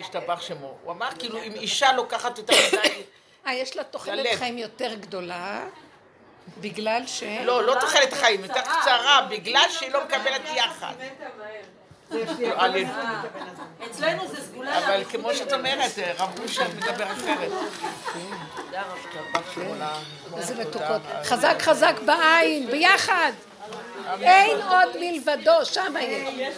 [0.00, 0.76] השתבח שמו.
[0.82, 3.02] הוא אמר כאילו אם אישה לוקחת יותר מדי...
[3.46, 4.38] אה, יש לה תוחלת.
[4.38, 5.66] חיים יותר גדולה,
[6.60, 7.22] בגלל ש...
[7.22, 10.94] לא, לא תוחלת חיים, יותר קצרה, בגלל שהיא לא מקבלת יחס.
[13.86, 15.52] אצלנו זה סגולה אבל כמו שאת.
[15.52, 17.52] אומרת, רב אושר מדבר אחרת.
[20.36, 21.02] איזה מתוקות.
[21.24, 23.32] חזק חזק בעין, ביחד.
[24.20, 26.56] אין עוד מלבדו, שם יש.